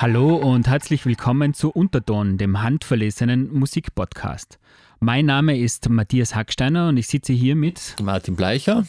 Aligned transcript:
Hallo 0.00 0.36
und 0.36 0.68
herzlich 0.68 1.04
willkommen 1.06 1.54
zu 1.54 1.70
Unterton, 1.70 2.38
dem 2.38 2.62
handverlesenen 2.62 3.52
Musikpodcast. 3.52 4.60
Mein 5.00 5.26
Name 5.26 5.58
ist 5.58 5.88
Matthias 5.88 6.36
Hacksteiner 6.36 6.90
und 6.90 6.98
ich 6.98 7.08
sitze 7.08 7.32
hier 7.32 7.56
mit 7.56 7.96
Martin 8.00 8.36
Bleicher. 8.36 8.86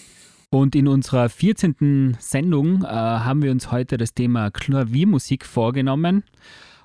Und 0.52 0.76
in 0.76 0.88
unserer 0.88 1.30
14. 1.30 2.16
Sendung 2.20 2.84
äh, 2.84 2.86
haben 2.86 3.42
wir 3.42 3.50
uns 3.50 3.72
heute 3.72 3.98
das 3.98 4.14
Thema 4.14 4.52
Klaviermusik 4.52 5.48
vorgenommen. 5.48 6.26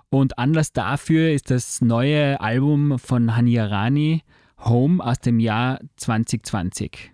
Und 0.09 0.39
Anlass 0.39 0.73
dafür 0.73 1.31
ist 1.31 1.51
das 1.51 1.83
neue 1.83 2.41
Album 2.41 2.99
von 2.99 3.37
Hania 3.37 3.67
Rani, 3.67 4.23
Home 4.59 5.05
aus 5.05 5.21
dem 5.21 5.39
Jahr 5.39 5.81
2020. 5.97 7.13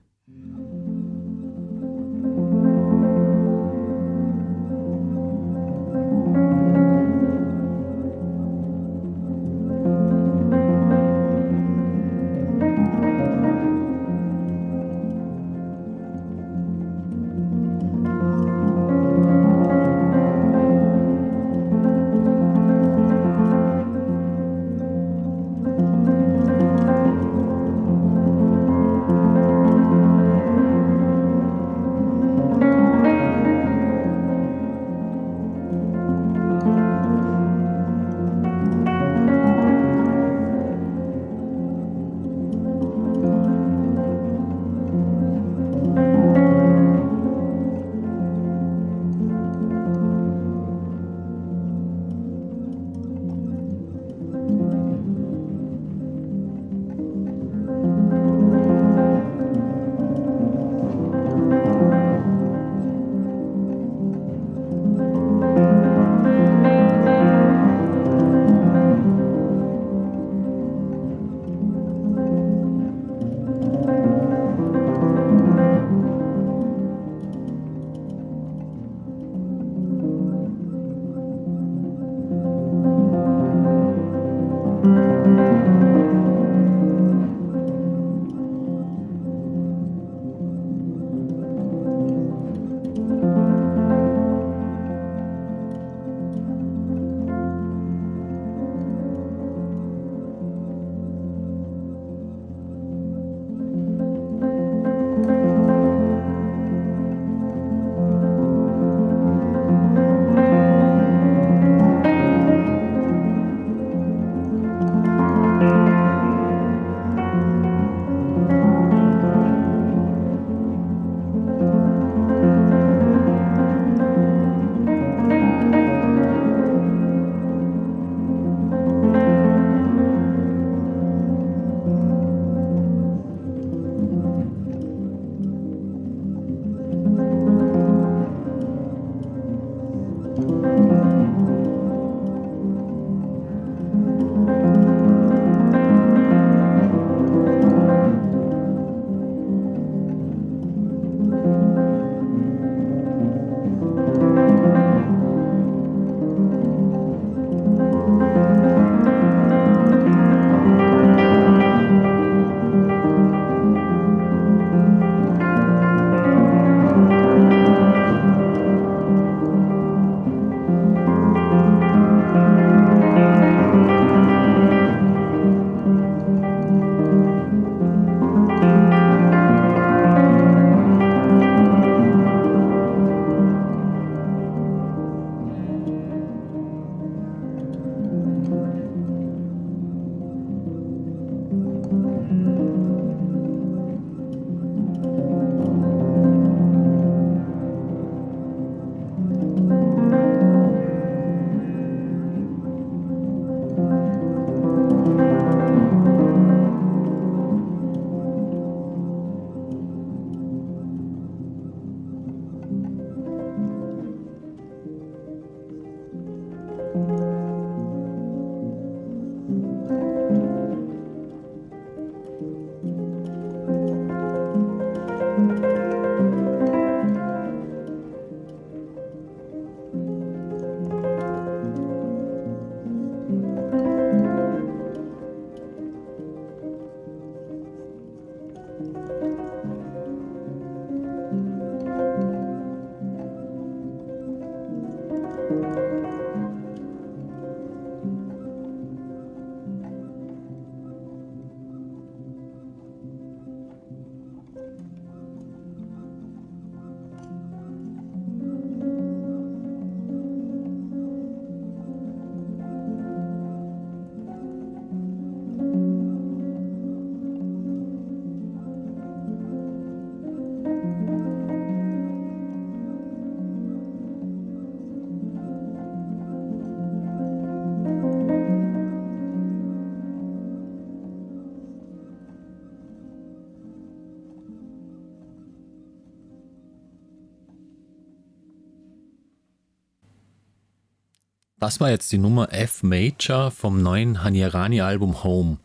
Das 291.61 291.79
war 291.79 291.91
jetzt 291.91 292.11
die 292.11 292.17
Nummer 292.17 292.55
F 292.55 292.83
Major 292.83 293.51
vom 293.51 293.83
neuen 293.83 294.25
Haniarani-Album 294.25 295.23
Home, 295.23 295.59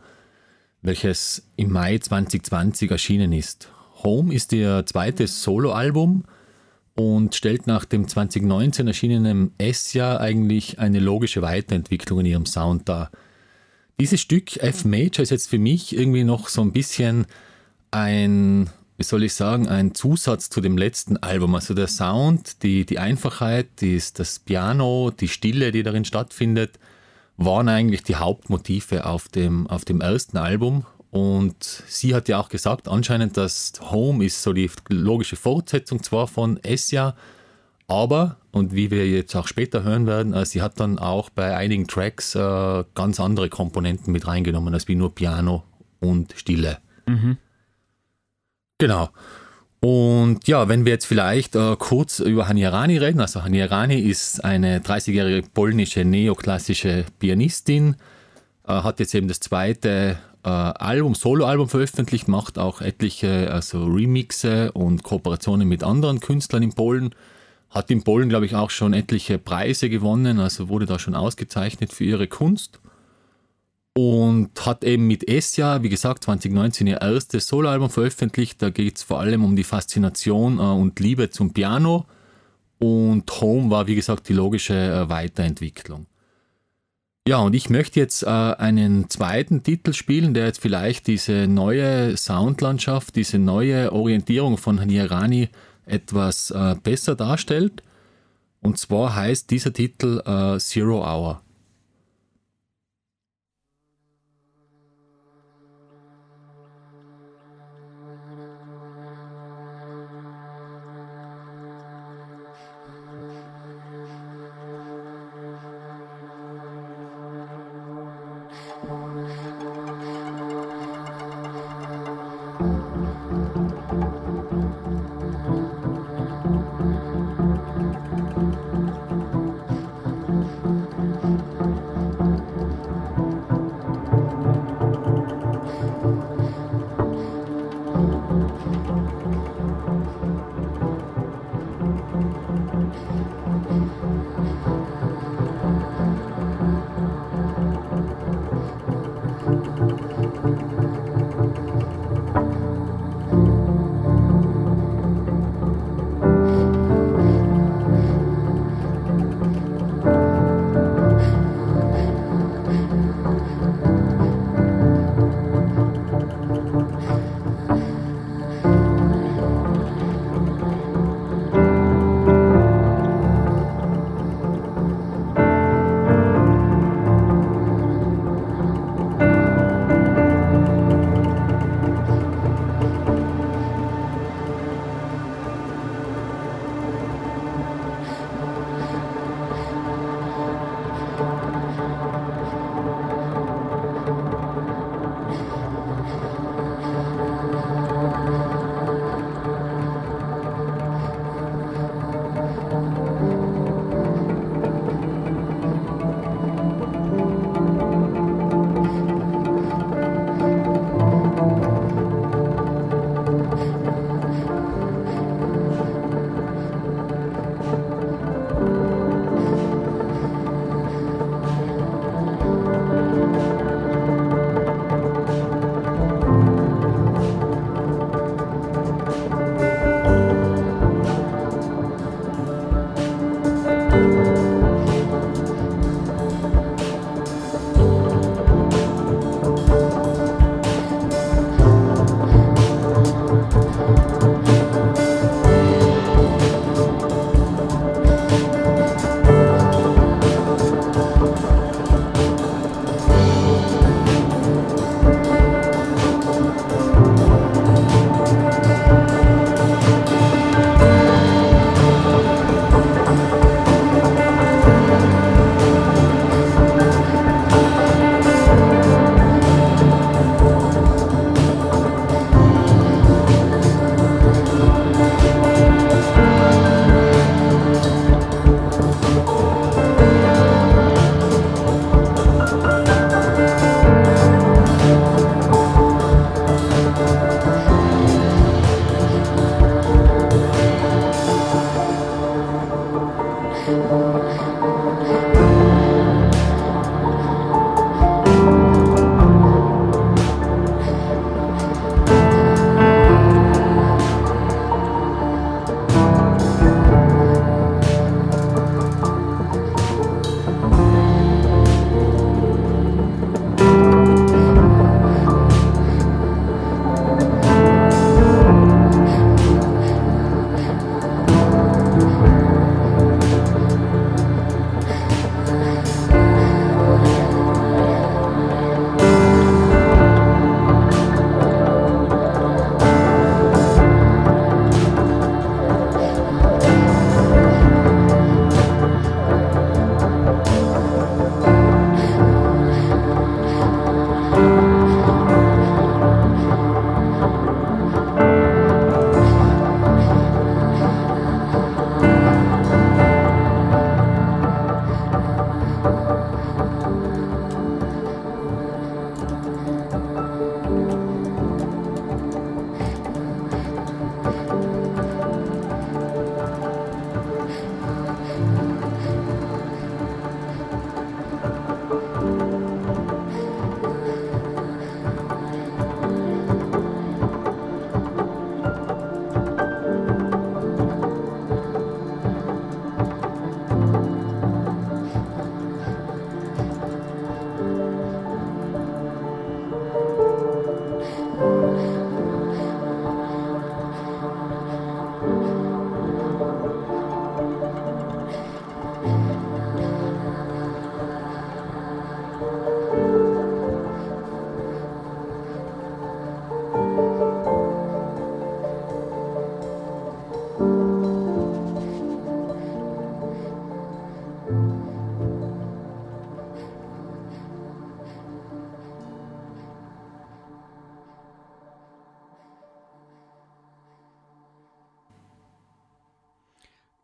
welches 0.81 1.47
im 1.56 1.71
Mai 1.71 1.97
2020 1.97 2.92
erschienen 2.92 3.31
ist. 3.31 3.69
Home 4.03 4.33
ist 4.33 4.51
ihr 4.51 4.86
zweites 4.86 5.42
Soloalbum 5.42 6.25
und 6.95 7.33
stellt 7.33 7.65
nach 7.65 7.86
dem 7.86 8.09
2019 8.09 8.88
erschienenen 8.88 9.53
S-Jahr 9.57 10.19
eigentlich 10.19 10.80
eine 10.80 11.00
logische 11.00 11.42
Weiterentwicklung 11.42 12.19
in 12.19 12.25
ihrem 12.25 12.45
Sound 12.45 12.89
dar. 12.89 13.09
Dieses 13.98 14.19
Stück 14.19 14.57
F 14.57 14.83
Major 14.83 15.24
ist 15.24 15.30
jetzt 15.30 15.50
für 15.50 15.59
mich 15.59 15.95
irgendwie 15.95 16.25
noch 16.25 16.50
so 16.50 16.62
ein 16.62 16.74
bisschen 16.74 17.25
ein 17.91 18.69
wie 18.97 19.03
soll 19.03 19.24
ich 19.24 19.33
sagen, 19.33 19.68
ein 19.68 19.94
Zusatz 19.94 20.50
zu 20.50 20.62
dem 20.62 20.77
letzten 20.77 21.18
Album. 21.18 21.56
Also 21.56 21.74
der 21.74 21.88
Sound, 21.88 22.63
die, 22.63 22.86
die 22.86 23.00
Einfachheit, 23.00 23.81
die, 23.81 24.01
das 24.13 24.39
Piano, 24.39 25.12
die 25.12 25.27
Stille, 25.27 25.71
die 25.71 25.83
darin 25.83 26.06
stattfindet, 26.06 26.80
waren 27.38 27.68
eigentlich 27.68 28.03
die 28.03 28.15
Hauptmotive 28.15 29.06
auf 29.06 29.27
dem, 29.27 29.68
auf 29.68 29.83
dem 29.83 30.01
ersten 30.01 30.38
Album. 30.38 30.86
Und 31.12 31.56
sie 31.88 32.15
hat 32.15 32.27
ja 32.30 32.39
auch 32.39 32.50
gesagt, 32.50 32.88
anscheinend, 32.88 33.38
dass 33.38 33.74
Home 33.81 34.25
ist 34.25 34.42
so 34.42 34.53
die 34.53 34.69
logische 34.89 35.36
Fortsetzung 35.36 36.03
zwar 36.03 36.27
von 36.27 36.57
Essia, 36.63 37.15
aber, 37.88 38.38
und 38.51 38.74
wie 38.74 38.89
wir 38.89 39.07
jetzt 39.07 39.36
auch 39.36 39.48
später 39.48 39.83
hören 39.83 40.07
werden, 40.07 40.33
äh, 40.33 40.45
sie 40.45 40.62
hat 40.62 40.80
dann 40.80 40.98
auch 40.98 41.30
bei 41.30 41.56
einigen 41.56 41.88
Tracks 41.88 42.33
äh, 42.36 42.83
ganz 42.95 43.19
andere 43.19 43.50
Komponenten 43.50 44.12
mit 44.12 44.27
reingenommen, 44.27 44.74
als 44.74 44.88
wie 44.88 44.95
nur 44.95 45.13
Piano 45.13 45.63
und 46.00 46.33
Stille. 46.36 46.80
Mhm. 47.06 47.38
Genau. 48.77 49.10
Und 49.80 50.48
ja, 50.48 50.68
wenn 50.68 50.83
wir 50.86 50.94
jetzt 50.94 51.06
vielleicht 51.06 51.56
äh, 51.56 51.75
kurz 51.77 52.19
über 52.19 52.48
Haniarani 52.48 52.98
reden, 52.98 53.22
also 53.22 53.44
Haniarani 53.44 54.00
ist 54.00 54.44
eine 54.44 54.80
30-jährige 54.80 55.48
polnische 55.54 56.04
neoklassische 56.04 57.06
Pianistin, 57.19 57.95
äh, 58.68 58.74
hat 58.74 59.00
jetzt 59.00 59.13
eben 59.13 59.27
das 59.27 59.39
zweite 59.39 60.18
äh, 60.44 60.50
Album, 60.50 61.13
Soloalbum 61.16 61.69
veröffentlicht, 61.69 62.27
macht 62.27 62.57
auch 62.57 62.81
etliche 62.81 63.51
also 63.51 63.86
Remixe 63.86 64.72
und 64.72 65.04
Kooperationen 65.04 65.68
mit 65.68 65.83
anderen 65.83 66.19
Künstlern 66.19 66.63
in 66.63 66.74
Polen, 66.74 67.13
hat 67.69 67.92
in 67.92 68.04
Polen, 68.04 68.27
glaube 68.27 68.45
ich, 68.45 68.56
auch 68.56 68.72
schon 68.72 68.94
etliche 68.94 69.38
Preise 69.38 69.89
gewonnen, 69.89 70.39
also 70.39 70.68
wurde 70.68 70.86
da 70.86 71.00
schon 71.00 71.16
ausgezeichnet 71.16 71.94
für 71.94 72.06
ihre 72.06 72.27
Kunst 72.27 72.80
und 73.97 74.65
hat 74.65 74.83
eben 74.83 75.07
mit 75.07 75.27
Essia, 75.27 75.81
wie 75.81 75.89
gesagt, 75.89 76.25
2019 76.25 76.88
ihr 76.88 77.01
erstes 77.01 77.47
Soloalbum 77.47 77.89
veröffentlicht. 77.89 78.62
Da 78.62 78.69
geht 78.69 78.97
es 78.97 79.03
vor 79.03 79.21
allem 79.21 79.44
um 79.44 79.56
die 79.56 79.63
Faszination 79.63 80.59
äh, 80.59 80.62
und 80.62 81.00
Liebe 81.00 81.30
zum 81.30 81.53
Piano. 81.53 82.06
Und 82.77 83.31
Home 83.39 83.69
war, 83.69 83.88
wie 83.88 83.95
gesagt, 83.95 84.27
die 84.27 84.33
logische 84.33 84.74
äh, 84.74 85.09
Weiterentwicklung. 85.09 86.07
Ja, 87.27 87.38
und 87.38 87.56
ich 87.56 87.69
möchte 87.69 88.00
jetzt 88.01 88.24
äh, 88.24 88.27
einen 88.27 89.09
zweiten 89.09 89.63
Titel 89.63 89.94
spielen, 89.94 90.33
der 90.33 90.45
jetzt 90.45 90.62
vielleicht 90.62 91.07
diese 91.07 91.48
neue 91.48 92.18
Soundlandschaft, 92.18 93.15
diese 93.15 93.39
neue 93.39 93.94
Orientierung 93.94 94.57
von 94.57 94.75
Nirani 94.75 95.50
etwas 95.86 96.51
äh, 96.51 96.75
besser 96.83 97.15
darstellt. 97.15 97.81
Und 98.62 98.77
zwar 98.77 99.15
heißt 99.15 99.50
dieser 99.51 99.71
Titel 99.71 100.21
äh, 100.25 100.59
Zero 100.59 101.01
Hour. 101.01 101.44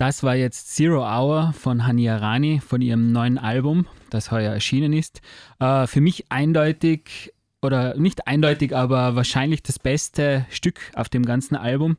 Das 0.01 0.24
war 0.24 0.36
jetzt 0.36 0.74
Zero 0.75 1.03
Hour 1.03 1.53
von 1.53 1.86
Hani 1.86 2.10
Arani 2.10 2.60
von 2.60 2.81
ihrem 2.81 3.12
neuen 3.12 3.38
Album, 3.38 3.86
das 4.10 4.31
heuer 4.31 4.51
erschienen 4.51 4.93
ist. 4.93 5.22
Äh, 5.60 5.86
für 5.86 6.01
mich 6.01 6.25
eindeutig 6.29 7.31
oder 7.62 7.96
nicht 7.96 8.25
eindeutig, 8.25 8.75
aber 8.75 9.15
wahrscheinlich 9.15 9.62
das 9.62 9.77
beste 9.77 10.48
Stück 10.50 10.79
auf 10.96 11.08
dem 11.08 11.24
ganzen 11.24 11.55
Album. 11.55 11.98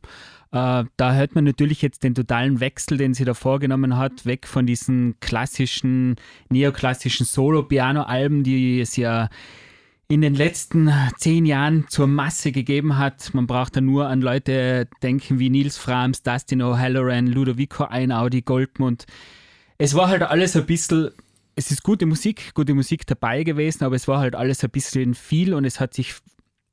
Äh, 0.50 0.82
da 0.96 1.14
hört 1.14 1.36
man 1.36 1.44
natürlich 1.44 1.80
jetzt 1.80 2.02
den 2.02 2.16
totalen 2.16 2.58
Wechsel, 2.58 2.98
den 2.98 3.14
sie 3.14 3.24
da 3.24 3.34
vorgenommen 3.34 3.96
hat, 3.96 4.26
weg 4.26 4.48
von 4.48 4.66
diesen 4.66 5.14
klassischen, 5.20 6.16
neoklassischen 6.50 7.24
Solo-Piano-Alben, 7.24 8.42
die 8.42 8.80
es 8.80 8.96
ja 8.96 9.28
in 10.12 10.20
den 10.20 10.34
letzten 10.34 10.92
zehn 11.16 11.46
Jahren 11.46 11.86
zur 11.88 12.06
Masse 12.06 12.52
gegeben 12.52 12.98
hat. 12.98 13.32
Man 13.32 13.46
braucht 13.46 13.76
da 13.76 13.80
nur 13.80 14.08
an 14.08 14.20
Leute 14.20 14.86
denken 15.02 15.38
wie 15.38 15.48
Nils 15.48 15.78
Frams, 15.78 16.22
Dustin 16.22 16.60
O'Halloran, 16.60 17.28
Ludovico 17.28 17.84
Einaudi, 17.84 18.42
Goldmund. 18.42 19.06
Es 19.78 19.94
war 19.94 20.08
halt 20.08 20.20
alles 20.20 20.54
ein 20.54 20.66
bisschen, 20.66 21.12
es 21.54 21.70
ist 21.70 21.82
gute 21.82 22.04
Musik, 22.04 22.52
gute 22.52 22.74
Musik 22.74 23.06
dabei 23.06 23.42
gewesen, 23.42 23.84
aber 23.84 23.96
es 23.96 24.06
war 24.06 24.18
halt 24.18 24.34
alles 24.34 24.62
ein 24.62 24.68
bisschen 24.68 25.14
viel 25.14 25.54
und 25.54 25.64
es 25.64 25.80
hat 25.80 25.94
sich 25.94 26.16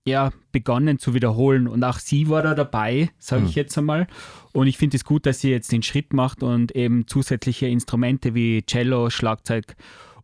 ja 0.05 0.34
begonnen 0.51 1.00
zu 1.00 1.13
wiederholen. 1.13 1.69
Und 1.69 1.81
auch 1.86 2.00
sie 2.00 2.27
war 2.27 2.41
da 2.43 2.53
dabei, 2.53 3.10
sage 3.19 3.43
ich 3.46 3.55
hm. 3.55 3.55
jetzt 3.55 3.77
einmal. 3.77 4.08
Und 4.51 4.67
ich 4.67 4.77
finde 4.77 4.98
es 4.98 5.05
gut, 5.05 5.25
dass 5.25 5.39
sie 5.39 5.50
jetzt 5.50 5.72
den 5.72 5.81
Schritt 5.81 6.12
macht 6.12 6.43
und 6.43 6.75
eben 6.75 7.08
zusätzliche 7.08 7.67
Instrumente 7.67 8.36
wie 8.36 8.65
Cello, 8.65 9.10
Schlagzeug 9.10 9.77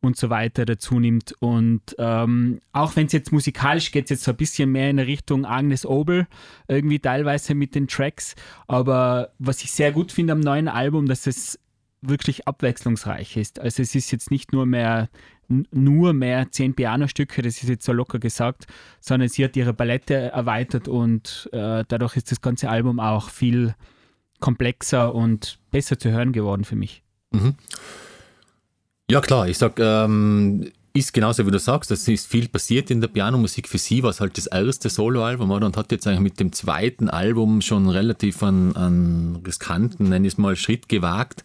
und 0.05 0.17
so 0.17 0.29
weiter 0.29 0.65
dazu 0.65 1.00
nimmt. 1.00 1.33
Und 1.39 1.95
ähm, 1.97 2.59
auch 2.71 2.95
wenn 2.95 3.07
es 3.07 3.13
jetzt 3.13 3.31
musikalisch 3.31 3.91
geht, 3.91 4.09
jetzt 4.09 4.24
so 4.24 4.31
ein 4.31 4.38
bisschen 4.38 4.71
mehr 4.71 4.89
in 4.89 5.00
Richtung 5.00 5.45
Agnes 5.45 5.85
Obel, 5.85 6.27
irgendwie 6.67 7.00
teilweise 7.00 7.55
mit 7.55 7.75
den 7.75 7.88
Tracks. 7.88 8.35
Aber 8.67 9.31
was 9.39 9.63
ich 9.63 9.71
sehr 9.71 9.91
gut 9.91 10.12
finde 10.12 10.33
am 10.33 10.39
neuen 10.39 10.67
Album, 10.67 11.07
dass 11.07 11.27
es 11.27 11.59
wirklich 12.01 12.47
abwechslungsreich 12.47 13.38
ist. 13.38 13.59
Also 13.59 13.81
es 13.81 13.95
ist 13.95 14.12
jetzt 14.12 14.31
nicht 14.31 14.53
nur 14.53 14.65
mehr 14.65 15.09
nur 15.47 16.13
mehr 16.13 16.51
zehn 16.51 16.74
Pianostücke, 16.74 17.43
das 17.43 17.62
ist 17.62 17.69
jetzt 17.69 17.85
so 17.85 17.93
locker 17.93 18.17
gesagt, 18.17 18.65
sondern 19.00 19.29
sie 19.29 19.43
hat 19.43 19.55
ihre 19.55 19.75
Palette 19.75 20.15
erweitert 20.15 20.88
und 20.88 21.47
äh, 21.51 21.83
dadurch 21.88 22.15
ist 22.15 22.31
das 22.31 22.41
ganze 22.41 22.67
Album 22.67 23.00
auch 23.00 23.29
viel 23.29 23.75
komplexer 24.39 25.13
und 25.13 25.59
besser 25.69 26.00
zu 26.00 26.09
hören 26.09 26.31
geworden 26.31 26.63
für 26.63 26.75
mich. 26.75 27.03
Mhm. 27.31 27.55
Ja, 29.09 29.21
klar, 29.21 29.47
ich 29.47 29.57
sag, 29.57 29.79
ähm, 29.79 30.71
ist 30.93 31.13
genauso 31.13 31.45
wie 31.45 31.51
du 31.51 31.59
sagst, 31.59 31.91
es 31.91 32.07
ist 32.07 32.25
viel 32.25 32.47
passiert 32.47 32.89
in 32.89 33.01
der 33.01 33.09
Pianomusik. 33.09 33.67
Für 33.67 33.77
sie 33.77 34.01
war 34.01 34.09
es 34.09 34.21
halt 34.21 34.38
das 34.38 34.47
erste 34.47 34.89
Soloalbum 34.89 35.51
und 35.51 35.77
hat 35.77 35.91
jetzt 35.91 36.07
eigentlich 36.07 36.21
mit 36.21 36.39
dem 36.39 36.53
zweiten 36.53 37.09
Album 37.09 37.62
schon 37.62 37.89
relativ 37.89 38.41
einen, 38.41 38.75
einen 38.75 39.35
riskanten, 39.45 40.09
nenne 40.09 40.27
ich 40.27 40.38
mal, 40.38 40.55
Schritt 40.55 40.89
gewagt. 40.89 41.43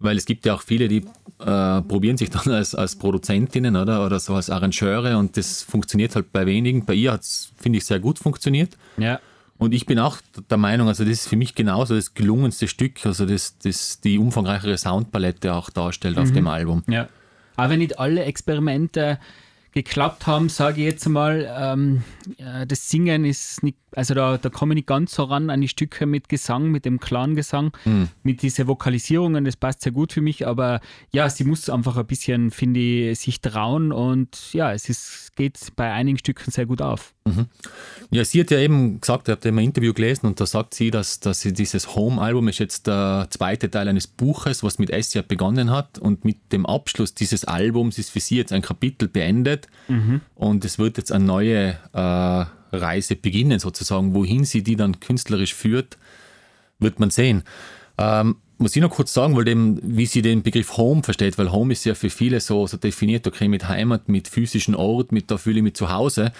Weil 0.00 0.16
es 0.16 0.24
gibt 0.26 0.44
ja 0.44 0.54
auch 0.54 0.62
viele, 0.62 0.88
die 0.88 1.04
äh, 1.38 1.80
probieren 1.82 2.16
sich 2.16 2.28
dann 2.30 2.52
als, 2.52 2.74
als 2.74 2.96
Produzentinnen 2.96 3.76
oder, 3.76 4.04
oder 4.04 4.18
so 4.18 4.34
als 4.34 4.50
Arrangeure 4.50 5.16
und 5.16 5.36
das 5.36 5.62
funktioniert 5.62 6.16
halt 6.16 6.32
bei 6.32 6.44
wenigen. 6.44 6.84
Bei 6.84 6.94
ihr 6.94 7.12
hat 7.12 7.22
es, 7.22 7.52
finde 7.56 7.78
ich, 7.78 7.86
sehr 7.86 8.00
gut 8.00 8.18
funktioniert. 8.18 8.76
Ja. 8.98 9.20
Und 9.62 9.72
ich 9.74 9.86
bin 9.86 10.00
auch 10.00 10.18
der 10.50 10.56
Meinung, 10.56 10.88
also 10.88 11.04
das 11.04 11.12
ist 11.12 11.28
für 11.28 11.36
mich 11.36 11.54
genauso 11.54 11.94
das 11.94 12.14
gelungenste 12.14 12.66
Stück, 12.66 13.06
also 13.06 13.26
das, 13.26 13.58
das 13.58 14.00
die 14.00 14.18
umfangreichere 14.18 14.76
Soundpalette 14.76 15.54
auch 15.54 15.70
darstellt 15.70 16.16
mhm. 16.16 16.22
auf 16.22 16.32
dem 16.32 16.48
Album. 16.48 16.82
Ja. 16.88 17.08
Aber 17.54 17.70
wenn 17.70 17.78
nicht 17.78 18.00
alle 18.00 18.24
Experimente 18.24 19.20
geklappt 19.72 20.26
haben, 20.26 20.48
sage 20.48 20.82
ich 20.82 20.86
jetzt 20.86 21.08
mal, 21.08 21.50
ähm, 21.58 22.02
das 22.66 22.90
Singen 22.90 23.24
ist 23.24 23.62
nicht, 23.62 23.78
also 23.94 24.14
da, 24.14 24.36
da 24.36 24.50
komme 24.50 24.74
ich 24.74 24.76
nicht 24.76 24.88
ganz 24.88 25.14
so 25.14 25.24
ran 25.24 25.50
an 25.50 25.60
die 25.60 25.68
Stücke 25.68 26.04
mit 26.04 26.28
Gesang, 26.28 26.70
mit 26.70 26.84
dem 26.84 27.00
klaren 27.00 27.34
Gesang, 27.34 27.72
mhm. 27.84 28.08
mit 28.22 28.42
diesen 28.42 28.66
Vokalisierungen, 28.68 29.44
das 29.44 29.56
passt 29.56 29.82
sehr 29.82 29.92
gut 29.92 30.12
für 30.12 30.20
mich, 30.20 30.46
aber 30.46 30.80
ja, 31.12 31.28
sie 31.30 31.44
muss 31.44 31.70
einfach 31.70 31.96
ein 31.96 32.06
bisschen, 32.06 32.50
finde 32.50 32.80
ich, 32.80 33.18
sich 33.18 33.40
trauen 33.40 33.92
und 33.92 34.52
ja, 34.52 34.72
es 34.72 34.88
ist, 34.88 35.32
geht 35.36 35.58
bei 35.74 35.90
einigen 35.90 36.18
Stücken 36.18 36.50
sehr 36.50 36.66
gut 36.66 36.82
auf. 36.82 37.14
Mhm. 37.24 37.46
Ja, 38.10 38.24
sie 38.24 38.40
hat 38.40 38.50
ja 38.50 38.58
eben 38.58 39.00
gesagt, 39.00 39.28
ihr 39.28 39.32
habt 39.32 39.44
ja 39.44 39.50
im 39.50 39.58
Interview 39.58 39.94
gelesen 39.94 40.26
und 40.26 40.40
da 40.40 40.44
sagt 40.44 40.74
sie, 40.74 40.90
dass, 40.90 41.20
dass 41.20 41.40
sie 41.40 41.52
dieses 41.52 41.94
Home-Album 41.94 42.48
ist 42.48 42.58
jetzt 42.58 42.88
der 42.88 43.28
zweite 43.30 43.70
Teil 43.70 43.88
eines 43.88 44.06
Buches, 44.06 44.62
was 44.62 44.78
mit 44.78 44.92
ja 45.14 45.22
begonnen 45.22 45.70
hat 45.70 45.98
und 45.98 46.24
mit 46.24 46.52
dem 46.52 46.66
Abschluss 46.66 47.14
dieses 47.14 47.44
Albums 47.44 47.98
ist 47.98 48.10
für 48.10 48.20
sie 48.20 48.36
jetzt 48.36 48.52
ein 48.52 48.62
Kapitel 48.62 49.08
beendet 49.08 49.61
mhm. 49.88 50.20
und 50.34 50.64
es 50.64 50.78
wird 50.78 50.98
jetzt 50.98 51.12
eine 51.12 51.24
neue 51.24 51.76
äh, 51.92 52.44
Reise 52.76 53.16
beginnen 53.16 53.58
sozusagen. 53.58 54.14
Wohin 54.14 54.44
sie 54.44 54.62
die 54.62 54.76
dann 54.76 55.00
künstlerisch 55.00 55.54
führt, 55.54 55.98
wird 56.78 57.00
man 57.00 57.10
sehen. 57.10 57.42
Ähm, 57.98 58.36
muss 58.58 58.76
ich 58.76 58.82
noch 58.82 58.90
kurz 58.90 59.12
sagen, 59.12 59.36
weil 59.36 59.44
dem, 59.44 59.78
wie 59.82 60.06
sie 60.06 60.22
den 60.22 60.42
Begriff 60.42 60.76
Home 60.76 61.02
versteht, 61.02 61.36
weil 61.36 61.52
Home 61.52 61.72
ist 61.72 61.84
ja 61.84 61.94
für 61.94 62.10
viele 62.10 62.40
so, 62.40 62.66
so 62.66 62.76
definiert, 62.76 63.26
okay, 63.26 63.48
mit 63.48 63.68
Heimat, 63.68 64.08
mit 64.08 64.28
physischen 64.28 64.74
Ort, 64.74 65.12
mit 65.12 65.30
da 65.30 65.36
fühle 65.36 65.58
ich 65.58 65.62
mich 65.62 65.74
zu 65.74 65.90
Hause. 65.90 66.32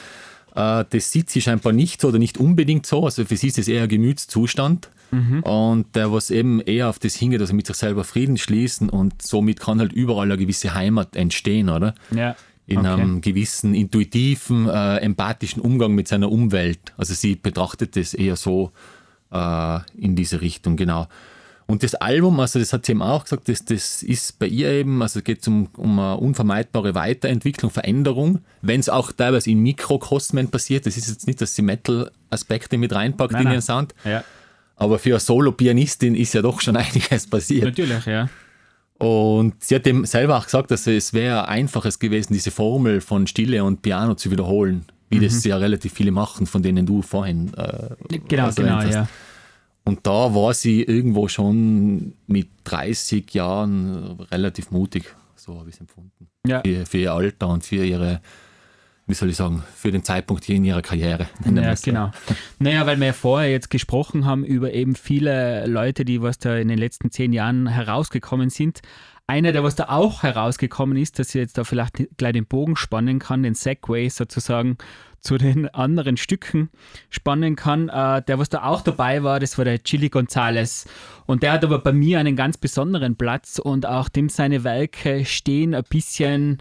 Äh, 0.54 0.84
das 0.88 1.10
sieht 1.10 1.30
sie 1.30 1.40
scheinbar 1.40 1.72
nicht 1.72 2.00
so 2.00 2.08
oder 2.08 2.18
nicht 2.18 2.38
unbedingt 2.38 2.86
so. 2.86 3.04
Also 3.04 3.24
für 3.24 3.36
sie 3.36 3.48
ist 3.48 3.58
es 3.58 3.68
eher 3.68 3.84
ein 3.84 3.88
Gemütszustand. 3.88 4.88
Mhm. 5.10 5.42
Und 5.42 5.94
der, 5.94 6.10
was 6.10 6.30
eben 6.30 6.60
eher 6.60 6.88
auf 6.88 6.98
das 6.98 7.14
hingeht, 7.14 7.40
also 7.40 7.54
mit 7.54 7.66
sich 7.66 7.76
selber 7.76 8.02
Frieden 8.04 8.38
schließen 8.38 8.88
und 8.88 9.20
somit 9.20 9.60
kann 9.60 9.78
halt 9.78 9.92
überall 9.92 10.26
eine 10.30 10.38
gewisse 10.38 10.74
Heimat 10.74 11.16
entstehen, 11.16 11.68
oder? 11.68 11.94
Ja. 12.14 12.34
In 12.66 12.78
okay. 12.78 12.88
einem 12.88 13.20
gewissen 13.20 13.74
intuitiven, 13.74 14.68
äh, 14.68 14.98
empathischen 14.98 15.60
Umgang 15.60 15.92
mit 15.94 16.06
seiner 16.08 16.30
Umwelt. 16.30 16.92
Also 16.96 17.12
sie 17.14 17.34
betrachtet 17.34 17.96
das 17.96 18.14
eher 18.14 18.36
so 18.36 18.70
äh, 19.32 19.78
in 19.96 20.14
diese 20.14 20.40
Richtung, 20.40 20.76
genau. 20.76 21.08
Und 21.66 21.82
das 21.82 21.94
Album, 21.94 22.38
also 22.40 22.58
das 22.58 22.72
hat 22.72 22.84
sie 22.84 22.92
eben 22.92 23.02
auch 23.02 23.24
gesagt, 23.24 23.48
das, 23.48 23.64
das 23.64 24.02
ist 24.02 24.38
bei 24.38 24.46
ihr 24.46 24.68
eben, 24.70 25.00
also 25.00 25.20
es 25.20 25.24
geht 25.24 25.46
um, 25.48 25.68
um 25.76 25.98
eine 25.98 26.16
unvermeidbare 26.18 26.94
Weiterentwicklung, 26.94 27.70
Veränderung, 27.70 28.40
wenn 28.60 28.80
es 28.80 28.88
auch 28.88 29.12
teilweise 29.12 29.50
in 29.50 29.60
Mikrokosmen 29.60 30.48
passiert. 30.48 30.86
Das 30.86 30.96
ist 30.96 31.08
jetzt 31.08 31.26
nicht, 31.26 31.40
dass 31.40 31.54
sie 31.54 31.62
Metal-Aspekte 31.62 32.76
mit 32.78 32.94
reinpackt 32.94 33.32
nein, 33.32 33.46
in 33.46 33.52
ihren 33.52 33.62
Sound. 33.62 33.94
Ja. 34.04 34.22
Aber 34.76 34.98
für 34.98 35.10
eine 35.10 35.20
Solo-Pianistin 35.20 36.14
ist 36.14 36.34
ja 36.34 36.42
doch 36.42 36.60
schon 36.60 36.76
einiges 36.76 37.26
passiert. 37.26 37.64
Natürlich, 37.64 38.04
ja. 38.06 38.28
Und 39.02 39.62
sie 39.62 39.74
hat 39.74 39.86
dem 39.86 40.04
selber 40.04 40.38
auch 40.38 40.44
gesagt, 40.44 40.70
dass 40.70 40.86
es 40.86 41.12
wäre 41.12 41.48
einfaches 41.48 41.98
gewesen, 41.98 42.34
diese 42.34 42.50
Formel 42.50 43.00
von 43.00 43.26
Stille 43.26 43.64
und 43.64 43.82
Piano 43.82 44.14
zu 44.14 44.30
wiederholen, 44.30 44.84
wie 45.10 45.18
mhm. 45.18 45.22
das 45.22 45.42
ja 45.44 45.56
relativ 45.56 45.92
viele 45.92 46.12
machen, 46.12 46.46
von 46.46 46.62
denen 46.62 46.86
du 46.86 47.02
vorhin 47.02 47.52
äh, 47.54 47.90
Genau, 48.28 48.50
genau, 48.52 48.76
hast. 48.76 48.94
ja. 48.94 49.08
Und 49.84 50.06
da 50.06 50.34
war 50.34 50.54
sie 50.54 50.82
irgendwo 50.82 51.26
schon 51.26 52.14
mit 52.28 52.48
30 52.64 53.34
Jahren 53.34 54.20
relativ 54.30 54.70
mutig, 54.70 55.12
so 55.34 55.58
habe 55.58 55.68
ich 55.68 55.74
es 55.74 55.80
empfunden. 55.80 56.28
Ja. 56.46 56.60
Für, 56.64 56.86
für, 56.86 56.98
ihr 56.98 57.12
Alter 57.12 57.48
und 57.48 57.64
für 57.64 57.84
ihre, 57.84 58.20
wie 59.06 59.14
soll 59.14 59.30
ich 59.30 59.36
sagen, 59.36 59.62
für 59.74 59.90
den 59.90 60.04
Zeitpunkt 60.04 60.44
hier 60.44 60.56
in 60.56 60.64
ihrer 60.64 60.82
Karriere. 60.82 61.26
Ja, 61.54 61.74
genau. 61.74 62.10
Naja, 62.58 62.86
weil 62.86 62.98
wir 62.98 63.08
ja 63.08 63.12
vorher 63.12 63.50
jetzt 63.50 63.70
gesprochen 63.70 64.24
haben 64.24 64.44
über 64.44 64.72
eben 64.72 64.94
viele 64.94 65.66
Leute, 65.66 66.04
die 66.04 66.22
was 66.22 66.38
da 66.38 66.56
in 66.56 66.68
den 66.68 66.78
letzten 66.78 67.10
zehn 67.10 67.32
Jahren 67.32 67.66
herausgekommen 67.66 68.50
sind. 68.50 68.80
Einer, 69.26 69.52
der 69.52 69.62
was 69.62 69.74
da 69.74 69.88
auch 69.88 70.22
herausgekommen 70.22 70.96
ist, 70.96 71.18
dass 71.18 71.28
ich 71.28 71.34
jetzt 71.34 71.58
da 71.58 71.64
vielleicht 71.64 72.02
gleich 72.16 72.32
den 72.32 72.46
Bogen 72.46 72.76
spannen 72.76 73.18
kann, 73.18 73.42
den 73.42 73.54
Segway 73.54 74.08
sozusagen 74.08 74.76
zu 75.20 75.38
den 75.38 75.68
anderen 75.74 76.16
Stücken 76.16 76.70
spannen 77.10 77.56
kann. 77.56 77.88
Äh, 77.88 78.22
der, 78.22 78.38
was 78.38 78.48
da 78.48 78.64
auch 78.64 78.82
dabei 78.82 79.22
war, 79.22 79.40
das 79.40 79.58
war 79.58 79.64
der 79.64 79.82
Chili 79.82 80.08
Gonzales. 80.08 80.86
Und 81.26 81.42
der 81.42 81.52
hat 81.52 81.64
aber 81.64 81.78
bei 81.78 81.92
mir 81.92 82.18
einen 82.18 82.36
ganz 82.36 82.56
besonderen 82.56 83.16
Platz 83.16 83.58
und 83.58 83.86
auch 83.86 84.08
dem 84.08 84.28
seine 84.28 84.64
Werke 84.64 85.24
stehen 85.24 85.74
ein 85.74 85.84
bisschen, 85.88 86.58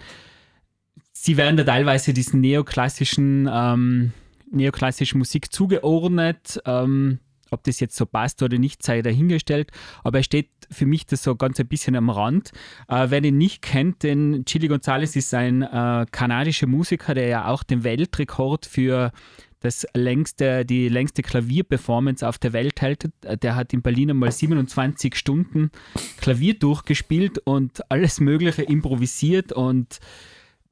sie 1.21 1.37
werden 1.37 1.55
da 1.55 1.63
teilweise 1.63 2.13
diesen 2.13 2.41
neoklassischen, 2.41 3.47
ähm, 3.51 4.11
neoklassischen 4.49 5.19
Musik 5.19 5.53
zugeordnet. 5.53 6.59
Ähm, 6.65 7.19
ob 7.51 7.65
das 7.65 7.81
jetzt 7.81 7.97
so 7.97 8.05
passt 8.05 8.41
oder 8.43 8.57
nicht, 8.57 8.81
sei 8.81 9.01
dahingestellt. 9.01 9.71
Aber 10.05 10.19
er 10.19 10.23
steht 10.23 10.49
für 10.71 10.85
mich 10.85 11.05
das 11.05 11.21
so 11.21 11.35
ganz 11.35 11.59
ein 11.59 11.67
bisschen 11.67 11.97
am 11.97 12.09
Rand. 12.09 12.51
Äh, 12.87 13.07
wer 13.09 13.23
ihn 13.23 13.37
nicht 13.37 13.61
kennt, 13.61 14.03
denn 14.03 14.45
Chili 14.45 14.67
Gonzalez 14.69 15.15
ist 15.17 15.33
ein 15.33 15.61
äh, 15.61 16.05
kanadischer 16.11 16.67
Musiker, 16.67 17.13
der 17.13 17.27
ja 17.27 17.47
auch 17.47 17.63
den 17.63 17.83
Weltrekord 17.83 18.65
für 18.65 19.11
das 19.59 19.85
längste, 19.93 20.65
die 20.65 20.87
längste 20.87 21.21
Klavierperformance 21.21 22.27
auf 22.27 22.39
der 22.39 22.53
Welt 22.53 22.81
hält. 22.81 23.09
Der 23.43 23.55
hat 23.55 23.73
in 23.73 23.83
Berlin 23.83 24.11
einmal 24.11 24.31
27 24.31 25.13
Stunden 25.13 25.71
Klavier 26.19 26.57
durchgespielt 26.57 27.37
und 27.37 27.91
alles 27.91 28.21
Mögliche 28.21 28.63
improvisiert 28.63 29.51
und 29.51 29.99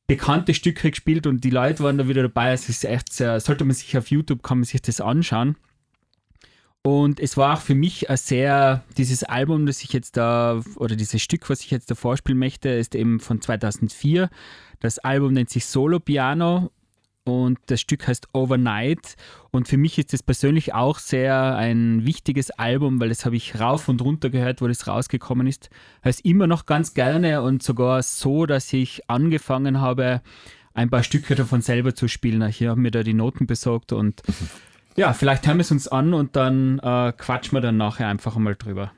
bekannte 0.09 0.55
Stücke 0.55 0.89
gespielt 0.89 1.27
und 1.27 1.43
die 1.43 1.51
Leute 1.51 1.83
waren 1.83 1.99
da 1.99 2.07
wieder 2.07 2.23
dabei. 2.23 2.51
Es 2.51 2.67
ist 2.67 2.83
echt 2.83 3.13
sehr, 3.13 3.39
sollte 3.39 3.63
man 3.63 3.75
sich 3.75 3.95
auf 3.95 4.09
YouTube, 4.09 4.41
kann 4.41 4.57
man 4.57 4.65
sich 4.65 4.81
das 4.81 4.99
anschauen. 4.99 5.55
Und 6.81 7.19
es 7.19 7.37
war 7.37 7.53
auch 7.53 7.61
für 7.61 7.75
mich 7.75 8.09
ein 8.09 8.17
sehr, 8.17 8.83
dieses 8.97 9.23
Album, 9.23 9.67
das 9.67 9.83
ich 9.83 9.93
jetzt 9.93 10.17
da, 10.17 10.63
oder 10.77 10.95
dieses 10.95 11.21
Stück, 11.21 11.47
was 11.49 11.61
ich 11.61 11.69
jetzt 11.69 11.91
da 11.91 11.95
vorspielen 11.95 12.39
möchte, 12.39 12.69
ist 12.69 12.95
eben 12.95 13.19
von 13.19 13.39
2004. 13.39 14.29
Das 14.79 14.97
Album 14.97 15.33
nennt 15.33 15.51
sich 15.51 15.67
Solo 15.67 15.99
Piano 15.99 16.71
und 17.29 17.59
das 17.67 17.81
Stück 17.81 18.07
heißt 18.07 18.27
Overnight. 18.33 19.15
Und 19.51 19.67
für 19.67 19.77
mich 19.77 19.97
ist 19.97 20.13
das 20.13 20.23
persönlich 20.23 20.73
auch 20.73 20.99
sehr 20.99 21.55
ein 21.55 22.05
wichtiges 22.05 22.51
Album, 22.51 22.99
weil 22.99 23.09
das 23.09 23.25
habe 23.25 23.35
ich 23.35 23.59
rauf 23.59 23.87
und 23.87 24.01
runter 24.01 24.29
gehört, 24.29 24.61
wo 24.61 24.67
das 24.67 24.87
rausgekommen 24.87 25.47
ist. 25.47 25.69
Es 26.01 26.19
immer 26.19 26.47
noch 26.47 26.65
ganz 26.65 26.93
gerne 26.93 27.41
und 27.41 27.63
sogar 27.63 28.01
so, 28.03 28.45
dass 28.45 28.71
ich 28.73 29.09
angefangen 29.09 29.79
habe, 29.79 30.21
ein 30.73 30.89
paar 30.89 31.03
Stücke 31.03 31.35
davon 31.35 31.61
selber 31.61 31.95
zu 31.95 32.07
spielen. 32.07 32.41
Ich 32.43 32.63
habe 32.63 32.79
mir 32.79 32.91
da 32.91 33.03
die 33.03 33.13
Noten 33.13 33.47
besorgt 33.47 33.91
und 33.91 34.21
ja, 34.95 35.13
vielleicht 35.13 35.47
hören 35.47 35.57
wir 35.57 35.61
es 35.61 35.71
uns 35.71 35.87
an 35.87 36.13
und 36.13 36.35
dann 36.35 36.79
äh, 36.79 37.13
quatschen 37.17 37.57
wir 37.57 37.61
dann 37.61 37.77
nachher 37.77 38.07
einfach 38.07 38.35
einmal 38.35 38.55
drüber. 38.55 38.91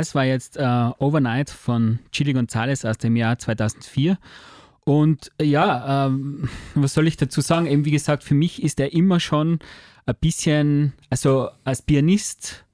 Das 0.00 0.14
war 0.14 0.24
jetzt 0.24 0.56
äh, 0.56 0.62
Overnight 0.98 1.50
von 1.50 1.98
Chili 2.10 2.32
Gonzalez 2.32 2.86
aus 2.86 2.96
dem 2.96 3.16
Jahr 3.16 3.38
2004. 3.38 4.16
Und 4.84 5.30
äh, 5.36 5.44
ja, 5.44 6.06
ähm, 6.06 6.48
was 6.74 6.94
soll 6.94 7.06
ich 7.06 7.18
dazu 7.18 7.42
sagen? 7.42 7.66
Eben 7.66 7.84
wie 7.84 7.90
gesagt, 7.90 8.24
für 8.24 8.32
mich 8.32 8.62
ist 8.62 8.80
er 8.80 8.94
immer 8.94 9.20
schon 9.20 9.58
ein 10.06 10.14
bisschen, 10.18 10.94
also 11.10 11.50
als 11.64 11.82
Pianist 11.82 12.64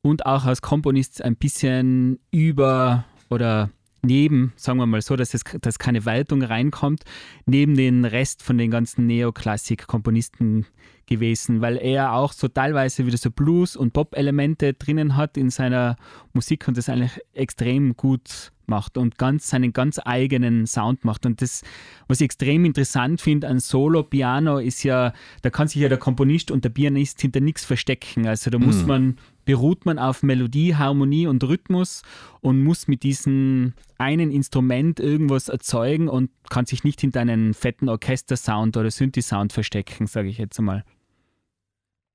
und 0.00 0.26
auch 0.26 0.44
als 0.44 0.62
Komponist 0.62 1.22
ein 1.22 1.34
bisschen 1.34 2.20
über 2.30 3.04
oder 3.30 3.70
neben, 4.06 4.52
sagen 4.56 4.78
wir 4.78 4.86
mal 4.86 5.02
so, 5.02 5.16
dass, 5.16 5.34
es, 5.34 5.42
dass 5.60 5.78
keine 5.78 6.04
Weitung 6.04 6.42
reinkommt, 6.42 7.02
neben 7.44 7.76
den 7.76 8.04
Rest 8.04 8.42
von 8.42 8.58
den 8.58 8.70
ganzen 8.70 9.06
Neoklassik-Komponisten 9.06 10.66
gewesen, 11.06 11.60
weil 11.60 11.76
er 11.76 12.12
auch 12.12 12.32
so 12.32 12.48
teilweise 12.48 13.06
wieder 13.06 13.16
so 13.16 13.30
Blues- 13.30 13.76
und 13.76 13.92
Pop-Elemente 13.92 14.74
drinnen 14.74 15.16
hat 15.16 15.36
in 15.36 15.50
seiner 15.50 15.96
Musik 16.32 16.66
und 16.66 16.76
das 16.76 16.88
eigentlich 16.88 17.20
extrem 17.32 17.96
gut 17.96 18.52
macht 18.66 18.98
und 18.98 19.16
ganz 19.16 19.48
seinen 19.48 19.72
ganz 19.72 20.00
eigenen 20.04 20.66
Sound 20.66 21.04
macht. 21.04 21.24
Und 21.24 21.40
das, 21.40 21.62
was 22.08 22.20
ich 22.20 22.24
extrem 22.24 22.64
interessant 22.64 23.20
finde 23.20 23.48
an 23.48 23.60
Solo-Piano, 23.60 24.58
ist 24.58 24.82
ja, 24.82 25.12
da 25.42 25.50
kann 25.50 25.68
sich 25.68 25.80
ja 25.80 25.88
der 25.88 25.98
Komponist 25.98 26.50
und 26.50 26.64
der 26.64 26.70
Pianist 26.70 27.20
hinter 27.20 27.40
nichts 27.40 27.64
verstecken. 27.64 28.26
Also 28.26 28.50
da 28.50 28.58
muss 28.58 28.82
mhm. 28.82 28.86
man, 28.88 29.16
beruht 29.46 29.86
man 29.86 29.98
auf 29.98 30.22
Melodie, 30.22 30.74
Harmonie 30.74 31.26
und 31.26 31.42
Rhythmus 31.42 32.02
und 32.42 32.62
muss 32.62 32.88
mit 32.88 33.02
diesem 33.02 33.72
einen 33.96 34.30
Instrument 34.30 35.00
irgendwas 35.00 35.48
erzeugen 35.48 36.08
und 36.08 36.30
kann 36.50 36.66
sich 36.66 36.84
nicht 36.84 37.00
hinter 37.00 37.20
einen 37.20 37.54
fetten 37.54 37.88
Orchester-Sound 37.88 38.76
oder 38.76 38.90
Synthi-Sound 38.90 39.54
verstecken, 39.54 40.06
sage 40.06 40.28
ich 40.28 40.36
jetzt 40.36 40.58
einmal. 40.58 40.84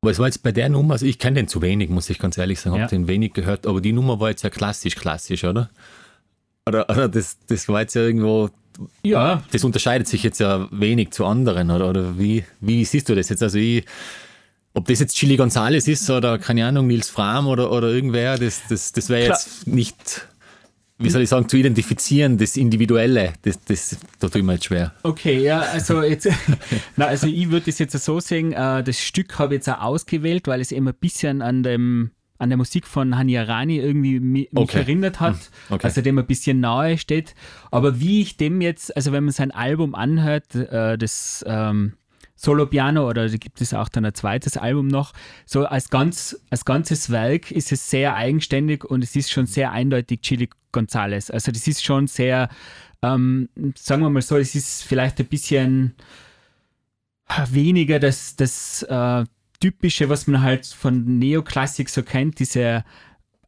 Aber 0.04 0.12
es 0.12 0.20
war 0.20 0.28
jetzt 0.28 0.44
bei 0.44 0.52
der 0.52 0.70
Nummer, 0.70 0.94
also 0.94 1.06
ich 1.06 1.18
kenne 1.18 1.36
den 1.36 1.48
zu 1.48 1.62
wenig, 1.62 1.90
muss 1.90 2.10
ich 2.10 2.20
ganz 2.20 2.38
ehrlich 2.38 2.60
sagen, 2.60 2.74
habe 2.74 2.82
ja. 2.84 2.88
den 2.88 3.08
wenig 3.08 3.34
gehört, 3.34 3.66
aber 3.66 3.82
die 3.82 3.94
Nummer 3.94 4.20
war 4.20 4.30
jetzt 4.30 4.44
ja 4.44 4.50
klassisch, 4.50 4.96
klassisch, 4.96 5.44
oder? 5.44 5.70
Oder, 6.68 6.90
oder 6.90 7.08
das, 7.08 7.38
das 7.48 7.68
war 7.68 7.82
jetzt 7.82 7.96
ja 7.96 8.02
irgendwo. 8.02 8.50
Ja. 9.04 9.44
Das 9.52 9.64
unterscheidet 9.64 10.08
sich 10.08 10.24
jetzt 10.24 10.40
ja 10.40 10.68
wenig 10.72 11.12
zu 11.12 11.26
anderen, 11.26 11.72
oder? 11.72 11.90
Oder 11.90 12.20
wie, 12.20 12.44
wie 12.60 12.84
siehst 12.84 13.10
du 13.10 13.16
das 13.16 13.30
jetzt? 13.30 13.42
Also 13.42 13.58
ich 13.58 13.86
ob 14.74 14.88
das 14.88 15.00
jetzt 15.00 15.16
Chili 15.16 15.38
Gonzales 15.38 15.88
ist 15.88 16.10
oder 16.10 16.38
keine 16.38 16.66
Ahnung, 16.66 16.88
Nils 16.88 17.10
Fram 17.10 17.48
oder, 17.48 17.72
oder 17.72 17.90
irgendwer, 17.90 18.38
das, 18.38 18.62
das, 18.70 18.92
das 18.92 19.10
wäre 19.10 19.28
jetzt 19.28 19.68
nicht 19.68 20.28
wie 21.04 21.10
soll 21.10 21.22
ich 21.22 21.30
sagen, 21.30 21.50
zu 21.50 21.58
identifizieren, 21.58 22.38
das 22.38 22.58
Individuelle, 22.58 23.34
das, 23.42 23.60
das, 23.66 23.98
da 24.20 24.30
tue 24.30 24.42
ich 24.42 24.46
mir 24.46 24.54
jetzt 24.54 24.66
schwer. 24.66 24.94
Okay, 25.04 25.42
ja, 25.42 25.62
also 25.62 26.04
jetzt, 26.04 26.30
na, 26.96 27.06
also 27.06 27.28
ich 27.28 27.50
würde 27.50 27.66
das 27.68 27.80
jetzt 27.80 27.98
so 27.98 28.20
sehen, 28.20 28.54
äh, 28.54 28.84
das 28.84 29.00
Stück 29.00 29.40
habe 29.40 29.56
ich 29.56 29.60
jetzt 29.60 29.70
auch 29.70 29.82
ausgewählt, 29.82 30.48
weil 30.48 30.62
es 30.62 30.72
eben 30.72 30.88
ein 30.88 30.94
bisschen 30.94 31.42
an 31.42 31.64
dem 31.64 32.12
an 32.38 32.50
der 32.50 32.58
Musik 32.58 32.88
von 32.88 33.18
Hani 33.18 33.38
Arani 33.38 33.78
irgendwie 33.78 34.20
mich 34.20 34.50
okay. 34.56 34.80
erinnert 34.80 35.20
hat, 35.20 35.36
hm, 35.36 35.76
okay. 35.76 35.86
also 35.86 36.02
dem 36.02 36.18
ein 36.18 36.26
bisschen 36.26 36.60
nahe 36.60 36.98
steht. 36.98 37.36
Aber 37.70 38.00
wie 38.00 38.22
ich 38.22 38.36
dem 38.36 38.62
jetzt, 38.62 38.96
also 38.96 39.12
wenn 39.12 39.26
man 39.26 39.32
sein 39.32 39.52
Album 39.52 39.94
anhört, 39.94 40.56
äh, 40.56 40.98
das 40.98 41.46
ähm, 41.48 41.94
Solo 42.44 42.66
Piano 42.66 43.08
oder 43.08 43.30
gibt 43.30 43.62
es 43.62 43.72
auch 43.72 43.88
dann 43.88 44.04
ein 44.04 44.16
zweites 44.16 44.58
Album 44.58 44.88
noch. 44.88 45.14
So 45.46 45.66
als, 45.66 45.92
ganz, 45.92 46.36
als 46.50 46.66
ganzes 46.66 47.12
Werk 47.12 47.52
ist 47.52 47.72
es 47.72 47.88
sehr 47.88 48.16
eigenständig 48.16 48.84
und 48.84 49.04
es 49.04 49.16
ist 49.16 49.30
schon 49.30 49.46
sehr 49.46 49.72
eindeutig 49.72 50.22
Chili 50.22 50.50
Gonzales. 50.72 51.30
Also 51.30 51.52
das 51.52 51.68
ist 51.68 51.84
schon 51.84 52.08
sehr, 52.08 52.50
ähm, 53.04 53.50
sagen 53.76 54.02
wir 54.02 54.10
mal 54.10 54.24
so, 54.24 54.38
es 54.38 54.56
ist 54.56 54.84
vielleicht 54.84 55.20
ein 55.20 55.28
bisschen 55.28 55.94
weniger 57.52 58.00
das, 58.00 58.36
das 58.36 58.82
äh, 58.84 59.26
Typische, 59.60 60.10
was 60.10 60.26
man 60.26 60.42
halt 60.42 60.66
von 60.66 61.20
Neoklassik 61.20 61.90
so 61.90 62.02
kennt, 62.02 62.40
diese 62.40 62.84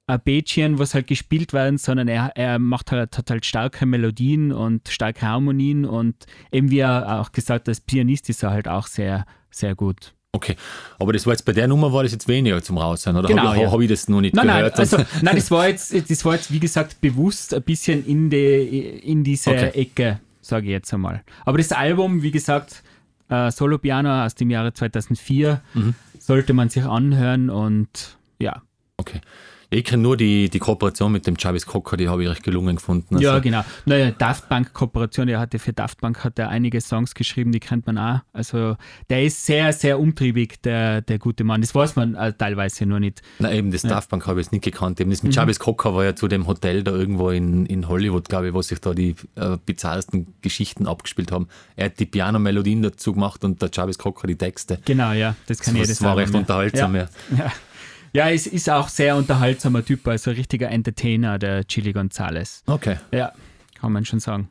Arpeggien, 0.07 0.79
was 0.79 0.93
halt 0.93 1.07
gespielt 1.07 1.53
werden, 1.53 1.77
sondern 1.77 2.07
er, 2.07 2.31
er 2.35 2.59
macht 2.59 2.91
halt, 2.91 3.17
hat 3.17 3.29
halt 3.29 3.45
starke 3.45 3.85
Melodien 3.85 4.51
und 4.51 4.89
starke 4.89 5.21
Harmonien 5.21 5.85
und 5.85 6.25
eben 6.51 6.71
wie 6.71 6.79
er 6.79 7.21
auch 7.21 7.31
gesagt, 7.31 7.69
als 7.69 7.79
Pianist 7.79 8.29
ist 8.29 8.43
er 8.43 8.51
halt 8.51 8.67
auch 8.67 8.87
sehr, 8.87 9.25
sehr 9.49 9.75
gut. 9.75 10.13
Okay, 10.35 10.55
aber 10.97 11.13
das 11.13 11.27
war 11.27 11.33
jetzt 11.33 11.45
bei 11.45 11.51
der 11.51 11.67
Nummer 11.67 11.93
war 11.93 12.01
das 12.01 12.11
jetzt 12.11 12.27
weniger 12.27 12.61
zum 12.61 12.79
Raussein, 12.79 13.15
oder 13.15 13.27
genau, 13.27 13.43
habe 13.43 13.57
ich, 13.57 13.61
ja. 13.61 13.71
hab 13.71 13.79
ich 13.79 13.89
das 13.89 14.09
noch 14.09 14.19
nicht 14.19 14.35
nein, 14.35 14.47
gehört? 14.47 14.73
Nein, 14.73 14.79
also, 14.79 14.97
nein, 15.21 15.35
das 15.35 15.51
war 15.51 15.67
jetzt, 15.67 16.09
das 16.09 16.25
war 16.25 16.33
jetzt 16.33 16.51
wie 16.51 16.59
gesagt 16.59 16.99
bewusst 17.01 17.53
ein 17.53 17.61
bisschen 17.61 18.05
in, 18.05 18.31
die, 18.31 18.99
in 19.03 19.23
diese 19.23 19.51
okay. 19.51 19.69
Ecke, 19.69 20.19
sage 20.41 20.65
ich 20.65 20.71
jetzt 20.71 20.93
einmal. 20.93 21.21
Aber 21.45 21.59
das 21.59 21.71
Album, 21.71 22.23
wie 22.23 22.31
gesagt, 22.31 22.81
äh, 23.29 23.51
Solo 23.51 23.77
Piano 23.77 24.25
aus 24.25 24.33
dem 24.33 24.49
Jahre 24.49 24.73
2004, 24.73 25.61
mhm. 25.75 25.93
sollte 26.19 26.53
man 26.53 26.69
sich 26.69 26.83
anhören 26.83 27.51
und 27.51 28.17
ja. 28.39 28.63
Okay. 28.97 29.21
Ich 29.73 29.85
kenne 29.85 30.03
nur 30.03 30.17
die, 30.17 30.49
die 30.49 30.59
Kooperation 30.59 31.11
mit 31.11 31.25
dem 31.25 31.35
Travis 31.35 31.65
Cocker, 31.65 31.97
die 31.97 32.07
habe 32.07 32.23
ich 32.23 32.29
recht 32.29 32.43
gelungen 32.43 32.75
gefunden. 32.75 33.15
Also 33.15 33.27
ja, 33.27 33.39
genau. 33.39 33.65
Naja, 33.85 34.11
Daft 34.11 34.47
Punk 34.47 34.73
Kooperation, 34.73 35.27
der 35.27 35.39
hatte 35.39 35.57
für 35.57 35.73
Daft 35.73 35.99
Punk 35.99 36.23
hat 36.23 36.37
er 36.37 36.49
einige 36.49 36.79
Songs 36.79 37.15
geschrieben, 37.15 37.51
die 37.51 37.59
kennt 37.59 37.87
man 37.87 37.97
auch. 37.97 38.19
Also 38.33 38.77
der 39.09 39.23
ist 39.23 39.45
sehr, 39.45 39.73
sehr 39.73 39.99
umtriebig, 39.99 40.61
der, 40.61 41.01
der 41.01 41.17
gute 41.17 41.43
Mann. 41.43 41.61
Das 41.61 41.73
weiß 41.73 41.95
man 41.95 42.13
äh, 42.13 42.33
teilweise 42.33 42.85
nur 42.85 42.99
nicht. 42.99 43.23
Na 43.39 43.51
eben, 43.51 43.71
das 43.71 43.83
ja. 43.83 43.89
Daft 43.89 44.09
Punk 44.09 44.27
habe 44.27 44.39
ich 44.39 44.45
jetzt 44.45 44.51
nicht 44.51 44.63
gekannt. 44.63 44.99
Eben 44.99 45.09
das 45.09 45.23
mit 45.23 45.35
mhm. 45.35 45.53
Cocker 45.57 45.95
war 45.95 46.03
ja 46.03 46.15
zu 46.15 46.27
dem 46.27 46.45
Hotel 46.45 46.83
da 46.83 46.91
irgendwo 46.91 47.31
in, 47.31 47.65
in 47.65 47.87
Hollywood, 47.87 48.29
glaube 48.29 48.49
ich, 48.49 48.53
wo 48.53 48.61
sich 48.61 48.79
da 48.79 48.93
die 48.93 49.15
äh, 49.35 49.57
bizarrsten 49.65 50.35
Geschichten 50.41 50.87
abgespielt 50.87 51.31
haben. 51.31 51.47
Er 51.75 51.85
hat 51.85 51.99
die 51.99 52.05
Piano-Melodien 52.05 52.83
dazu 52.83 53.13
gemacht 53.13 53.43
und 53.43 53.61
der 53.61 53.71
Travis 53.71 53.97
Cocker 53.97 54.27
die 54.27 54.35
Texte. 54.35 54.79
Genau, 54.85 55.13
ja, 55.13 55.35
das 55.47 55.59
kann 55.59 55.73
das, 55.73 55.83
ich 55.83 55.89
Das 55.89 56.03
war 56.03 56.15
recht 56.15 56.35
unterhaltsam, 56.35 56.95
ja. 56.95 57.07
ja. 57.31 57.37
Ja, 57.37 57.51
es 58.13 58.47
ist 58.47 58.69
auch 58.69 58.89
sehr 58.89 59.15
unterhaltsamer 59.15 59.83
Typ, 59.83 60.07
also 60.07 60.29
ein 60.29 60.37
richtiger 60.37 60.69
Entertainer, 60.69 61.39
der 61.39 61.65
Chili 61.65 61.93
Gonzales. 61.93 62.63
Okay. 62.67 62.97
Ja, 63.11 63.33
kann 63.79 63.91
man 63.91 64.05
schon 64.05 64.19
sagen. 64.19 64.49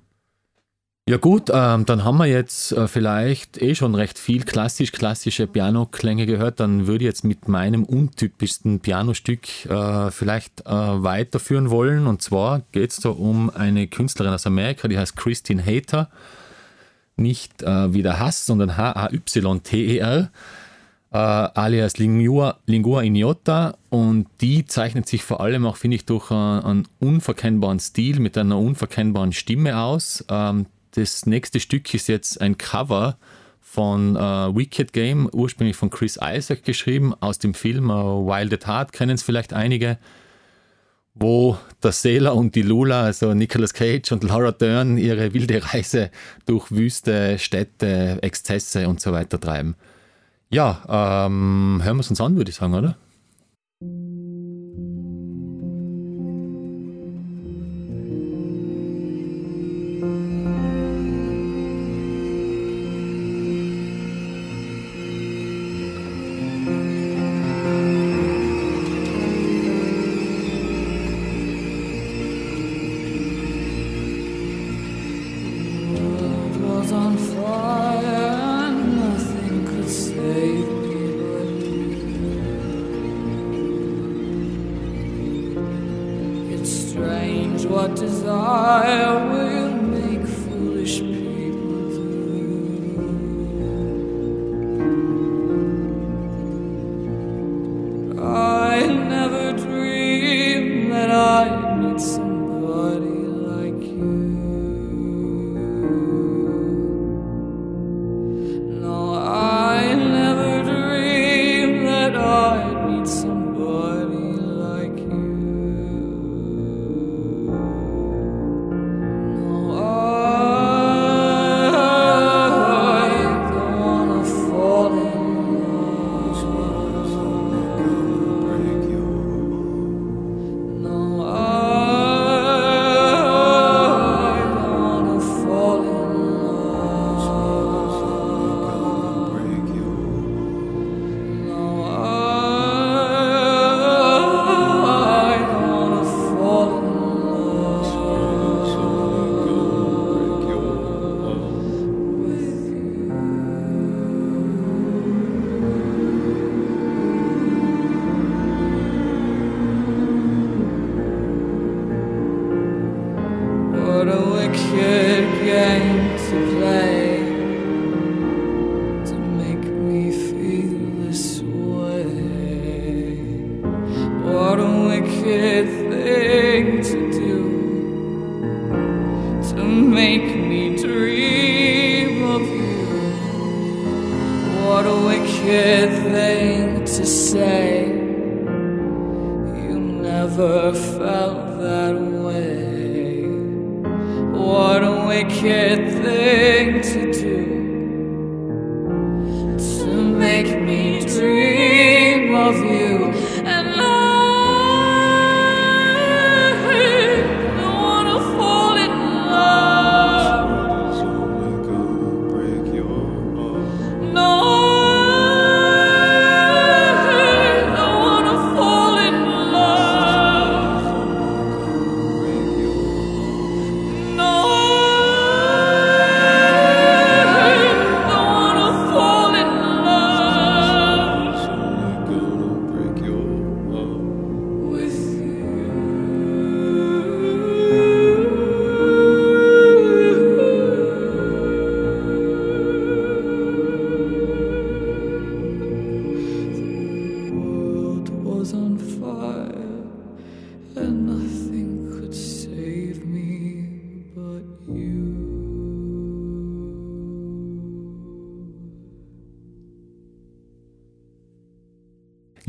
Ja 1.09 1.17
gut, 1.17 1.51
ähm, 1.53 1.85
dann 1.85 2.05
haben 2.05 2.19
wir 2.19 2.27
jetzt 2.27 2.71
äh, 2.73 2.87
vielleicht 2.87 3.61
eh 3.61 3.75
schon 3.75 3.97
recht 3.97 4.21
viel 4.21 4.45
klassisch-klassische 4.45 5.49
Piano-Klänge 5.49 6.27
gehört. 6.27 6.61
Dann 6.61 6.87
würde 6.87 7.05
ich 7.05 7.09
jetzt 7.09 7.25
mit 7.25 7.49
meinem 7.49 7.83
untypischsten 7.85 8.79
Pianostück 8.79 9.67
äh, 9.67 10.13
vielleicht 10.13 10.61
äh, 10.61 10.71
weiterführen 10.71 11.71
wollen. 11.71 12.07
Und 12.07 12.23
zwar 12.23 12.63
geht 12.71 12.93
es 12.93 12.99
da 12.99 13.09
um 13.09 13.51
eine 13.51 13.89
Künstlerin 13.89 14.33
aus 14.33 14.47
Amerika, 14.47 14.87
die 14.87 14.97
heißt 14.97 15.17
Christine 15.17 15.67
Hater. 15.67 16.09
Nicht 17.17 17.65
äh, 17.65 17.93
wie 17.93 18.03
der 18.03 18.21
Hass, 18.21 18.47
sondern 18.47 18.77
H-A-Y-T-E-R 18.77 20.31
äh, 21.13 21.17
alias 21.17 21.99
Lingua, 21.99 22.59
Lingua 22.67 23.03
Ignota 23.03 23.77
und 23.91 24.27
die 24.41 24.65
zeichnet 24.65 25.07
sich 25.07 25.23
vor 25.23 25.41
allem 25.41 25.67
auch, 25.67 25.77
finde 25.77 25.97
ich, 25.97 26.07
durch 26.07 26.31
äh, 26.31 26.35
einen 26.35 26.89
unverkennbaren 27.01 27.81
Stil 27.81 28.19
mit 28.19 28.39
einer 28.39 28.59
unverkennbaren 28.59 29.33
Stimme 29.33 29.79
aus. 29.79 30.25
Ähm, 30.31 30.67
das 30.93 31.27
nächste 31.27 31.61
Stück 31.61 31.93
ist 31.93 32.09
jetzt 32.09 32.41
ein 32.41 32.57
Cover 32.57 33.19
von 33.61 34.17
äh, 34.17 34.21
Wicked 34.21 34.93
Game, 34.93 35.29
ursprünglich 35.33 35.77
von 35.77 35.91
Chris 35.91 36.19
Isaac 36.23 36.65
geschrieben, 36.65 37.15
aus 37.21 37.39
dem 37.39 37.53
Film 37.53 37.91
äh, 37.91 37.93
Wild 37.93 38.55
at 38.55 38.67
Heart, 38.67 38.93
kennen 38.93 39.15
es 39.15 39.23
vielleicht 39.23 39.53
einige, 39.53 39.99
wo 41.15 41.59
der 41.83 41.93
Sailor 41.93 42.35
und 42.35 42.55
die 42.55 42.63
Lula, 42.63 43.05
also 43.05 43.35
Nicolas 43.35 43.75
Cage 43.75 44.13
und 44.13 44.25
Laura 44.25 44.53
Dern, 44.53 44.97
ihre 44.97 45.35
wilde 45.35 45.63
Reise 45.73 46.11
durch 46.47 46.71
Wüste, 46.71 47.39
Städte, 47.39 48.19
Exzesse 48.23 48.89
und 48.89 49.01
so 49.01 49.13
weiter 49.13 49.39
treiben. 49.39 49.77
Ja, 50.53 50.83
ähm, 51.27 51.81
hören 51.83 51.97
wir 51.97 52.01
es 52.03 52.11
uns 52.11 52.21
an, 52.21 52.37
würde 52.37 52.51
ich 52.51 52.57
sagen, 52.57 52.75
oder? 52.75 52.97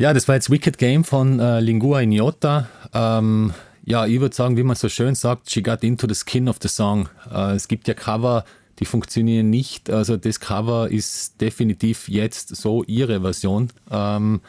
Ja, 0.03 0.13
das 0.13 0.27
war 0.27 0.35
jetzt 0.35 0.49
Wicked 0.49 0.77
Game 0.77 1.05
von 1.05 1.39
äh, 1.39 1.61
Lingua 1.61 2.01
Ignota. 2.01 2.67
Ähm, 2.93 3.53
ja, 3.85 4.05
ich 4.05 4.19
würde 4.19 4.35
sagen, 4.35 4.57
wie 4.57 4.63
man 4.63 4.75
so 4.75 4.89
schön 4.89 5.15
sagt, 5.15 5.49
she 5.49 5.63
got 5.63 5.81
into 5.81 6.09
the 6.09 6.13
skin 6.13 6.49
of 6.49 6.57
the 6.61 6.67
song. 6.67 7.07
Äh, 7.33 7.53
es 7.53 7.69
gibt 7.69 7.87
ja 7.87 7.93
Cover, 7.93 8.43
die 8.79 8.85
funktionieren 8.85 9.49
nicht. 9.49 9.89
Also 9.89 10.17
das 10.17 10.41
Cover 10.41 10.91
ist 10.91 11.39
definitiv 11.39 12.09
jetzt 12.09 12.53
so 12.53 12.83
ihre 12.83 13.21
Version. 13.21 13.69
Ähm, 13.89 14.41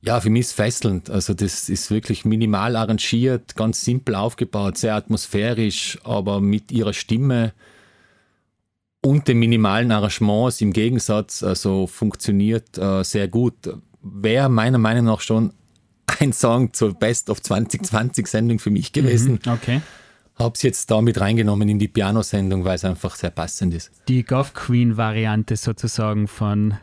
ja, 0.00 0.18
für 0.18 0.30
mich 0.30 0.46
ist 0.46 0.52
fesselnd. 0.54 1.10
Also 1.10 1.34
das 1.34 1.68
ist 1.68 1.90
wirklich 1.90 2.24
minimal 2.24 2.74
arrangiert, 2.74 3.56
ganz 3.56 3.82
simpel 3.82 4.14
aufgebaut, 4.14 4.78
sehr 4.78 4.94
atmosphärisch, 4.94 5.98
aber 6.04 6.40
mit 6.40 6.72
ihrer 6.72 6.94
Stimme 6.94 7.52
und 9.02 9.28
den 9.28 9.40
minimalen 9.40 9.92
Arrangements 9.92 10.62
im 10.62 10.72
Gegensatz, 10.72 11.42
also 11.42 11.86
funktioniert 11.86 12.78
äh, 12.78 13.04
sehr 13.04 13.28
gut. 13.28 13.68
Wäre 14.02 14.48
meiner 14.48 14.78
Meinung 14.78 15.06
nach 15.06 15.20
schon 15.20 15.52
ein 16.20 16.32
Song 16.32 16.72
zur 16.72 16.94
Best 16.94 17.30
of 17.30 17.42
2020 17.42 18.26
Sendung 18.26 18.58
für 18.58 18.70
mich 18.70 18.92
gewesen. 18.92 19.40
Okay. 19.46 19.80
Habe 20.38 20.54
es 20.54 20.62
jetzt 20.62 20.90
da 20.90 21.02
mit 21.02 21.20
reingenommen 21.20 21.68
in 21.68 21.78
die 21.78 21.88
Piano-Sendung, 21.88 22.64
weil 22.64 22.76
es 22.76 22.84
einfach 22.84 23.14
sehr 23.14 23.30
passend 23.30 23.74
ist. 23.74 23.90
Die 24.08 24.24
Goth 24.24 24.54
Queen-Variante 24.54 25.56
sozusagen 25.56 26.28
von. 26.28 26.78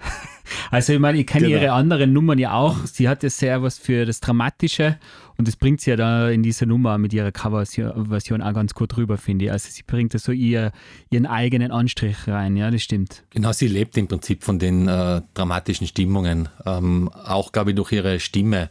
Also, 0.72 0.94
ich 0.94 1.00
meine, 1.00 1.20
ich 1.20 1.28
kenne 1.28 1.48
Genau. 1.48 1.62
ihre 1.62 1.72
anderen 1.74 2.14
Nummern 2.14 2.40
ja 2.40 2.54
auch. 2.54 2.86
Sie 2.86 3.08
hat 3.10 3.24
ja 3.24 3.30
sehr 3.30 3.62
was 3.62 3.78
für 3.78 4.06
das 4.06 4.20
Dramatische 4.20 4.98
und 5.38 5.48
das 5.48 5.56
bringt 5.56 5.82
sie 5.82 5.92
ja 5.92 5.96
da 5.96 6.30
in 6.30 6.44
dieser 6.44 6.66
Nummer 6.66 6.98
mit 6.98 7.14
ihrer 7.14 7.32
Coverversion 7.32 8.42
auch 8.42 8.54
ganz 8.54 8.74
gut 8.74 8.98
rüber, 8.98 9.18
finde 9.18 9.46
ich. 9.46 9.52
Also, 9.52 9.70
sie 9.72 9.84
bringt 9.84 10.14
da 10.14 10.20
so 10.20 10.32
ihr, 10.32 10.72
ihren 11.10 11.26
eigenen 11.26 11.72
Anstrich 11.72 12.28
rein, 12.28 12.58
ja, 12.58 12.72
das 12.72 12.82
stimmt. 12.84 13.24
Genau, 13.30 13.52
sie 13.52 13.68
lebt 13.68 13.98
im 13.98 14.08
Prinzip 14.08 14.44
von 14.44 14.60
den 14.60 14.88
äh, 14.88 15.22
dramatischen 15.34 15.88
Stimmungen, 15.88 16.50
ähm, 16.66 17.10
auch, 17.10 17.52
glaube 17.52 17.72
ich, 17.72 17.76
durch 17.76 17.92
ihre 17.92 18.20
Stimme. 18.20 18.70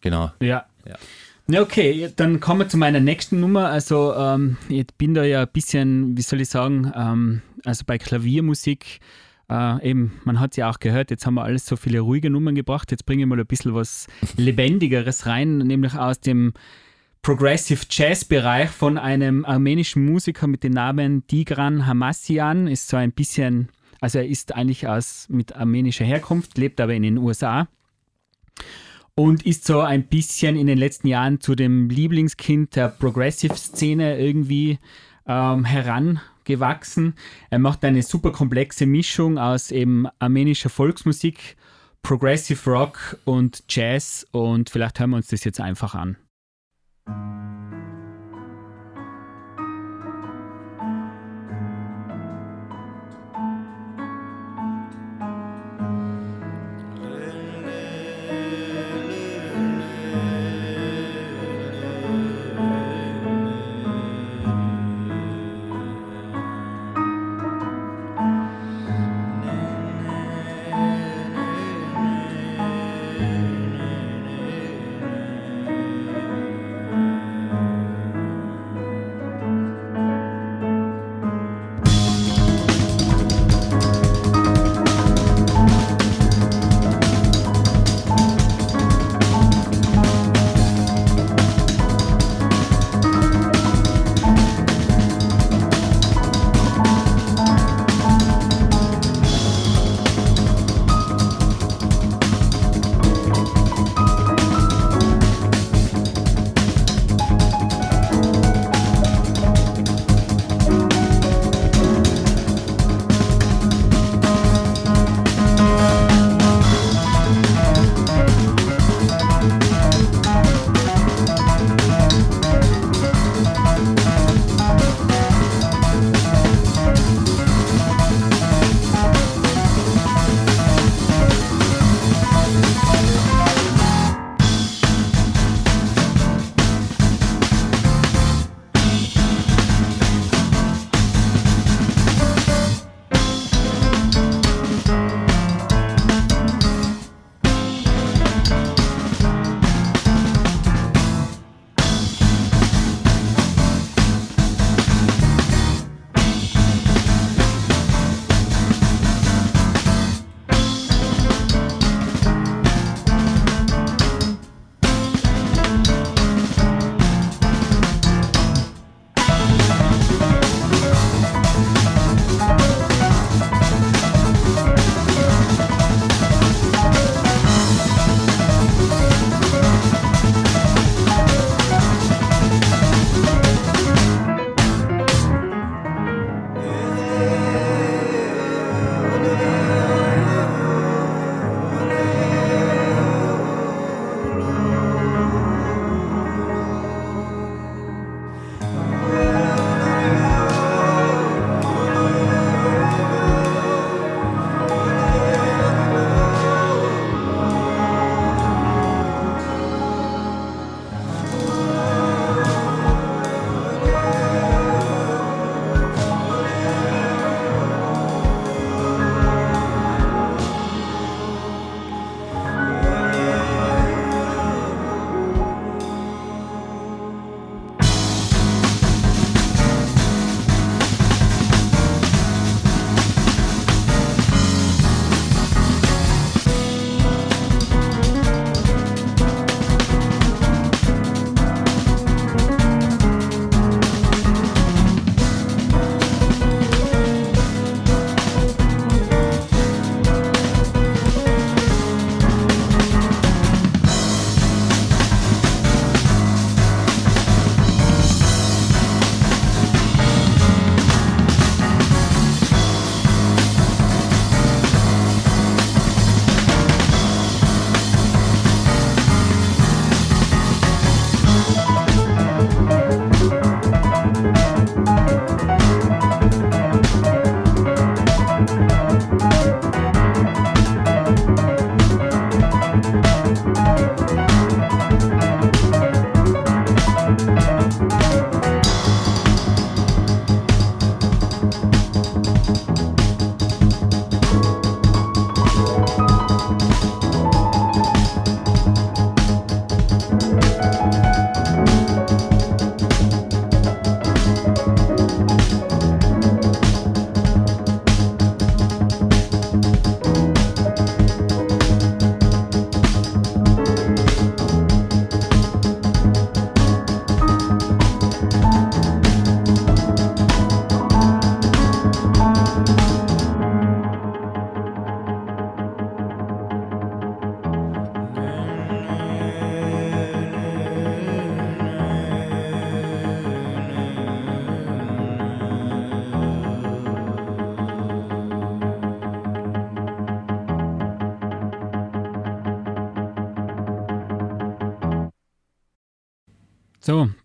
Genau. 0.00 0.30
Ja. 0.40 0.66
Ja. 0.86 0.96
Okay, 1.62 2.10
dann 2.14 2.40
kommen 2.40 2.60
wir 2.60 2.68
zu 2.68 2.76
meiner 2.76 3.00
nächsten 3.00 3.40
Nummer. 3.40 3.68
Also, 3.68 4.14
ähm, 4.14 4.58
ich 4.68 4.86
bin 4.98 5.14
da 5.14 5.24
ja 5.24 5.42
ein 5.42 5.48
bisschen, 5.50 6.14
wie 6.16 6.22
soll 6.22 6.42
ich 6.42 6.50
sagen, 6.50 6.92
ähm, 6.94 7.40
also 7.64 7.84
bei 7.86 7.96
Klaviermusik, 7.96 9.00
äh, 9.50 9.90
eben, 9.90 10.12
man 10.24 10.40
hat 10.40 10.52
es 10.52 10.56
ja 10.56 10.70
auch 10.70 10.78
gehört, 10.78 11.10
jetzt 11.10 11.26
haben 11.26 11.34
wir 11.34 11.44
alles 11.44 11.66
so 11.66 11.76
viele 11.76 12.00
ruhige 12.00 12.30
Nummern 12.30 12.54
gebracht. 12.54 12.90
Jetzt 12.90 13.06
bringe 13.06 13.22
ich 13.22 13.28
mal 13.28 13.38
ein 13.38 13.46
bisschen 13.46 13.74
was 13.74 14.06
Lebendigeres 14.36 15.26
rein, 15.26 15.58
nämlich 15.58 15.94
aus 15.94 16.20
dem 16.20 16.52
Progressive 17.22 17.84
Jazz 17.90 18.24
Bereich 18.24 18.70
von 18.70 18.98
einem 18.98 19.44
armenischen 19.44 20.04
Musiker 20.04 20.46
mit 20.46 20.62
dem 20.62 20.72
Namen 20.72 21.26
Tigran 21.26 21.86
Hamassian. 21.86 22.68
Ist 22.68 22.88
so 22.88 22.96
ein 22.96 23.12
bisschen, 23.12 23.68
also 24.00 24.18
er 24.18 24.26
ist 24.26 24.54
eigentlich 24.54 24.86
aus, 24.86 25.26
mit 25.28 25.56
armenischer 25.56 26.04
Herkunft, 26.04 26.56
lebt 26.58 26.80
aber 26.80 26.94
in 26.94 27.02
den 27.02 27.18
USA 27.18 27.68
und 29.18 29.44
ist 29.44 29.64
so 29.64 29.80
ein 29.80 30.04
bisschen 30.04 30.54
in 30.54 30.68
den 30.68 30.78
letzten 30.78 31.08
Jahren 31.08 31.40
zu 31.40 31.56
dem 31.56 31.90
Lieblingskind 31.90 32.76
der 32.76 32.88
Progressive-Szene 32.88 34.16
irgendwie 34.16 34.78
ähm, 35.26 35.64
herangewachsen. 36.48 37.14
Er 37.50 37.58
macht 37.58 37.84
eine 37.84 38.02
super 38.02 38.32
komplexe 38.32 38.86
Mischung 38.86 39.38
aus 39.38 39.70
eben 39.70 40.06
armenischer 40.18 40.70
Volksmusik, 40.70 41.56
Progressive 42.02 42.70
Rock 42.70 43.18
und 43.24 43.64
Jazz 43.68 44.26
und 44.32 44.70
vielleicht 44.70 44.98
hören 45.00 45.10
wir 45.10 45.16
uns 45.16 45.28
das 45.28 45.44
jetzt 45.44 45.60
einfach 45.60 45.94
an. 45.94 46.16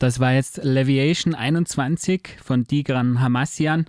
Das 0.04 0.20
war 0.20 0.34
jetzt 0.34 0.60
Leviation 0.62 1.34
21 1.34 2.38
von 2.44 2.68
Tigran 2.68 3.22
Hamassian 3.22 3.86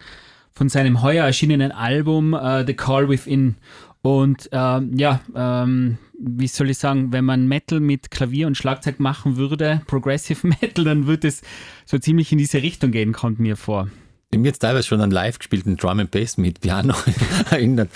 von 0.52 0.68
seinem 0.68 1.02
heuer 1.02 1.24
erschienenen 1.24 1.72
Album 1.72 2.34
uh, 2.34 2.64
The 2.64 2.74
Call 2.74 3.08
Within. 3.08 3.56
Und 4.00 4.48
äh, 4.52 4.80
ja, 4.96 5.20
ähm, 5.34 5.98
wie 6.16 6.46
soll 6.46 6.70
ich 6.70 6.78
sagen, 6.78 7.12
wenn 7.12 7.24
man 7.24 7.48
Metal 7.48 7.80
mit 7.80 8.12
Klavier 8.12 8.46
und 8.46 8.56
Schlagzeug 8.56 9.00
machen 9.00 9.36
würde, 9.36 9.82
Progressive 9.88 10.46
Metal, 10.60 10.84
dann 10.84 11.08
würde 11.08 11.26
es 11.26 11.42
so 11.84 11.98
ziemlich 11.98 12.30
in 12.30 12.38
diese 12.38 12.62
Richtung 12.62 12.92
gehen, 12.92 13.12
kommt 13.12 13.40
mir 13.40 13.56
vor. 13.56 13.88
Ich 14.30 14.38
habe 14.38 14.46
jetzt 14.46 14.60
teilweise 14.60 14.86
schon 14.86 15.00
einen 15.00 15.10
live 15.10 15.40
gespielten 15.40 15.76
Drum 15.76 15.98
and 15.98 16.12
Bass 16.12 16.38
mit 16.38 16.60
Piano 16.60 16.94
erinnert. 17.50 17.90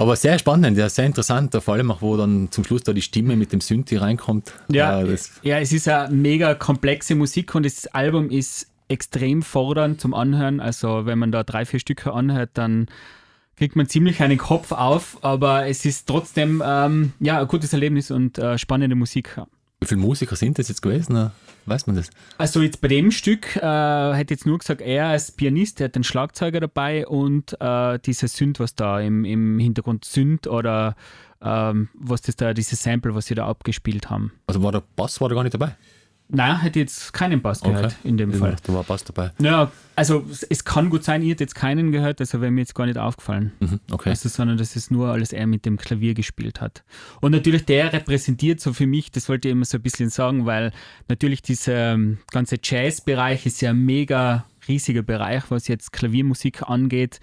Aber 0.00 0.16
sehr 0.16 0.38
spannend, 0.38 0.78
ja, 0.78 0.88
sehr 0.88 1.04
interessant, 1.04 1.54
vor 1.54 1.74
allem 1.74 1.90
auch, 1.90 2.00
wo 2.00 2.16
dann 2.16 2.50
zum 2.50 2.64
Schluss 2.64 2.84
da 2.84 2.94
die 2.94 3.02
Stimme 3.02 3.36
mit 3.36 3.52
dem 3.52 3.60
Synthi 3.60 3.96
reinkommt. 3.96 4.54
Ja, 4.68 5.02
ja, 5.02 5.16
ja 5.42 5.58
es 5.58 5.74
ist 5.74 5.88
eine 5.88 6.14
mega 6.14 6.54
komplexe 6.54 7.14
Musik 7.14 7.54
und 7.54 7.66
das 7.66 7.86
Album 7.86 8.30
ist 8.30 8.68
extrem 8.88 9.42
fordernd 9.42 10.00
zum 10.00 10.14
Anhören. 10.14 10.58
Also 10.58 11.04
wenn 11.04 11.18
man 11.18 11.32
da 11.32 11.44
drei, 11.44 11.66
vier 11.66 11.80
Stücke 11.80 12.14
anhört, 12.14 12.52
dann 12.54 12.86
kriegt 13.56 13.76
man 13.76 13.88
ziemlich 13.88 14.22
einen 14.22 14.38
Kopf 14.38 14.72
auf, 14.72 15.18
aber 15.20 15.66
es 15.66 15.84
ist 15.84 16.08
trotzdem 16.08 16.62
ähm, 16.64 17.12
ja, 17.20 17.38
ein 17.38 17.46
gutes 17.46 17.74
Erlebnis 17.74 18.10
und 18.10 18.38
äh, 18.38 18.56
spannende 18.56 18.96
Musik. 18.96 19.38
Wie 19.80 19.86
viele 19.86 20.00
Musiker 20.00 20.36
sind 20.36 20.58
das 20.58 20.68
jetzt 20.68 20.82
gewesen? 20.82 21.30
Weiß 21.66 21.86
man 21.86 21.96
das? 21.96 22.10
Also 22.36 22.60
jetzt 22.62 22.80
bei 22.80 22.88
dem 22.88 23.10
Stück 23.10 23.56
äh, 23.56 24.12
hätte 24.12 24.34
jetzt 24.34 24.44
nur 24.44 24.58
gesagt, 24.58 24.80
er 24.80 25.06
als 25.06 25.32
Pianist, 25.32 25.78
der 25.78 25.86
hat 25.86 25.94
den 25.94 26.04
Schlagzeuger 26.04 26.60
dabei 26.60 27.06
und 27.06 27.56
äh, 27.60 27.98
dieser 27.98 28.28
Synth, 28.28 28.60
was 28.60 28.74
da 28.74 29.00
im, 29.00 29.24
im 29.24 29.58
Hintergrund 29.58 30.04
Synth 30.04 30.46
oder 30.46 30.96
ähm, 31.42 31.88
was 31.94 32.20
das 32.22 32.36
da, 32.36 32.52
dieses 32.52 32.82
Sample, 32.82 33.14
was 33.14 33.26
sie 33.26 33.34
da 33.34 33.46
abgespielt 33.46 34.10
haben. 34.10 34.32
Also 34.46 34.62
war 34.62 34.72
der 34.72 34.82
Bass 34.96 35.20
war 35.20 35.28
da 35.28 35.34
gar 35.34 35.44
nicht 35.44 35.54
dabei? 35.54 35.76
Nein, 36.32 36.60
hätte 36.60 36.78
jetzt 36.78 37.12
keinen 37.12 37.42
Bass 37.42 37.60
gehört 37.60 37.96
okay. 37.98 38.08
in 38.08 38.16
dem 38.16 38.32
Fall. 38.32 38.56
Da 38.62 38.72
war 38.72 38.84
Bass 38.84 39.04
dabei. 39.04 39.32
Ja, 39.40 39.70
also 39.96 40.24
es 40.48 40.64
kann 40.64 40.88
gut 40.88 41.04
sein, 41.04 41.22
ihr 41.22 41.30
hättet 41.30 41.40
jetzt 41.40 41.54
keinen 41.54 41.92
gehört, 41.92 42.20
also 42.20 42.40
wäre 42.40 42.50
mir 42.50 42.60
jetzt 42.60 42.74
gar 42.74 42.86
nicht 42.86 42.98
aufgefallen. 42.98 43.52
Mhm, 43.60 43.80
okay. 43.90 44.10
Also, 44.10 44.28
sondern 44.28 44.56
dass 44.56 44.76
es 44.76 44.90
nur 44.90 45.08
alles 45.08 45.32
er 45.32 45.46
mit 45.46 45.66
dem 45.66 45.76
Klavier 45.76 46.14
gespielt 46.14 46.60
hat. 46.60 46.84
Und 47.20 47.32
natürlich 47.32 47.64
der 47.64 47.92
repräsentiert 47.92 48.60
so 48.60 48.72
für 48.72 48.86
mich, 48.86 49.10
das 49.10 49.28
wollte 49.28 49.48
ich 49.48 49.52
immer 49.52 49.64
so 49.64 49.78
ein 49.78 49.82
bisschen 49.82 50.10
sagen, 50.10 50.46
weil 50.46 50.72
natürlich 51.08 51.42
dieser 51.42 51.94
ähm, 51.94 52.18
ganze 52.30 52.58
Jazz-Bereich 52.62 53.46
ist 53.46 53.60
ja 53.60 53.70
ein 53.70 53.84
mega 53.84 54.46
riesiger 54.68 55.02
Bereich, 55.02 55.44
was 55.48 55.68
jetzt 55.68 55.92
Klaviermusik 55.92 56.62
angeht 56.62 57.20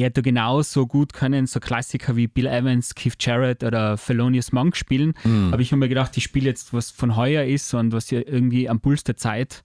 er 0.00 0.06
hätte 0.06 0.22
genauso 0.22 0.86
gut 0.86 1.12
können 1.12 1.46
so 1.46 1.60
Klassiker 1.60 2.16
wie 2.16 2.26
Bill 2.26 2.46
Evans, 2.46 2.94
Keith 2.94 3.16
Jarrett 3.20 3.62
oder 3.62 3.96
Thelonious 3.96 4.52
Monk 4.52 4.76
spielen. 4.76 5.14
Mhm. 5.24 5.52
Aber 5.52 5.60
ich 5.60 5.72
habe 5.72 5.80
mir 5.80 5.88
gedacht, 5.88 6.16
ich 6.16 6.24
spiele 6.24 6.46
jetzt, 6.46 6.72
was 6.72 6.90
von 6.90 7.16
heuer 7.16 7.44
ist 7.44 7.74
und 7.74 7.92
was 7.92 8.10
ja 8.10 8.20
irgendwie 8.20 8.68
am 8.68 8.80
Puls 8.80 9.04
der 9.04 9.16
Zeit 9.16 9.62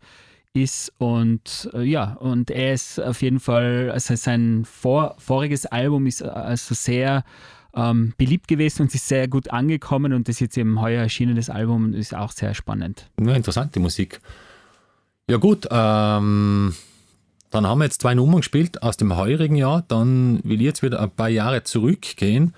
ist. 0.53 0.91
Und 0.97 1.69
äh, 1.73 1.83
ja, 1.83 2.13
und 2.13 2.51
er 2.51 2.73
ist 2.73 2.99
auf 2.99 3.21
jeden 3.21 3.39
Fall, 3.39 3.91
also 3.91 4.15
sein 4.15 4.65
vor, 4.65 5.15
voriges 5.19 5.65
Album 5.65 6.05
ist 6.07 6.21
also 6.21 6.75
sehr 6.75 7.23
ähm, 7.73 8.13
beliebt 8.17 8.47
gewesen 8.47 8.83
und 8.83 8.95
ist 8.95 9.07
sehr 9.07 9.27
gut 9.27 9.51
angekommen 9.51 10.13
und 10.13 10.27
das 10.27 10.39
jetzt 10.39 10.57
eben 10.57 10.81
heuer 10.81 11.01
erschienenes 11.01 11.49
Album 11.49 11.93
ist 11.93 12.15
auch 12.15 12.31
sehr 12.31 12.53
spannend. 12.53 13.09
Ja, 13.21 13.35
interessante 13.35 13.79
Musik. 13.79 14.19
Ja 15.29 15.37
gut, 15.37 15.67
ähm, 15.71 16.73
dann 17.55 17.67
haben 17.67 17.79
wir 17.79 17.85
jetzt 17.85 18.01
zwei 18.01 18.13
Nummern 18.13 18.41
gespielt 18.41 18.83
aus 18.83 18.97
dem 18.97 19.15
heurigen 19.15 19.55
Jahr. 19.55 19.85
Dann 19.87 20.41
will 20.43 20.59
ich 20.59 20.65
jetzt 20.65 20.83
wieder 20.83 20.99
ein 20.99 21.09
paar 21.09 21.29
Jahre 21.29 21.63
zurückgehen. 21.63 22.53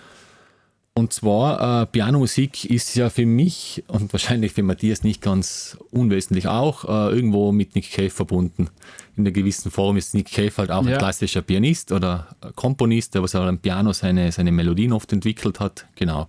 Und 0.95 1.13
zwar, 1.13 1.83
äh, 1.83 1.85
Pianomusik 1.85 2.65
ist 2.65 2.95
ja 2.95 3.11
für 3.11 3.27
mich 3.27 3.83
und 3.87 4.11
wahrscheinlich 4.11 4.53
für 4.53 4.63
Matthias 4.63 5.03
nicht 5.03 5.21
ganz 5.21 5.77
unwesentlich 5.91 6.47
auch 6.47 6.85
äh, 6.85 7.15
irgendwo 7.15 7.51
mit 7.51 7.75
Nick 7.75 7.91
Cave 7.91 8.09
verbunden. 8.09 8.69
In 9.15 9.23
einer 9.23 9.31
gewissen 9.31 9.69
Form 9.69 9.97
ist 9.97 10.15
Nick 10.15 10.31
Cave 10.31 10.51
halt 10.57 10.71
auch 10.71 10.83
ja. 10.83 10.93
ein 10.93 10.97
klassischer 10.97 11.43
Pianist 11.43 11.91
oder 11.91 12.29
Komponist, 12.55 13.13
der 13.13 13.21
was 13.21 13.35
auch 13.35 13.45
am 13.45 13.59
Piano 13.59 13.93
seine, 13.93 14.31
seine 14.31 14.51
Melodien 14.51 14.93
oft 14.93 15.13
entwickelt 15.13 15.59
hat. 15.59 15.85
Genau. 15.95 16.27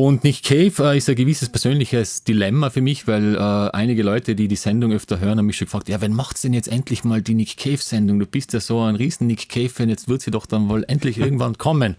Und 0.00 0.22
Nick 0.22 0.44
Cave 0.44 0.92
äh, 0.92 0.98
ist 0.98 1.08
ein 1.08 1.16
gewisses 1.16 1.48
persönliches 1.48 2.22
Dilemma 2.22 2.70
für 2.70 2.80
mich, 2.80 3.08
weil 3.08 3.34
äh, 3.34 3.38
einige 3.38 4.04
Leute, 4.04 4.36
die 4.36 4.46
die 4.46 4.54
Sendung 4.54 4.92
öfter 4.92 5.18
hören, 5.18 5.38
haben 5.38 5.46
mich 5.46 5.56
schon 5.56 5.64
gefragt, 5.64 5.88
ja, 5.88 6.00
wann 6.00 6.12
macht's 6.12 6.42
denn 6.42 6.52
jetzt 6.52 6.68
endlich 6.68 7.02
mal 7.02 7.20
die 7.20 7.34
Nick 7.34 7.56
Cave-Sendung? 7.56 8.20
Du 8.20 8.26
bist 8.26 8.52
ja 8.52 8.60
so 8.60 8.80
ein 8.80 8.94
riesen 8.94 9.26
Nick 9.26 9.48
Cave-Fan, 9.48 9.88
jetzt 9.88 10.06
wird 10.06 10.22
sie 10.22 10.30
doch 10.30 10.46
dann 10.46 10.68
wohl 10.68 10.84
endlich 10.86 11.18
irgendwann 11.18 11.58
kommen. 11.58 11.96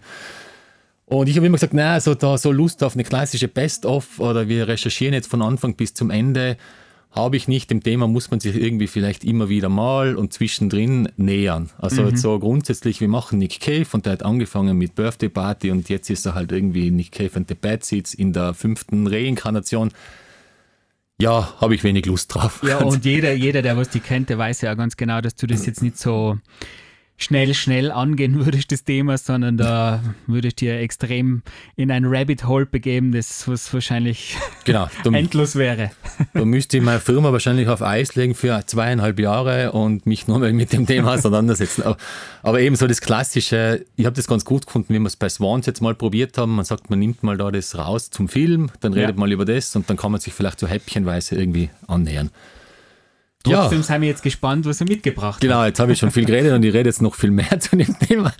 Und 1.04 1.28
ich 1.28 1.36
habe 1.36 1.44
immer 1.44 1.58
gesagt, 1.58 1.74
na, 1.74 2.00
so, 2.00 2.14
da, 2.14 2.38
so 2.38 2.50
Lust 2.52 2.82
auf 2.82 2.94
eine 2.94 3.04
klassische 3.04 3.48
Best-of 3.48 4.18
oder 4.18 4.48
wir 4.48 4.66
recherchieren 4.66 5.12
jetzt 5.12 5.28
von 5.28 5.42
Anfang 5.42 5.74
bis 5.74 5.92
zum 5.92 6.08
Ende 6.08 6.56
habe 7.12 7.36
ich 7.36 7.48
nicht. 7.48 7.70
Dem 7.70 7.82
Thema 7.82 8.06
muss 8.06 8.30
man 8.30 8.40
sich 8.40 8.54
irgendwie 8.56 8.86
vielleicht 8.86 9.24
immer 9.24 9.48
wieder 9.48 9.68
mal 9.68 10.16
und 10.16 10.32
zwischendrin 10.32 11.08
nähern. 11.16 11.70
Also 11.78 12.02
mhm. 12.02 12.16
so 12.16 12.38
grundsätzlich, 12.38 13.00
wir 13.00 13.08
machen 13.08 13.38
Nick 13.38 13.60
Cave 13.60 13.86
und 13.92 14.06
der 14.06 14.12
hat 14.12 14.22
angefangen 14.22 14.78
mit 14.78 14.94
Birthday 14.94 15.28
Party 15.28 15.70
und 15.70 15.88
jetzt 15.88 16.08
ist 16.08 16.26
er 16.26 16.34
halt 16.34 16.52
irgendwie 16.52 16.90
Nick 16.90 17.12
Cave 17.12 17.30
and 17.34 17.48
the 17.48 17.54
Bad 17.54 17.84
Seeds 17.84 18.14
in 18.14 18.32
der 18.32 18.54
fünften 18.54 19.06
Reinkarnation. 19.06 19.90
Ja, 21.20 21.52
habe 21.60 21.74
ich 21.74 21.84
wenig 21.84 22.06
Lust 22.06 22.34
drauf. 22.34 22.62
Ja, 22.66 22.78
und 22.84 23.04
jeder, 23.04 23.32
jeder, 23.32 23.60
der 23.60 23.76
was 23.76 23.90
die 23.90 24.00
kennt, 24.00 24.30
der 24.30 24.38
weiß 24.38 24.62
ja 24.62 24.74
ganz 24.74 24.96
genau, 24.96 25.20
dass 25.20 25.34
du 25.34 25.46
das 25.46 25.66
jetzt 25.66 25.82
nicht 25.82 25.98
so 25.98 26.38
schnell, 27.20 27.54
schnell 27.54 27.90
angehen 27.92 28.44
würdest, 28.44 28.72
das 28.72 28.84
Thema, 28.84 29.18
sondern 29.18 29.56
da 29.56 30.02
würdest 30.26 30.60
du 30.60 30.66
dir 30.66 30.80
extrem 30.80 31.42
in 31.76 31.90
ein 31.90 32.04
Rabbit 32.06 32.46
Hole 32.46 32.66
begeben, 32.66 33.12
das 33.12 33.46
was 33.46 33.72
wahrscheinlich 33.72 34.36
genau, 34.64 34.88
du, 35.04 35.12
endlos 35.12 35.56
wäre. 35.56 35.90
Da 36.34 36.44
müsste 36.44 36.78
ich 36.78 36.82
meine 36.82 37.00
Firma 37.00 37.32
wahrscheinlich 37.32 37.68
auf 37.68 37.82
Eis 37.82 38.14
legen 38.14 38.34
für 38.34 38.64
zweieinhalb 38.66 39.18
Jahre 39.18 39.72
und 39.72 40.06
mich 40.06 40.28
nur 40.28 40.38
mal 40.38 40.52
mit 40.52 40.72
dem 40.72 40.86
Thema 40.86 41.14
auseinandersetzen. 41.14 41.82
Aber, 41.82 41.96
aber 42.42 42.60
eben 42.60 42.76
so 42.76 42.86
das 42.86 43.00
Klassische, 43.00 43.84
ich 43.96 44.06
habe 44.06 44.16
das 44.16 44.26
ganz 44.26 44.44
gut 44.44 44.66
gefunden, 44.66 44.94
wie 44.94 44.98
wir 44.98 45.06
es 45.06 45.16
bei 45.16 45.28
Swans 45.28 45.66
jetzt 45.66 45.80
mal 45.80 45.94
probiert 45.94 46.38
haben. 46.38 46.54
Man 46.56 46.64
sagt, 46.64 46.90
man 46.90 46.98
nimmt 46.98 47.22
mal 47.22 47.36
da 47.36 47.50
das 47.50 47.76
raus 47.76 48.10
zum 48.10 48.28
Film, 48.28 48.70
dann 48.80 48.92
redet 48.92 49.16
ja. 49.16 49.20
mal 49.20 49.32
über 49.32 49.44
das 49.44 49.74
und 49.76 49.88
dann 49.90 49.96
kann 49.96 50.12
man 50.12 50.20
sich 50.20 50.32
vielleicht 50.32 50.60
so 50.60 50.66
häppchenweise 50.66 51.36
irgendwie 51.36 51.70
annähern. 51.86 52.30
Trotzdem 53.42 53.78
ja. 53.78 53.82
sind 53.84 54.00
wir 54.02 54.08
jetzt 54.08 54.22
gespannt, 54.22 54.66
was 54.66 54.80
er 54.80 54.88
mitgebracht 54.88 55.40
genau, 55.40 55.54
hat. 55.54 55.58
Genau, 55.60 55.66
jetzt 55.66 55.80
habe 55.80 55.92
ich 55.92 55.98
schon 55.98 56.10
viel 56.10 56.26
geredet 56.26 56.52
und 56.52 56.62
ich 56.62 56.74
rede 56.74 56.88
jetzt 56.88 57.00
noch 57.00 57.14
viel 57.14 57.30
mehr 57.30 57.58
zu 57.60 57.76
dem 57.76 57.98
Thema. 57.98 58.32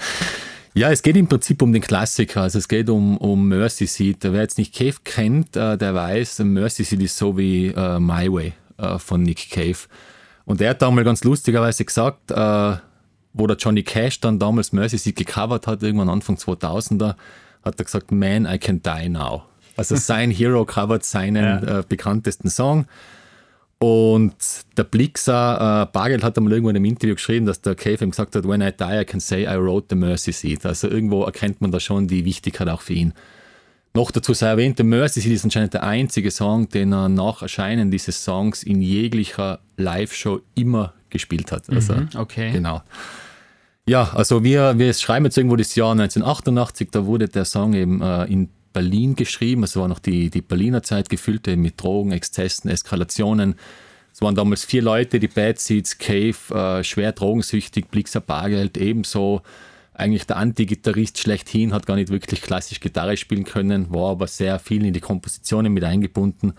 Ja, 0.74 0.90
es 0.90 1.02
geht 1.02 1.16
im 1.16 1.26
Prinzip 1.26 1.62
um 1.62 1.72
den 1.72 1.82
Klassiker, 1.82 2.42
also 2.42 2.58
es 2.58 2.68
geht 2.68 2.88
um, 2.90 3.16
um 3.16 3.48
Mercy 3.48 3.86
Seat. 3.86 4.18
Wer 4.20 4.42
jetzt 4.42 4.58
nicht 4.58 4.74
Cave 4.74 4.96
kennt, 5.02 5.56
äh, 5.56 5.76
der 5.76 5.94
weiß, 5.94 6.40
Mercy 6.40 6.84
Seat 6.84 7.00
ist 7.02 7.16
so 7.16 7.36
wie 7.36 7.68
äh, 7.68 7.98
My 7.98 8.30
Way 8.30 8.52
äh, 8.76 8.98
von 8.98 9.22
Nick 9.22 9.50
Cave. 9.50 9.78
Und 10.44 10.60
er 10.60 10.70
hat 10.70 10.82
da 10.82 10.90
mal 10.90 11.02
ganz 11.02 11.24
lustigerweise 11.24 11.84
gesagt, 11.84 12.30
äh, 12.30 12.76
wo 13.32 13.46
der 13.46 13.56
Johnny 13.56 13.82
Cash 13.82 14.20
dann 14.20 14.38
damals 14.38 14.72
Mercy 14.72 14.98
Seat 14.98 15.16
gecovert 15.16 15.66
hat, 15.66 15.82
irgendwann 15.82 16.08
Anfang 16.08 16.36
2000er, 16.36 17.14
hat 17.64 17.78
er 17.78 17.84
gesagt, 17.84 18.12
Man, 18.12 18.46
I 18.46 18.58
can 18.58 18.80
die 18.82 19.08
now. 19.08 19.44
Also 19.76 19.96
sein 19.96 20.30
Hero 20.30 20.64
covert 20.66 21.04
seinen 21.04 21.66
ja. 21.66 21.82
Bekanntesten 21.82 22.50
Song. 22.50 22.86
Und 23.82 24.34
der 24.76 24.84
Blixer, 24.84 25.86
äh, 25.88 25.92
Bargeld 25.92 26.22
hat 26.22 26.36
einmal 26.36 26.52
irgendwo 26.52 26.68
in 26.68 26.76
einem 26.76 26.84
Interview 26.84 27.14
geschrieben, 27.14 27.46
dass 27.46 27.62
der 27.62 27.74
Cave 27.74 28.04
ihm 28.04 28.10
gesagt 28.10 28.36
hat, 28.36 28.46
when 28.46 28.60
I 28.60 28.70
die, 28.78 29.00
I 29.00 29.04
can 29.06 29.20
say 29.20 29.44
I 29.44 29.56
wrote 29.56 29.86
the 29.88 29.96
Mercy 29.96 30.32
Seat. 30.32 30.66
Also 30.66 30.88
irgendwo 30.88 31.24
erkennt 31.24 31.62
man 31.62 31.70
da 31.70 31.80
schon 31.80 32.06
die 32.06 32.26
Wichtigkeit 32.26 32.68
auch 32.68 32.82
für 32.82 32.92
ihn. 32.92 33.14
Noch 33.94 34.10
dazu 34.10 34.34
sei 34.34 34.48
erwähnt, 34.48 34.78
der 34.78 34.84
Mercy 34.84 35.20
Seat 35.20 35.32
ist 35.32 35.44
anscheinend 35.44 35.72
der 35.72 35.82
einzige 35.82 36.30
Song, 36.30 36.68
den 36.68 36.92
er 36.92 37.08
nach 37.08 37.40
Erscheinen 37.40 37.90
dieses 37.90 38.22
Songs 38.22 38.62
in 38.62 38.82
jeglicher 38.82 39.60
Live-Show 39.78 40.40
immer 40.54 40.92
gespielt 41.08 41.50
hat. 41.50 41.70
Also, 41.70 41.94
mhm, 41.94 42.08
okay. 42.16 42.52
Genau. 42.52 42.82
Ja, 43.86 44.10
also 44.14 44.44
wir, 44.44 44.78
wir 44.78 44.92
schreiben 44.92 45.24
jetzt 45.24 45.38
irgendwo 45.38 45.56
das 45.56 45.74
Jahr 45.74 45.92
1988, 45.92 46.90
da 46.92 47.06
wurde 47.06 47.28
der 47.28 47.46
Song 47.46 47.72
eben 47.72 48.02
äh, 48.02 48.24
in 48.26 48.50
Berlin 48.72 49.16
geschrieben. 49.16 49.64
Es 49.64 49.76
war 49.76 49.88
noch 49.88 49.98
die, 49.98 50.30
die 50.30 50.42
Berliner 50.42 50.82
Zeit 50.82 51.08
gefüllt 51.08 51.46
mit 51.46 51.82
Drogen, 51.82 52.12
Exzessen, 52.12 52.70
Eskalationen. 52.70 53.54
Es 54.12 54.20
waren 54.22 54.34
damals 54.34 54.64
vier 54.64 54.82
Leute, 54.82 55.20
die 55.20 55.28
Bad 55.28 55.58
Seeds, 55.58 55.98
Cave, 55.98 56.34
äh, 56.54 56.84
schwer 56.84 57.12
drogensüchtig, 57.12 57.88
Blixer 57.88 58.20
Bargeld, 58.20 58.76
ebenso 58.76 59.42
eigentlich 59.94 60.26
der 60.26 60.38
Anti-Gitarrist 60.38 61.18
schlechthin, 61.18 61.72
hat 61.72 61.86
gar 61.86 61.96
nicht 61.96 62.10
wirklich 62.10 62.42
klassisch 62.42 62.80
Gitarre 62.80 63.16
spielen 63.16 63.44
können, 63.44 63.92
war 63.92 64.10
aber 64.10 64.26
sehr 64.26 64.58
viel 64.58 64.84
in 64.84 64.94
die 64.94 65.00
Kompositionen 65.00 65.72
mit 65.72 65.84
eingebunden. 65.84 66.54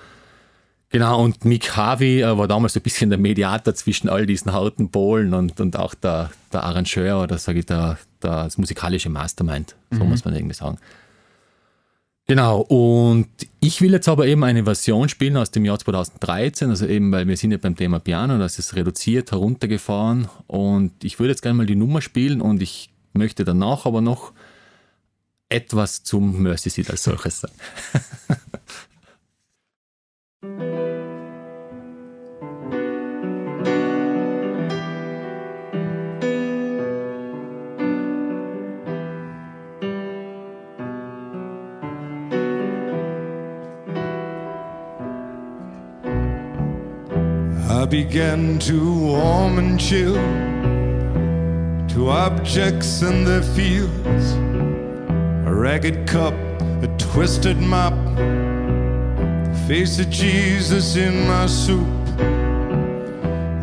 Genau, 0.90 1.24
und 1.24 1.46
Mick 1.46 1.76
Harvey 1.76 2.22
äh, 2.22 2.38
war 2.38 2.48
damals 2.48 2.76
ein 2.76 2.82
bisschen 2.84 3.10
der 3.10 3.20
Mediator 3.20 3.74
zwischen 3.74 4.10
all 4.10 4.26
diesen 4.26 4.52
harten 4.52 4.90
Polen 4.92 5.34
und, 5.34 5.60
und 5.60 5.78
auch 5.78 5.94
der, 5.94 6.32
der 6.52 6.64
Arrangeur 6.64 7.24
oder 7.24 7.38
sage 7.38 7.60
ich 7.60 7.66
der, 7.66 7.98
der, 8.22 8.44
das 8.44 8.58
musikalische 8.58 9.10
Mastermind, 9.10 9.76
so 9.90 10.04
mhm. 10.04 10.10
muss 10.10 10.26
man 10.26 10.36
irgendwie 10.36 10.54
sagen. 10.54 10.78
Genau, 12.32 12.62
und 12.62 13.28
ich 13.60 13.82
will 13.82 13.92
jetzt 13.92 14.08
aber 14.08 14.26
eben 14.26 14.46
eine 14.46 14.64
Version 14.64 15.10
spielen 15.10 15.36
aus 15.36 15.52
dem 15.52 15.66
Jahr 15.66 15.78
2013, 15.78 16.70
also 16.70 16.86
eben, 16.86 17.12
weil 17.12 17.28
wir 17.28 17.36
sind 17.36 17.52
ja 17.52 17.58
beim 17.58 17.76
Thema 17.76 18.00
Piano, 18.00 18.38
das 18.38 18.58
ist 18.58 18.74
reduziert, 18.74 19.34
heruntergefahren 19.34 20.30
und 20.48 21.04
ich 21.04 21.20
würde 21.20 21.32
jetzt 21.32 21.42
gerne 21.42 21.58
mal 21.58 21.66
die 21.66 21.76
Nummer 21.76 22.02
spielen 22.02 22.40
und 22.40 22.62
ich 22.62 22.90
möchte 23.12 23.44
danach 23.44 23.86
aber 23.86 24.00
noch 24.00 24.32
etwas 25.50 26.04
zum 26.04 26.42
Mercy 26.42 26.70
Seat 26.70 26.90
als 26.90 27.04
solches 27.04 27.42
sagen. 27.42 27.54
began 47.92 48.58
to 48.58 48.94
warm 49.02 49.60
and 49.60 49.78
chill 49.78 50.14
to 51.90 52.10
objects 52.10 53.02
in 53.02 53.26
their 53.26 53.42
fields. 53.42 54.32
A 55.46 55.54
ragged 55.54 56.08
cup, 56.08 56.34
a 56.82 56.88
twisted 56.98 57.58
mop, 57.58 57.94
the 58.16 59.64
face 59.68 60.00
of 60.00 60.10
Jesus 60.10 60.96
in 60.96 61.28
my 61.28 61.48
soup. 61.48 61.86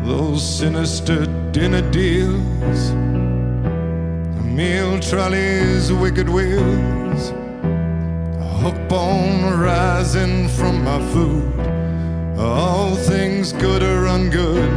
Those 0.05 0.47
sinister 0.47 1.25
dinner 1.51 1.81
deals, 1.89 2.91
the 4.37 4.43
meal 4.45 4.99
trolley's 4.99 5.91
wicked 5.91 6.29
wheels, 6.29 7.31
a 7.31 8.49
hook 8.61 8.77
bone 8.87 9.59
rising 9.59 10.47
from 10.49 10.83
my 10.83 10.99
food. 11.13 11.78
All 12.39 12.95
things 12.95 13.51
good 13.51 13.83
or 13.83 14.05
ungood, 14.05 14.71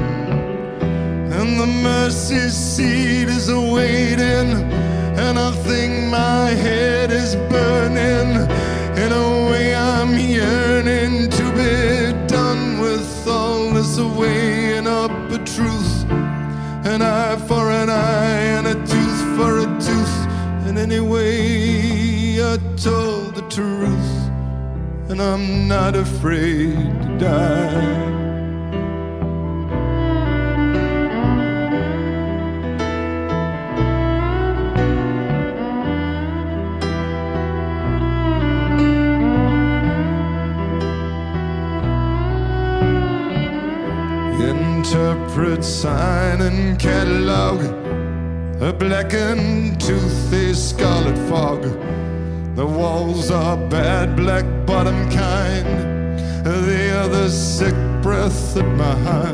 and 1.31 1.61
the 1.61 1.67
mercy 1.67 2.49
seat 2.49 3.29
is 3.29 3.49
awaiting, 3.49 4.51
and 5.17 5.39
I 5.39 5.53
think 5.63 6.11
my 6.11 6.51
head 6.51 7.13
is 7.13 7.37
burning. 7.37 8.51
In 8.97 9.13
a 9.13 9.49
way, 9.49 9.77
I'm 9.77 10.19
yearning 10.19 11.31
to 11.31 11.45
be 11.53 12.27
done 12.27 12.81
with 12.81 13.29
all 13.29 13.71
this 13.71 13.97
weighing 13.97 14.89
up 14.89 15.13
a 15.31 15.39
truth, 15.39 16.05
an 16.85 17.01
eye 17.01 17.37
for 17.47 17.71
an 17.71 17.89
eye 17.89 18.41
and 18.57 18.67
a 18.67 18.75
tooth 18.75 19.37
for 19.37 19.61
a 19.61 19.67
tooth. 19.79 20.17
And 20.67 20.79
anyway, 20.79 22.43
I 22.43 22.59
told 22.77 23.37
the 23.37 23.47
truth 23.49 24.12
and 25.13 25.21
I'm 25.21 25.69
not 25.69 25.95
afraid 25.95 26.75
to 27.03 27.19
die. 27.19 28.13
Interpret 44.41 45.63
sign 45.63 46.41
and 46.41 46.79
catalog, 46.79 47.61
a 48.63 48.73
blackened 48.73 49.79
tooth 49.79 50.33
is 50.33 50.71
scarlet 50.71 51.19
fog. 51.29 51.92
The 52.63 52.69
walls 52.69 53.29
are 53.33 53.57
bad, 53.57 54.15
black 54.15 54.45
bottom 54.67 55.11
kind. 55.11 55.67
The 56.45 56.97
other 56.97 57.29
sick 57.29 57.75
breath 58.03 58.57
at 58.57 58.69
my. 58.77 59.27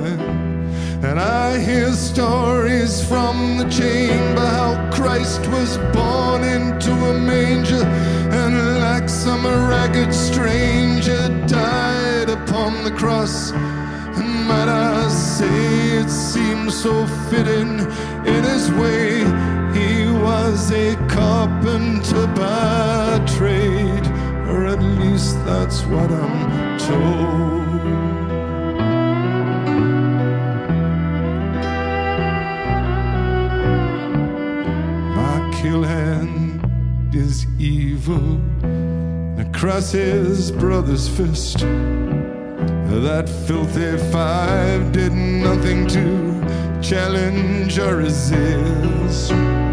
And 1.07 1.20
I 1.20 1.59
hear 1.59 1.93
stories 1.93 3.07
from 3.07 3.59
the 3.59 3.68
chamber 3.68 4.47
how 4.47 4.91
Christ 4.91 5.47
was 5.49 5.76
born 5.93 6.43
into 6.43 6.91
a 6.91 7.18
manger 7.18 7.85
and 8.33 8.81
like 8.81 9.11
some 9.11 9.45
ragged 9.45 10.14
stranger 10.14 11.29
died 11.47 12.31
upon 12.31 12.83
the 12.83 12.93
cross. 12.93 13.53
And 13.53 14.49
might 14.49 14.70
I 14.70 15.07
say 15.11 15.99
it 15.99 16.09
seems 16.09 16.83
so 16.83 17.07
fitting 17.29 17.79
in 18.24 18.43
his 18.43 18.72
way 18.72 19.58
was 20.51 20.71
a 20.73 20.97
carpenter 21.09 22.27
by 22.29 23.23
trade, 23.37 24.07
or 24.49 24.65
at 24.65 24.81
least 24.99 25.37
that's 25.45 25.83
what 25.83 26.11
I'm 26.11 26.79
told. 26.79 27.83
My 35.17 35.61
kill 35.61 35.83
hand 35.83 36.65
is 37.15 37.47
evil 37.59 38.41
across 39.39 39.93
his 39.93 40.51
brother's 40.51 41.09
fist. 41.09 41.59
That 43.05 43.29
filthy 43.47 43.99
five 44.11 44.93
did 44.93 45.13
nothing 45.13 45.87
to 45.89 46.81
challenge 46.81 47.79
or 47.79 47.97
resist. 47.97 49.68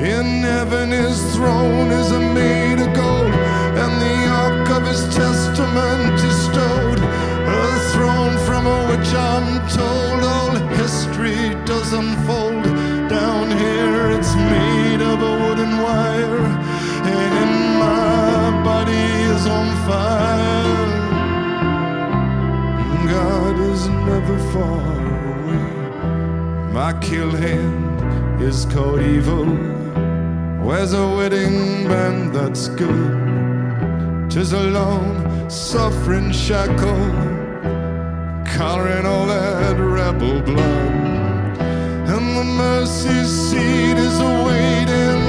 In 0.00 0.42
heaven 0.42 0.92
his 0.92 1.34
throne 1.34 1.90
is 1.90 2.12
made 2.12 2.78
of 2.78 2.94
gold, 2.94 3.34
and 3.82 3.92
the 4.00 4.28
ark 4.28 4.70
of 4.70 4.86
his 4.86 5.02
testament 5.12 6.14
is 6.14 6.36
stowed. 6.44 7.00
A 7.00 7.80
throne 7.90 8.38
from 8.46 8.64
which 8.90 9.12
I'm 9.12 9.58
told 9.68 10.22
all 10.22 10.54
history 10.76 11.52
does 11.64 11.92
unfold. 11.92 12.62
Down 13.08 13.50
here 13.50 14.10
it's 14.12 14.36
made 14.36 15.02
of 15.02 15.20
a 15.20 15.34
wooden 15.42 15.78
wire, 15.82 16.46
and 17.16 17.32
in 17.44 17.52
my 17.80 18.62
body 18.62 19.06
is 19.34 19.46
on 19.48 19.66
fire. 19.88 20.86
God 23.10 23.58
is 23.72 23.88
never 23.88 24.38
far 24.52 24.94
away. 25.34 26.72
My 26.72 26.92
kill 27.00 27.32
hand 27.32 28.40
is 28.40 28.64
called 28.66 29.00
evil. 29.00 29.77
Where's 30.60 30.92
a 30.92 31.06
wedding 31.16 31.88
band 31.88 32.34
that's 32.34 32.68
good? 32.68 34.30
Tis 34.30 34.52
a 34.52 34.62
long 34.70 35.48
suffering 35.48 36.30
shackle, 36.30 37.06
collaring 38.44 39.06
all 39.06 39.26
that 39.26 39.76
rebel 39.78 40.42
blood. 40.42 41.58
And 42.12 42.36
the 42.36 42.44
mercy 42.44 43.24
seat 43.24 43.96
is 43.96 44.18
awaiting, 44.20 45.20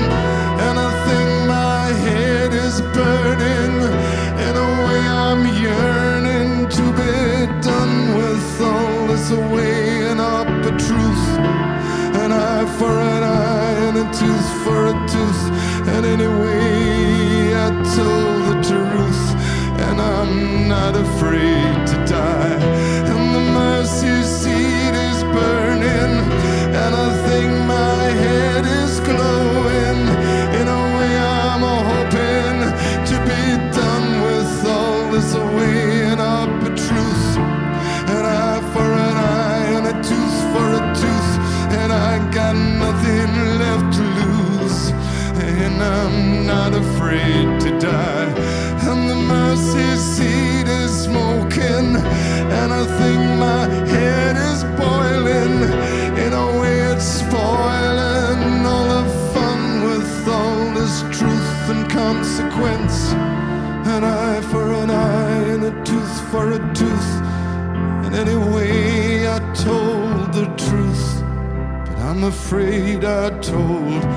and 0.65 0.75
I 0.77 0.91
think 1.07 1.47
my 1.47 1.87
head 2.05 2.53
is 2.53 2.81
burning. 2.81 3.75
In 4.45 4.53
a 4.57 4.69
way, 4.85 5.01
I'm 5.07 5.41
yearning 5.63 6.67
to 6.69 6.83
be 6.99 7.45
done 7.61 8.15
with 8.17 8.61
all 8.61 9.07
this 9.07 9.31
weighing 9.31 10.19
up 10.19 10.47
a 10.47 10.71
truth, 10.71 11.27
an 12.23 12.31
eye 12.31 12.65
for 12.77 12.91
an 12.91 13.23
eye 13.23 13.77
and 13.87 13.97
a 13.97 14.05
tooth 14.19 14.49
for 14.63 14.87
a 14.87 15.08
anyway, 16.13 17.53
I 17.65 17.69
told 17.95 18.41
the 18.49 18.57
truth, 18.69 19.23
and 19.87 19.97
I'm 20.01 20.67
not 20.67 20.95
afraid 20.95 21.75
to 21.91 21.97
die. 22.05 22.57
And 23.11 23.35
the 23.35 23.45
mercy 23.61 24.23
seat 24.23 24.95
is 25.09 25.23
burning, 25.35 26.15
and 26.81 26.91
I 27.07 27.09
think 27.27 27.51
my 27.67 28.03
head 28.23 28.65
is 28.65 28.99
glowing. 29.01 29.38
Afraid 72.29 73.03
I 73.03 73.31
told 73.39 74.08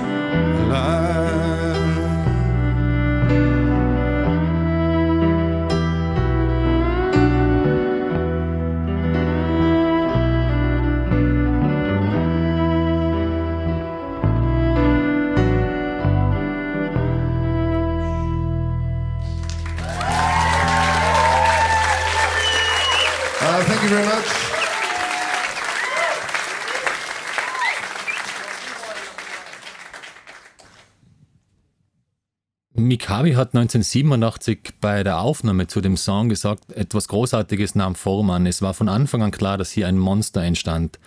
Hat 33.36 33.54
1987 33.54 34.74
bei 34.80 35.02
der 35.02 35.20
Aufnahme 35.20 35.66
zu 35.66 35.80
dem 35.80 35.96
Song 35.96 36.28
gesagt, 36.28 36.72
etwas 36.72 37.08
Großartiges 37.08 37.74
nahm 37.74 37.94
Form 37.94 38.30
an. 38.30 38.46
Es 38.46 38.62
war 38.62 38.74
von 38.74 38.88
Anfang 38.88 39.22
an 39.22 39.30
klar, 39.30 39.58
dass 39.58 39.70
hier 39.70 39.86
ein 39.86 39.98
Monster 39.98 40.42
entstand. 40.42 40.98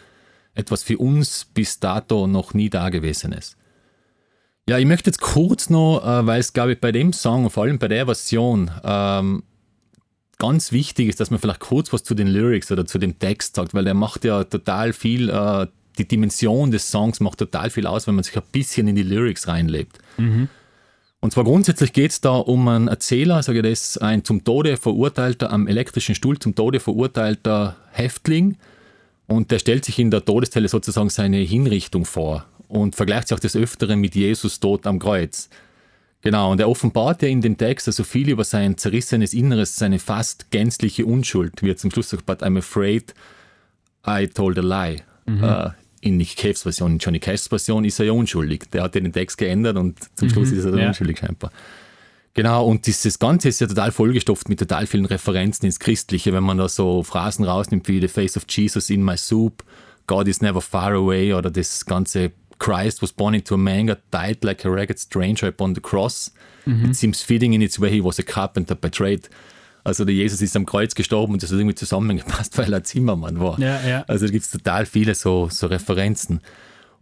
Etwas 0.54 0.84
für 0.84 0.98
uns 0.98 1.46
bis 1.54 1.80
dato 1.80 2.28
noch 2.28 2.54
nie 2.54 2.70
Dagewesenes. 2.70 3.58
Ja, 4.68 4.80
ich 4.80 4.86
möchte 4.86 5.10
jetzt 5.10 5.22
kurz 5.22 5.70
noch, 5.70 6.02
äh, 6.04 6.26
weil 6.26 6.40
es, 6.40 6.54
glaube 6.54 6.74
ich, 6.74 6.82
bei 6.82 6.92
dem 6.92 7.14
Song, 7.14 7.50
vor 7.50 7.64
allem 7.64 7.78
bei 7.78 7.88
der 7.88 8.06
Version, 8.06 8.72
ähm, 8.84 9.44
ganz 10.40 10.72
wichtig 10.72 11.10
ist, 11.10 11.20
dass 11.20 11.30
man 11.30 11.40
vielleicht 11.40 11.60
kurz 11.60 11.94
was 11.94 12.04
zu 12.04 12.16
den 12.16 12.28
Lyrics 12.28 12.72
oder 12.72 12.86
zu 12.86 12.98
dem 12.98 13.20
Text 13.20 13.56
sagt, 13.56 13.74
weil 13.74 13.86
der 13.86 13.94
macht 13.94 14.26
ja 14.26 14.44
total 14.44 14.94
viel, 14.94 15.30
äh, 15.30 15.68
die 15.98 16.08
Dimension 16.08 16.72
des 16.72 16.90
Songs 16.90 17.20
macht 17.20 17.40
total 17.40 17.70
viel 17.70 17.88
aus, 17.88 18.08
wenn 18.08 18.16
man 18.16 18.24
sich 18.24 18.36
ein 18.36 18.44
bisschen 18.52 18.88
in 18.88 18.96
die 18.96 19.04
Lyrics 19.04 19.48
reinlebt. 19.48 20.00
Und 21.26 21.32
zwar 21.32 21.44
grundsätzlich 21.44 21.92
geht 21.92 22.12
es 22.12 22.22
da 22.22 22.36
um 22.36 22.68
einen 22.68 22.88
Erzähler, 22.88 23.42
sage 23.42 23.58
ich 23.58 23.64
das, 23.64 23.98
ein 23.98 24.24
zum 24.24 24.44
Tode 24.44 24.78
verurteilter, 24.78 25.52
am 25.52 25.66
elektrischen 25.66 26.14
Stuhl 26.14 26.38
zum 26.38 26.54
Tode 26.54 26.80
verurteilter 26.80 27.78
Häftling. 27.94 28.58
Und 29.26 29.50
der 29.50 29.58
stellt 29.58 29.86
sich 29.86 29.98
in 29.98 30.12
der 30.12 30.24
Todeszelle 30.24 30.68
sozusagen 30.68 31.10
seine 31.10 31.38
Hinrichtung 31.38 32.06
vor 32.06 32.46
und 32.68 32.96
vergleicht 32.96 33.30
sich 33.30 33.36
auch 33.36 33.40
des 33.40 33.56
Öfteren 33.56 34.00
mit 34.00 34.14
Jesus 34.14 34.60
Tod 34.60 34.86
am 34.86 35.00
Kreuz. 35.00 35.50
Genau, 36.22 36.52
und 36.52 36.60
er 36.60 36.70
offenbart 36.70 37.24
ja 37.24 37.28
in 37.28 37.42
dem 37.42 37.58
Text 37.58 37.88
also 37.88 38.04
viel 38.04 38.30
über 38.30 38.44
sein 38.44 38.78
zerrissenes 38.78 39.34
Inneres, 39.34 39.78
seine 39.78 39.98
fast 39.98 40.52
gänzliche 40.52 41.08
Unschuld, 41.08 41.64
wie 41.64 41.72
er 41.72 41.78
zum 41.78 41.90
Schluss 41.90 42.12
sagt, 42.12 42.28
but 42.28 42.44
I'm 42.44 42.60
afraid 42.60 43.16
I 44.06 44.28
told 44.28 44.60
a 44.60 44.62
lie. 44.62 45.02
Äh, 45.28 45.72
in 46.06 46.18
Nick 46.18 46.38
Caves 46.38 46.64
Version, 46.64 46.94
in 46.94 46.98
Johnny 47.00 47.20
Cashs 47.20 47.48
Version 47.48 47.84
ist 47.84 48.00
er 48.00 48.06
ja 48.06 48.12
unschuldig. 48.12 48.70
Der 48.72 48.84
hat 48.84 48.96
ja 48.96 49.02
den 49.02 49.12
Text 49.12 49.38
geändert 49.38 49.76
und 49.76 49.98
zum 50.16 50.30
Schluss 50.30 50.52
ist 50.52 50.64
er 50.64 50.72
dann 50.72 50.80
ja. 50.82 50.88
unschuldig 50.90 51.18
scheinbar. 51.18 51.52
Genau, 52.36 52.66
und 52.66 52.86
dieses 52.86 53.18
Ganze 53.18 53.50
ist 53.50 53.62
ja 53.62 53.68
total 53.68 53.92
vollgestopft 53.92 54.50
mit 54.50 54.60
total 54.60 54.88
vielen 54.88 55.06
Referenzen 55.06 55.66
ins 55.66 55.80
Christliche, 55.80 56.32
wenn 56.34 56.44
man 56.44 56.58
da 56.58 56.70
so 56.70 57.02
Phrasen 57.02 57.46
rausnimmt 57.46 57.88
wie 57.88 58.02
The 58.02 58.08
Face 58.08 58.38
of 58.38 58.44
Jesus 58.48 58.90
in 58.90 59.04
my 59.04 59.18
soup, 59.18 59.64
God 60.06 60.28
is 60.28 60.42
never 60.42 60.62
far 60.62 60.94
away 60.94 61.34
oder 61.34 61.50
das 61.50 61.86
ganze 61.86 62.32
Christ 62.60 63.02
was 63.02 63.12
born 63.12 63.34
into 63.34 63.56
a 63.56 63.58
manger, 63.58 63.98
died 64.12 64.44
like 64.44 64.64
a 64.66 64.70
ragged 64.70 65.00
stranger 65.00 65.48
upon 65.48 65.76
the 65.76 65.82
cross. 65.82 66.32
It 66.66 66.96
seems 66.96 67.22
fitting 67.22 67.54
in 67.54 67.62
its 67.62 67.80
way 67.80 67.92
he 67.92 68.02
was 68.02 68.18
a 68.18 68.24
carpenter 68.24 68.76
by 68.76 68.90
trade. 68.90 69.30
Also 69.86 70.04
der 70.04 70.16
Jesus 70.16 70.42
ist 70.42 70.56
am 70.58 70.66
Kreuz 70.66 70.96
gestorben 70.96 71.34
und 71.34 71.44
das 71.44 71.52
hat 71.52 71.60
irgendwie 71.60 71.76
zusammengepasst, 71.76 72.58
weil 72.58 72.74
er 72.74 72.84
Zimmermann 72.84 73.40
war. 73.40 73.58
Ja, 73.60 73.80
ja. 73.88 74.04
Also 74.08 74.26
da 74.26 74.32
gibt 74.32 74.44
es 74.44 74.52
total 74.52 74.86
viele 74.86 75.16
so, 75.16 75.48
so 75.50 75.68
Referenzen. 75.68 76.42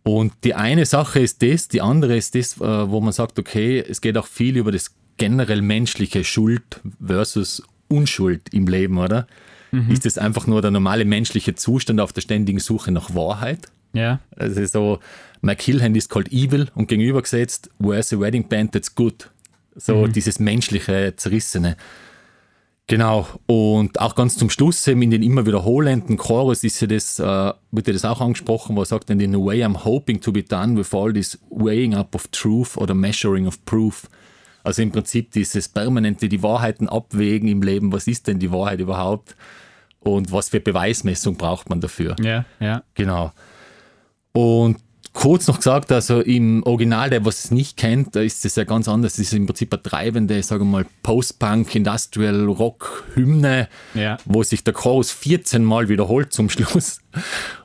Und 0.03 0.33
die 0.43 0.53
eine 0.53 0.85
Sache 0.85 1.21
ist 1.21 1.41
das, 1.41 1.69
die 1.69 1.81
andere 1.81 2.17
ist 2.17 2.35
das, 2.35 2.57
äh, 2.57 2.59
wo 2.59 2.99
man 2.99 3.13
sagt, 3.13 3.39
okay, 3.39 3.79
es 3.79 4.01
geht 4.01 4.17
auch 4.17 4.27
viel 4.27 4.57
über 4.57 4.71
das 4.71 4.91
generell 5.17 5.61
menschliche 5.61 6.23
Schuld 6.23 6.81
versus 7.03 7.63
Unschuld 7.87 8.53
im 8.53 8.67
Leben, 8.67 8.97
oder? 8.97 9.27
Ist 9.89 10.05
das 10.05 10.19
einfach 10.19 10.45
nur 10.45 10.61
der 10.61 10.69
normale 10.69 11.03
menschliche 11.03 11.55
Zustand 11.55 11.99
auf 11.99 12.13
der 12.13 12.21
ständigen 12.21 12.59
Suche 12.59 12.91
nach 12.91 13.15
Wahrheit? 13.15 13.69
Ja, 13.93 14.19
Also 14.35 14.63
so, 14.65 14.99
my 15.41 15.55
kill 15.55 15.81
hand 15.81 15.97
is 15.97 16.09
called 16.09 16.31
evil 16.31 16.67
und 16.75 16.87
gegenübergesetzt, 16.87 17.71
where's 17.79 18.13
a 18.13 18.19
wedding 18.19 18.47
band 18.47 18.73
that's 18.73 18.93
good? 18.93 19.31
So 19.75 20.05
dieses 20.05 20.37
menschliche, 20.37 21.13
zerrissene. 21.15 21.75
Genau, 22.87 23.25
und 23.45 24.01
auch 24.01 24.13
ganz 24.13 24.37
zum 24.37 24.49
Schluss 24.49 24.85
eben 24.87 25.01
in 25.03 25.11
den 25.11 25.23
immer 25.23 25.45
wiederholenden 25.45 26.17
Chorus 26.17 26.65
ist 26.65 26.81
ja 26.81 26.87
das, 26.87 27.17
äh, 27.17 27.53
wird 27.71 27.87
ja 27.87 27.93
das 27.93 28.03
auch 28.03 28.19
angesprochen, 28.19 28.75
wo 28.75 28.81
er 28.81 28.85
sagt, 28.85 29.09
in 29.09 29.35
a 29.35 29.37
way 29.37 29.63
I'm 29.63 29.85
hoping 29.85 30.19
to 30.19 30.33
be 30.33 30.43
done 30.43 30.77
with 30.77 30.93
all 30.93 31.13
this 31.13 31.39
weighing 31.49 31.95
up 31.95 32.13
of 32.13 32.27
truth 32.27 32.77
oder 32.77 32.93
measuring 32.93 33.47
of 33.47 33.63
proof. 33.63 34.09
Also 34.63 34.81
im 34.81 34.91
Prinzip 34.91 35.31
dieses 35.31 35.69
permanente, 35.69 36.27
die 36.27 36.43
Wahrheiten 36.43 36.89
abwägen 36.89 37.47
im 37.47 37.61
Leben, 37.61 37.93
was 37.93 38.07
ist 38.07 38.27
denn 38.27 38.39
die 38.39 38.51
Wahrheit 38.51 38.81
überhaupt 38.81 39.35
und 40.01 40.31
was 40.33 40.49
für 40.49 40.59
Beweismessung 40.59 41.35
braucht 41.35 41.69
man 41.69 41.79
dafür. 41.79 42.17
ja, 42.21 42.45
ja. 42.59 42.83
Genau. 42.95 43.31
Und 44.33 44.77
kurz 45.13 45.47
noch 45.47 45.57
gesagt, 45.57 45.91
also 45.91 46.19
im 46.21 46.63
Original, 46.63 47.09
der 47.09 47.23
was 47.23 47.45
es 47.45 47.51
nicht 47.51 47.77
kennt, 47.77 48.15
da 48.15 48.21
ist 48.21 48.43
es 48.45 48.55
ja 48.55 48.63
ganz 48.63 48.87
anders. 48.87 49.13
Es 49.13 49.19
ist 49.19 49.33
im 49.33 49.45
Prinzip 49.45 49.71
eine 49.73 49.81
treibende, 49.83 50.41
sagen 50.43 50.65
wir 50.65 50.71
mal, 50.71 50.85
Post-Punk, 51.03 51.73
Industrial 51.75 52.45
Rock 52.45 53.03
Hymne, 53.13 53.69
Ja. 53.93 54.17
wo 54.25 54.41
sich 54.43 54.63
der 54.63 54.73
Chorus 54.73 55.11
14 55.11 55.63
Mal 55.63 55.87
wiederholt 55.89 56.33
zum 56.33 56.49
Schluss. 56.49 56.99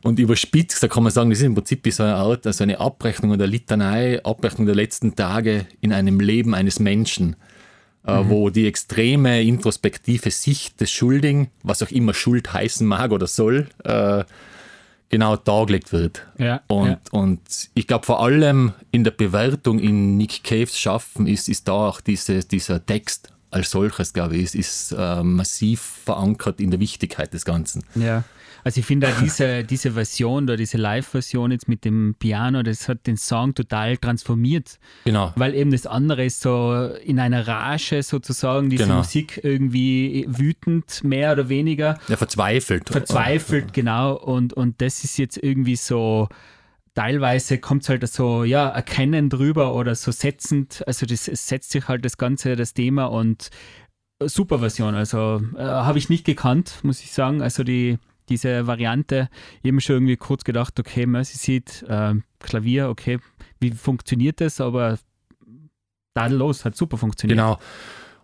Und 0.02 0.18
überspitzt, 0.18 0.82
da 0.82 0.88
kann 0.88 1.02
man 1.02 1.10
sagen, 1.12 1.30
das 1.30 1.38
ist 1.38 1.44
im 1.46 1.54
Prinzip 1.54 1.84
wie 1.84 1.90
so 1.90 2.02
eine 2.02 2.16
Art, 2.16 2.46
also 2.46 2.62
eine 2.64 2.78
Abrechnung 2.80 3.32
oder 3.32 3.46
Litanei, 3.46 4.22
Abrechnung 4.24 4.66
der 4.66 4.76
letzten 4.76 5.16
Tage 5.16 5.66
in 5.80 5.92
einem 5.92 6.20
Leben 6.20 6.54
eines 6.54 6.78
Menschen. 6.80 7.36
äh, 8.06 8.24
wo 8.28 8.48
die 8.48 8.66
extreme 8.66 9.42
introspektive 9.42 10.30
Sicht 10.30 10.80
des 10.80 10.90
Schuldigen, 10.90 11.50
was 11.62 11.82
auch 11.82 11.90
immer 11.90 12.14
Schuld 12.14 12.50
heißen 12.54 12.86
mag 12.86 13.10
oder 13.10 13.26
soll, 13.26 13.66
äh, 13.84 14.24
genau 15.08 15.36
dargelegt 15.36 15.92
wird. 15.92 16.26
Ja, 16.38 16.60
und, 16.66 16.88
ja. 16.88 16.98
und 17.12 17.40
ich 17.74 17.86
glaube, 17.86 18.06
vor 18.06 18.22
allem 18.22 18.72
in 18.90 19.04
der 19.04 19.10
Bewertung 19.10 19.78
in 19.78 20.16
Nick 20.16 20.44
Caves 20.44 20.78
Schaffen 20.78 21.26
ist, 21.26 21.48
ist 21.48 21.68
da 21.68 21.88
auch 21.88 22.00
diese, 22.00 22.40
dieser 22.40 22.84
Text 22.84 23.32
als 23.50 23.70
solches, 23.70 24.12
glaube 24.12 24.36
ich, 24.36 24.42
ist, 24.42 24.54
ist 24.54 24.94
äh, 24.98 25.22
massiv 25.22 25.80
verankert 26.04 26.60
in 26.60 26.70
der 26.70 26.80
Wichtigkeit 26.80 27.32
des 27.32 27.44
Ganzen. 27.44 27.82
Ja, 27.94 28.24
also 28.68 28.80
ich 28.80 28.86
finde 28.86 29.08
auch 29.08 29.18
diese, 29.18 29.64
diese 29.64 29.92
Version 29.92 30.44
oder 30.44 30.58
diese 30.58 30.76
Live-Version 30.76 31.52
jetzt 31.52 31.68
mit 31.68 31.86
dem 31.86 32.14
Piano, 32.18 32.62
das 32.62 32.86
hat 32.86 33.06
den 33.06 33.16
Song 33.16 33.54
total 33.54 33.96
transformiert, 33.96 34.78
Genau. 35.06 35.32
weil 35.36 35.54
eben 35.54 35.70
das 35.70 35.86
andere 35.86 36.26
ist 36.26 36.42
so 36.42 36.74
in 37.02 37.18
einer 37.18 37.48
Rage 37.48 38.02
sozusagen, 38.02 38.68
diese 38.68 38.84
Genau. 38.84 38.96
Musik 38.98 39.40
irgendwie 39.42 40.26
wütend, 40.28 41.02
mehr 41.02 41.32
oder 41.32 41.48
weniger, 41.48 41.98
Ja, 42.08 42.18
verzweifelt. 42.18 42.90
verzweifelt, 42.90 43.72
genau, 43.72 44.14
und, 44.16 44.52
und 44.52 44.82
das 44.82 45.02
ist 45.02 45.16
jetzt 45.16 45.38
irgendwie 45.42 45.76
so, 45.76 46.28
teilweise 46.94 47.56
kommt 47.56 47.84
es 47.84 47.88
halt 47.88 48.06
so, 48.06 48.44
ja, 48.44 48.68
erkennen 48.68 49.30
drüber 49.30 49.74
oder 49.74 49.94
so 49.94 50.10
setzend, 50.12 50.82
also 50.86 51.06
das 51.06 51.26
es 51.26 51.46
setzt 51.48 51.70
sich 51.70 51.88
halt 51.88 52.04
das 52.04 52.18
Ganze, 52.18 52.54
das 52.54 52.74
Thema 52.74 53.06
und 53.06 53.48
super 54.20 54.58
Version, 54.58 54.94
also 54.94 55.40
äh, 55.56 55.62
habe 55.62 55.96
ich 55.96 56.10
nicht 56.10 56.26
gekannt, 56.26 56.80
muss 56.82 57.00
ich 57.00 57.12
sagen, 57.12 57.40
also 57.40 57.64
die 57.64 57.96
diese 58.28 58.66
Variante, 58.66 59.28
mir 59.62 59.80
schon 59.80 59.96
irgendwie 59.96 60.16
kurz 60.16 60.44
gedacht, 60.44 60.78
okay, 60.78 61.06
Mercy 61.06 61.36
Seat, 61.36 61.84
äh, 61.88 62.14
Klavier, 62.40 62.88
okay, 62.88 63.18
wie 63.60 63.70
funktioniert 63.70 64.40
das, 64.40 64.60
aber 64.60 64.98
tadellos, 66.14 66.64
hat 66.64 66.76
super 66.76 66.96
funktioniert. 66.96 67.38
Genau. 67.38 67.58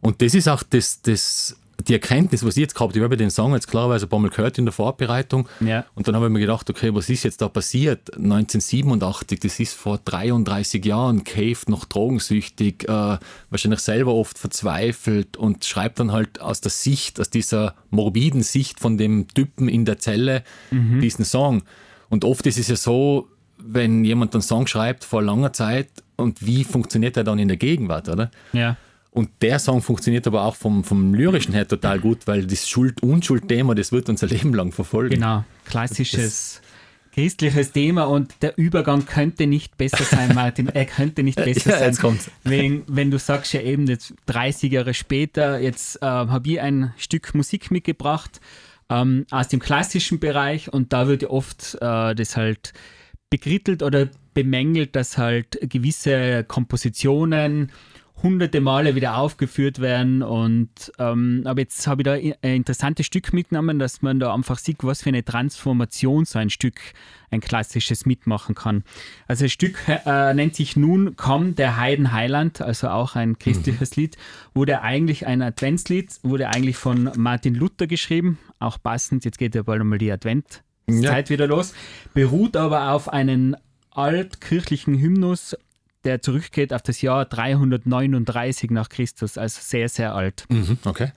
Und 0.00 0.20
das 0.20 0.34
ist 0.34 0.48
auch 0.48 0.62
das, 0.62 1.00
das, 1.02 1.58
die 1.88 1.92
Erkenntnis, 1.92 2.44
was 2.44 2.56
ich 2.56 2.62
jetzt 2.62 2.74
gehabt 2.74 2.90
habe. 2.92 2.98
Ich 2.98 3.04
habe 3.04 3.16
den 3.16 3.30
Song 3.30 3.52
jetzt 3.54 3.68
klarerweise 3.68 4.06
ein 4.06 4.08
paar 4.08 4.18
Mal 4.18 4.30
gehört 4.30 4.58
in 4.58 4.64
der 4.64 4.72
Vorbereitung. 4.72 5.48
Ja, 5.60 5.84
Und 5.94 6.06
dann 6.06 6.14
habe 6.14 6.26
ich 6.26 6.32
mir 6.32 6.40
gedacht, 6.40 6.68
okay, 6.70 6.94
was 6.94 7.08
ist 7.08 7.24
jetzt 7.24 7.42
da 7.42 7.48
passiert? 7.48 8.14
1987, 8.14 9.40
das 9.40 9.60
ist 9.60 9.74
vor 9.74 9.98
33 10.04 10.84
Jahren, 10.84 11.24
Cave 11.24 11.58
noch 11.66 11.84
drogensüchtig, 11.84 12.88
äh, 12.88 13.18
wahrscheinlich 13.50 13.80
selber 13.80 14.14
oft 14.14 14.38
verzweifelt 14.38 15.36
und 15.36 15.64
schreibt 15.64 15.98
dann 16.00 16.12
halt 16.12 16.40
aus 16.40 16.60
der 16.60 16.70
Sicht, 16.70 17.20
aus 17.20 17.30
dieser 17.30 17.74
morbiden 17.90 18.42
Sicht 18.42 18.80
von 18.80 18.96
dem 18.98 19.28
Typen 19.28 19.68
in 19.68 19.84
der 19.84 19.98
Zelle 19.98 20.44
diesen 21.00 21.24
Song. 21.24 21.62
Und 22.08 22.24
oft 22.24 22.46
ist 22.46 22.58
es 22.58 22.68
ja 22.68 22.76
so, 22.76 23.28
wenn 23.58 24.04
jemand 24.04 24.34
einen 24.34 24.42
Song 24.42 24.66
schreibt 24.66 25.04
vor 25.04 25.22
langer 25.22 25.52
Zeit 25.52 25.88
und 26.16 26.46
wie 26.46 26.64
funktioniert 26.64 27.16
er 27.16 27.24
dann 27.24 27.38
in 27.38 27.48
der 27.48 27.56
Gegenwart, 27.56 28.08
oder? 28.08 28.30
Ja. 28.52 28.76
Und 29.14 29.30
der 29.42 29.60
Song 29.60 29.80
funktioniert 29.80 30.26
aber 30.26 30.42
auch 30.42 30.56
vom, 30.56 30.82
vom 30.82 31.14
Lyrischen 31.14 31.54
her 31.54 31.68
total 31.68 32.00
gut, 32.00 32.26
weil 32.26 32.46
das 32.46 32.68
Schuld-Unschuld-Thema, 32.68 33.76
das 33.76 33.92
wird 33.92 34.08
unser 34.08 34.26
Leben 34.34 34.52
lang 34.52 34.72
verfolgen. 34.72 35.14
Genau, 35.14 35.44
klassisches 35.64 36.60
christliches 37.12 37.70
Thema 37.70 38.04
und 38.04 38.34
der 38.42 38.58
Übergang 38.58 39.06
könnte 39.06 39.46
nicht 39.46 39.76
besser 39.78 40.02
sein, 40.02 40.34
Martin. 40.34 40.66
Er 40.66 40.84
könnte 40.84 41.22
nicht 41.22 41.36
besser 41.36 41.70
Ja, 41.70 41.78
sein. 41.78 41.88
jetzt 41.90 42.00
kommt's. 42.00 42.28
Wenn, 42.42 42.82
wenn 42.88 43.12
du 43.12 43.20
sagst 43.20 43.52
ja 43.52 43.60
eben, 43.60 43.86
jetzt 43.86 44.14
30 44.26 44.72
Jahre 44.72 44.94
später, 44.94 45.60
jetzt 45.60 46.02
äh, 46.02 46.06
habe 46.06 46.48
ich 46.48 46.60
ein 46.60 46.92
Stück 46.96 47.32
Musik 47.36 47.70
mitgebracht 47.70 48.40
ähm, 48.90 49.26
aus 49.30 49.46
dem 49.46 49.60
klassischen 49.60 50.18
Bereich 50.18 50.72
und 50.72 50.92
da 50.92 51.06
wird 51.06 51.22
ja 51.22 51.30
oft 51.30 51.76
äh, 51.80 52.16
das 52.16 52.36
halt 52.36 52.72
bekrittelt 53.30 53.84
oder 53.84 54.08
bemängelt, 54.34 54.96
dass 54.96 55.16
halt 55.16 55.56
gewisse 55.62 56.42
Kompositionen 56.42 57.70
hunderte 58.22 58.60
Male 58.60 58.94
wieder 58.94 59.16
aufgeführt 59.18 59.80
werden 59.80 60.22
und 60.22 60.92
ähm, 60.98 61.42
aber 61.44 61.60
jetzt 61.60 61.86
habe 61.86 62.02
ich 62.02 62.04
da 62.04 62.12
ein 62.12 62.56
interessantes 62.56 63.04
Stück 63.06 63.32
mitgenommen, 63.32 63.78
dass 63.78 64.02
man 64.02 64.18
da 64.18 64.32
einfach 64.32 64.58
sieht, 64.58 64.78
was 64.82 65.02
für 65.02 65.10
eine 65.10 65.24
Transformation 65.24 66.24
so 66.24 66.38
ein 66.38 66.48
Stück, 66.48 66.80
ein 67.30 67.40
klassisches 67.40 68.06
mitmachen 68.06 68.54
kann. 68.54 68.84
Also 69.26 69.44
das 69.44 69.52
Stück 69.52 69.76
äh, 70.06 70.32
nennt 70.32 70.54
sich 70.54 70.76
Nun 70.76 71.16
komm 71.16 71.54
der 71.54 71.76
Heiden 71.76 72.12
Heiland, 72.12 72.62
also 72.62 72.88
auch 72.88 73.16
ein 73.16 73.38
christliches 73.38 73.96
Lied, 73.96 74.16
wurde 74.54 74.80
eigentlich 74.82 75.26
ein 75.26 75.42
Adventslied, 75.42 76.10
wurde 76.22 76.48
eigentlich 76.48 76.76
von 76.76 77.10
Martin 77.16 77.54
Luther 77.54 77.86
geschrieben, 77.86 78.38
auch 78.58 78.78
passend, 78.82 79.24
jetzt 79.24 79.38
geht 79.38 79.54
ja 79.54 79.62
bald 79.64 79.80
einmal 79.80 79.98
die 79.98 80.12
Adventzeit 80.12 80.62
Ja. 80.88 81.28
wieder 81.28 81.46
los, 81.46 81.74
beruht 82.14 82.56
aber 82.56 82.92
auf 82.92 83.12
einen 83.12 83.56
altkirchlichen 83.90 84.98
Hymnus, 84.98 85.56
der 86.04 86.22
zurückgeht 86.22 86.72
auf 86.72 86.82
das 86.82 87.02
Jahr 87.02 87.24
339 87.24 88.70
nach 88.70 88.88
Christus, 88.88 89.38
also 89.38 89.58
sehr, 89.62 89.88
sehr 89.88 90.14
alt. 90.14 90.44
Mhm, 90.48 90.78
okay. 90.84 91.12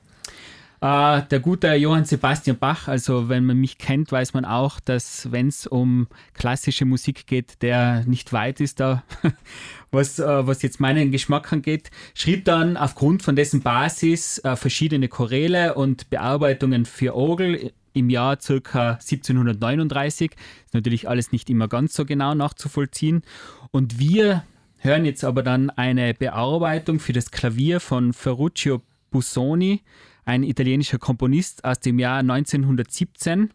Äh, 0.79 1.23
der 1.23 1.39
gute 1.39 1.73
Johann 1.73 2.05
Sebastian 2.05 2.59
Bach, 2.59 2.87
also 2.87 3.29
wenn 3.29 3.45
man 3.45 3.57
mich 3.57 3.79
kennt, 3.79 4.11
weiß 4.11 4.35
man 4.35 4.45
auch, 4.45 4.79
dass 4.79 5.31
wenn 5.31 5.47
es 5.47 5.65
um 5.65 6.07
klassische 6.35 6.85
Musik 6.85 7.25
geht, 7.25 7.63
der 7.63 8.03
nicht 8.05 8.31
weit 8.31 8.59
ist 8.59 8.79
da, 8.79 9.03
was, 9.91 10.19
äh, 10.19 10.47
was 10.47 10.61
jetzt 10.61 10.79
meinen 10.79 11.11
Geschmack 11.11 11.51
angeht, 11.51 11.89
schrieb 12.13 12.45
dann 12.45 12.77
aufgrund 12.77 13.23
von 13.23 13.35
dessen 13.35 13.61
Basis 13.61 14.37
äh, 14.39 14.55
verschiedene 14.55 15.07
Choräle 15.07 15.73
und 15.73 16.11
Bearbeitungen 16.11 16.85
für 16.85 17.15
Orgel 17.15 17.71
im 17.93 18.11
Jahr 18.11 18.39
circa 18.39 18.91
1739. 18.91 20.31
Ist 20.65 20.73
natürlich 20.75 21.09
alles 21.09 21.31
nicht 21.31 21.49
immer 21.49 21.67
ganz 21.67 21.95
so 21.95 22.05
genau 22.05 22.35
nachzuvollziehen. 22.35 23.23
Und 23.71 23.97
wir 23.97 24.43
hören 24.79 25.05
jetzt 25.05 25.23
aber 25.23 25.43
dann 25.43 25.69
eine 25.69 26.13
Bearbeitung 26.13 26.99
für 26.99 27.13
das 27.13 27.31
Klavier 27.31 27.79
von 27.79 28.13
Ferruccio 28.13 28.81
Busoni, 29.09 29.81
ein 30.25 30.43
italienischer 30.43 30.99
Komponist 30.99 31.63
aus 31.63 31.79
dem 31.79 31.99
Jahr 31.99 32.19
1917. 32.19 33.51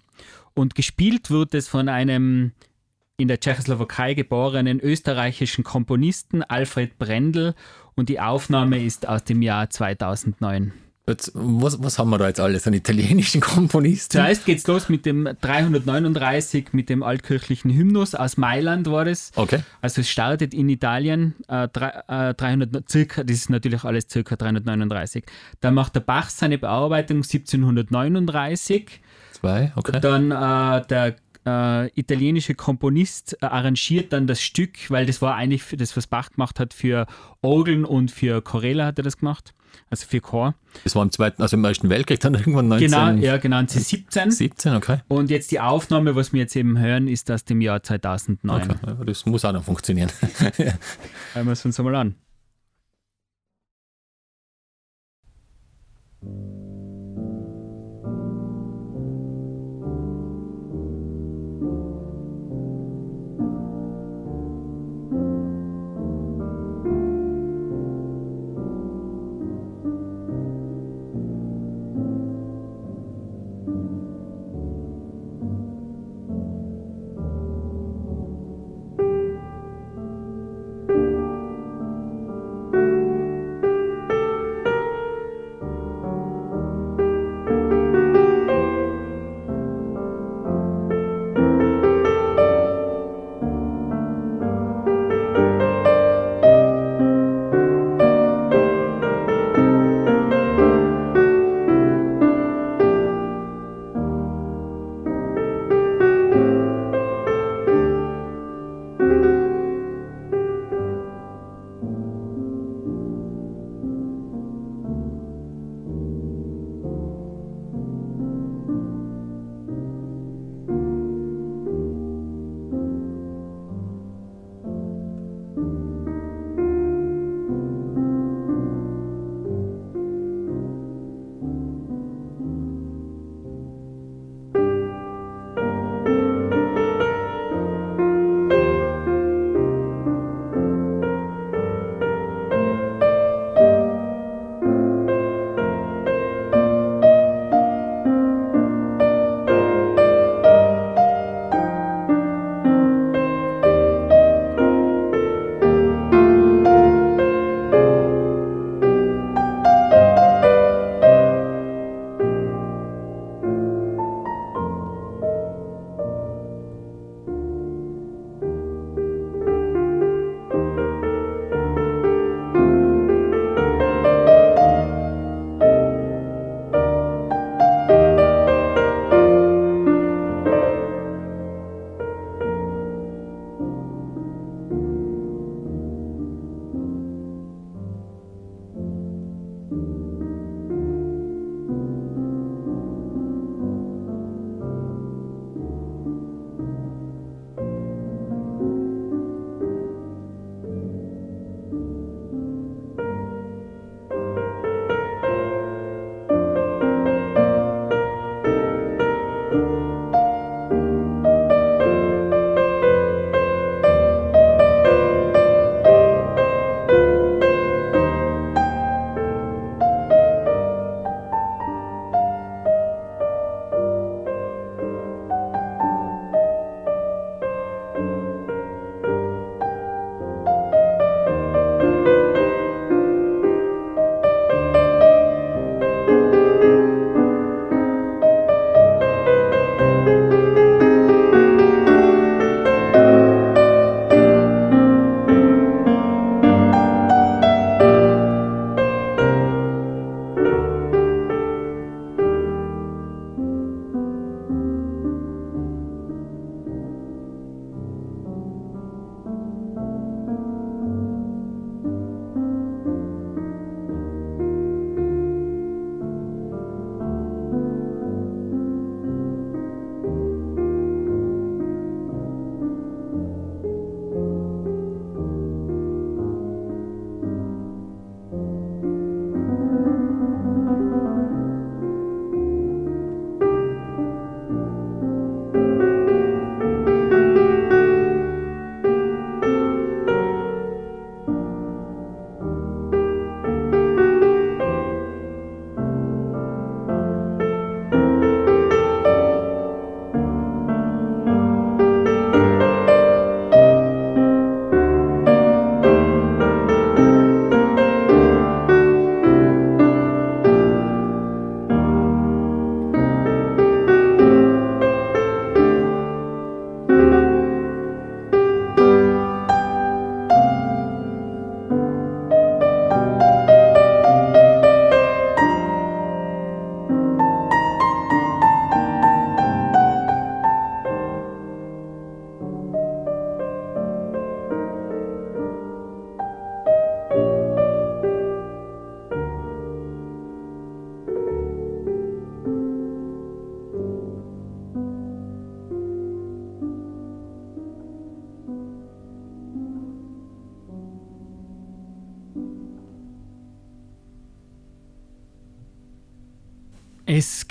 Und 0.54 0.74
gespielt 0.74 1.30
wird 1.30 1.54
es 1.54 1.68
von 1.68 1.88
einem 1.88 2.52
in 3.16 3.28
der 3.28 3.40
Tschechoslowakei 3.40 4.14
geborenen 4.14 4.80
österreichischen 4.80 5.64
Komponisten 5.64 6.42
Alfred 6.42 6.98
Brendel 6.98 7.54
und 7.94 8.08
die 8.08 8.20
Aufnahme 8.20 8.82
ist 8.82 9.06
aus 9.06 9.24
dem 9.24 9.42
Jahr 9.42 9.70
2009. 9.70 10.72
Jetzt, 11.08 11.32
was, 11.34 11.82
was 11.82 11.98
haben 11.98 12.10
wir 12.10 12.18
da 12.18 12.28
jetzt 12.28 12.38
alles? 12.38 12.64
Einen 12.68 12.76
italienischen 12.76 13.40
Komponisten? 13.40 14.20
Zuerst 14.20 14.44
geht's 14.44 14.66
los 14.68 14.88
mit 14.88 15.04
dem 15.04 15.28
339, 15.40 16.68
mit 16.72 16.88
dem 16.88 17.02
altkirchlichen 17.02 17.72
Hymnus 17.72 18.14
aus 18.14 18.36
Mailand 18.36 18.88
war 18.88 19.06
es. 19.08 19.32
Okay. 19.34 19.60
Also 19.80 20.02
es 20.02 20.08
startet 20.08 20.54
in 20.54 20.68
Italien, 20.68 21.34
äh, 21.48 21.66
drei- 21.72 22.02
äh, 22.30 22.34
300, 22.34 22.88
circa, 22.88 23.24
das 23.24 23.36
ist 23.36 23.50
natürlich 23.50 23.82
alles 23.82 24.06
circa 24.08 24.36
339. 24.36 25.24
Dann 25.60 25.74
macht 25.74 25.96
der 25.96 26.00
Bach 26.00 26.30
seine 26.30 26.56
Bearbeitung 26.58 27.24
1739. 27.24 29.00
Zwei, 29.32 29.72
okay. 29.74 29.98
Dann 30.00 30.30
äh, 30.30 30.86
der 30.86 31.16
äh, 31.44 31.90
italienische 31.98 32.54
Komponist 32.54 33.36
äh, 33.42 33.46
arrangiert 33.46 34.12
dann 34.12 34.28
das 34.28 34.40
Stück, 34.40 34.88
weil 34.90 35.06
das 35.06 35.20
war 35.20 35.34
eigentlich 35.34 35.64
für 35.64 35.76
das, 35.76 35.96
was 35.96 36.06
Bach 36.06 36.30
gemacht 36.30 36.60
hat, 36.60 36.72
für 36.74 37.06
Orgeln 37.40 37.84
und 37.84 38.12
für 38.12 38.40
Choräle 38.42 38.84
hat 38.84 38.98
er 38.98 39.02
das 39.04 39.16
gemacht, 39.18 39.52
also 39.90 40.06
für 40.06 40.20
Chor. 40.20 40.54
Das 40.84 40.94
war 40.94 41.02
im 41.02 41.10
Zweiten, 41.10 41.42
also 41.42 41.56
im 41.56 41.64
Ersten 41.64 41.88
Weltkrieg 41.88 42.20
dann 42.20 42.34
irgendwann 42.34 42.68
19... 42.68 42.90
Genau, 42.90 43.10
ja, 43.24 43.36
genau, 43.36 43.58
1917. 43.58 44.30
17, 44.30 44.74
okay. 44.74 44.98
Und 45.08 45.30
jetzt 45.30 45.50
die 45.50 45.60
Aufnahme, 45.60 46.16
was 46.16 46.32
wir 46.32 46.40
jetzt 46.40 46.56
eben 46.56 46.78
hören, 46.78 47.08
ist 47.08 47.30
aus 47.30 47.44
dem 47.44 47.60
Jahr 47.60 47.82
2009. 47.82 48.70
okay. 48.70 49.04
Das 49.06 49.26
muss 49.26 49.44
auch 49.44 49.52
noch 49.52 49.64
funktionieren. 49.64 50.10
Hören 51.34 51.46
wir 51.46 51.52
es 51.52 51.64
uns 51.64 51.78
einmal 51.78 51.96
an. 51.96 52.14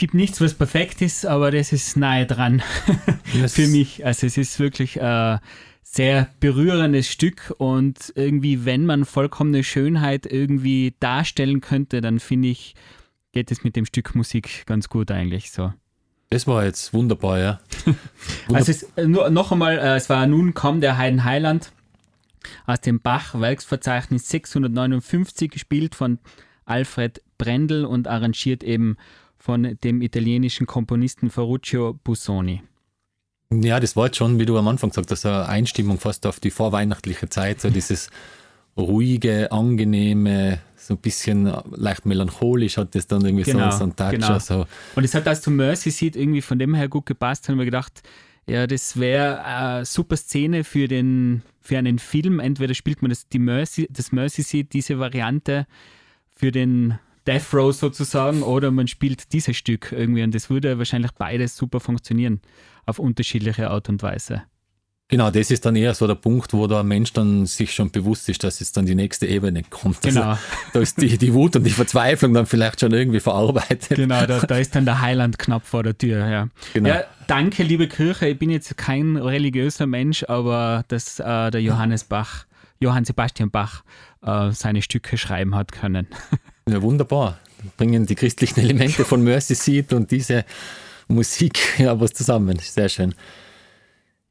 Gibt 0.01 0.13
nichts, 0.15 0.41
was 0.41 0.55
perfekt 0.55 1.01
ist, 1.03 1.25
aber 1.25 1.51
das 1.51 1.71
ist 1.71 1.95
nahe 1.95 2.25
dran 2.25 2.61
Das- 3.39 3.53
für 3.53 3.67
mich. 3.67 4.03
Also 4.05 4.25
es 4.27 4.35
ist 4.37 4.59
wirklich 4.59 4.99
ein 5.01 5.39
sehr 5.83 6.27
berührendes 6.39 7.07
Stück 7.07 7.53
und 7.57 8.11
irgendwie, 8.15 8.65
wenn 8.65 8.85
man 8.85 9.05
vollkommene 9.05 9.63
Schönheit 9.63 10.25
irgendwie 10.25 10.95
darstellen 10.99 11.61
könnte, 11.61 12.01
dann 12.01 12.19
finde 12.19 12.47
ich, 12.49 12.73
geht 13.31 13.51
es 13.51 13.63
mit 13.63 13.75
dem 13.75 13.85
Stück 13.85 14.15
Musik 14.15 14.65
ganz 14.65 14.89
gut 14.89 15.11
eigentlich 15.11 15.51
so. 15.51 15.71
Das 16.31 16.47
war 16.47 16.63
jetzt 16.65 16.93
wunderbar, 16.93 17.39
ja. 17.39 17.59
Wunder- 17.85 17.99
Also 18.59 18.71
es, 18.71 18.83
äh, 18.95 19.05
nur, 19.05 19.29
noch 19.29 19.51
einmal, 19.51 19.77
äh, 19.77 19.95
es 19.97 20.09
war 20.09 20.25
nun 20.27 20.53
kaum 20.55 20.81
der 20.81 20.97
Heiden 20.97 21.23
Heiland 21.25 21.71
aus 22.65 22.81
dem 22.81 22.99
Bach-Werksverzeichnis 23.01 24.27
659 24.29 25.51
gespielt 25.51 25.93
von 25.93 26.17
Alfred 26.65 27.21
Brendel 27.37 27.85
und 27.85 28.07
arrangiert 28.07 28.63
eben 28.63 28.97
von 29.41 29.77
dem 29.83 30.01
italienischen 30.01 30.67
Komponisten 30.67 31.31
Ferruccio 31.31 31.99
Busoni. 32.03 32.61
Ja, 33.51 33.79
das 33.79 33.95
war 33.95 34.05
jetzt 34.05 34.17
schon, 34.17 34.39
wie 34.39 34.45
du 34.45 34.57
am 34.57 34.67
Anfang 34.67 34.91
gesagt 34.91 35.11
hast, 35.11 35.25
eine 35.25 35.47
Einstimmung 35.47 35.97
fast 35.99 36.25
auf 36.25 36.39
die 36.39 36.51
vorweihnachtliche 36.51 37.27
Zeit, 37.27 37.59
so 37.59 37.69
dieses 37.71 38.09
ruhige, 38.77 39.51
angenehme, 39.51 40.59
so 40.77 40.93
ein 40.93 40.99
bisschen 40.99 41.51
leicht 41.71 42.05
melancholisch 42.05 42.77
hat 42.77 42.95
das 42.95 43.07
dann 43.07 43.25
irgendwie 43.25 43.43
Genau, 43.43 43.71
so, 43.71 43.79
so 43.79 43.83
ein 43.85 43.95
Touch. 43.95 44.11
genau. 44.11 44.33
Also, 44.33 44.65
Und 44.95 45.03
es 45.03 45.13
hat 45.13 45.27
als 45.27 45.41
zu 45.41 45.51
Mercy 45.51 45.91
Seat 45.91 46.15
irgendwie 46.15 46.41
von 46.41 46.57
dem 46.57 46.73
her 46.73 46.87
gut 46.87 47.05
gepasst, 47.05 47.49
haben 47.49 47.57
wir 47.57 47.65
gedacht, 47.65 48.03
ja, 48.47 48.65
das 48.67 48.99
wäre 48.99 49.43
eine 49.43 49.85
super 49.85 50.17
Szene 50.17 50.63
für, 50.63 50.87
den, 50.87 51.41
für 51.59 51.77
einen 51.77 51.99
Film. 51.99 52.39
Entweder 52.39 52.73
spielt 52.73 53.01
man 53.01 53.09
das, 53.09 53.27
die 53.27 53.39
Mercy, 53.39 53.87
das 53.91 54.11
Mercy 54.11 54.41
Seat, 54.43 54.73
diese 54.73 54.97
Variante 54.99 55.67
für 56.29 56.51
den 56.51 56.97
Death 57.27 57.53
Row 57.53 57.73
sozusagen, 57.73 58.43
oder 58.43 58.71
man 58.71 58.87
spielt 58.87 59.33
dieses 59.33 59.55
Stück 59.55 59.91
irgendwie. 59.91 60.23
Und 60.23 60.33
das 60.33 60.49
würde 60.49 60.77
wahrscheinlich 60.77 61.11
beides 61.11 61.55
super 61.55 61.79
funktionieren, 61.79 62.41
auf 62.85 62.99
unterschiedliche 62.99 63.69
Art 63.69 63.89
und 63.89 64.01
Weise. 64.01 64.43
genau, 65.07 65.29
das 65.29 65.51
ist 65.51 65.65
dann 65.65 65.75
eher 65.75 65.93
so 65.93 66.07
der 66.07 66.15
Punkt, 66.15 66.53
wo 66.53 66.65
der 66.67 66.83
Mensch 66.83 67.13
dann 67.13 67.45
sich 67.45 67.73
schon 67.73 67.91
bewusst 67.91 68.27
ist, 68.29 68.43
dass 68.43 68.59
jetzt 68.59 68.75
dann 68.77 68.85
die 68.85 68.95
nächste 68.95 69.27
Ebene 69.27 69.61
kommt. 69.69 70.01
Genau. 70.01 70.21
Also, 70.21 70.41
da 70.73 70.79
ist 70.79 71.01
die, 71.01 71.17
die 71.17 71.33
Wut 71.33 71.55
und 71.55 71.63
die 71.63 71.71
Verzweiflung 71.71 72.33
dann 72.33 72.45
vielleicht 72.45 72.79
schon 72.79 72.93
irgendwie 72.93 73.19
verarbeitet. 73.19 73.97
Genau, 73.97 74.25
da, 74.25 74.39
da 74.39 74.57
ist 74.57 74.73
dann 74.73 74.85
der 74.85 75.01
Heiland 75.01 75.37
knapp 75.37 75.65
vor 75.65 75.83
der 75.83 75.97
Tür. 75.97 76.27
Ja. 76.27 76.47
Genau. 76.73 76.89
ja, 76.89 77.03
danke, 77.27 77.63
liebe 77.63 77.87
Kirche. 77.87 78.27
Ich 78.29 78.39
bin 78.39 78.49
jetzt 78.49 78.77
kein 78.77 79.17
religiöser 79.17 79.85
Mensch, 79.85 80.23
aber 80.23 80.85
dass 80.87 81.19
äh, 81.19 81.51
der 81.51 81.61
Johannes 81.61 82.05
Bach, 82.05 82.45
Johann 82.79 83.05
Sebastian 83.05 83.51
Bach, 83.51 83.83
äh, 84.23 84.51
seine 84.51 84.81
Stücke 84.81 85.17
schreiben 85.17 85.55
hat 85.55 85.71
können. 85.71 86.07
Ja, 86.69 86.81
wunderbar. 86.81 87.39
Bringen 87.77 88.05
die 88.05 88.15
christlichen 88.15 88.59
Elemente 88.59 89.05
von 89.05 89.23
Mercy 89.23 89.55
Seat 89.55 89.93
und 89.93 90.11
diese 90.11 90.45
Musik 91.07 91.59
ja 91.77 91.99
was 91.99 92.13
zusammen. 92.13 92.57
Sehr 92.59 92.89
schön. 92.89 93.13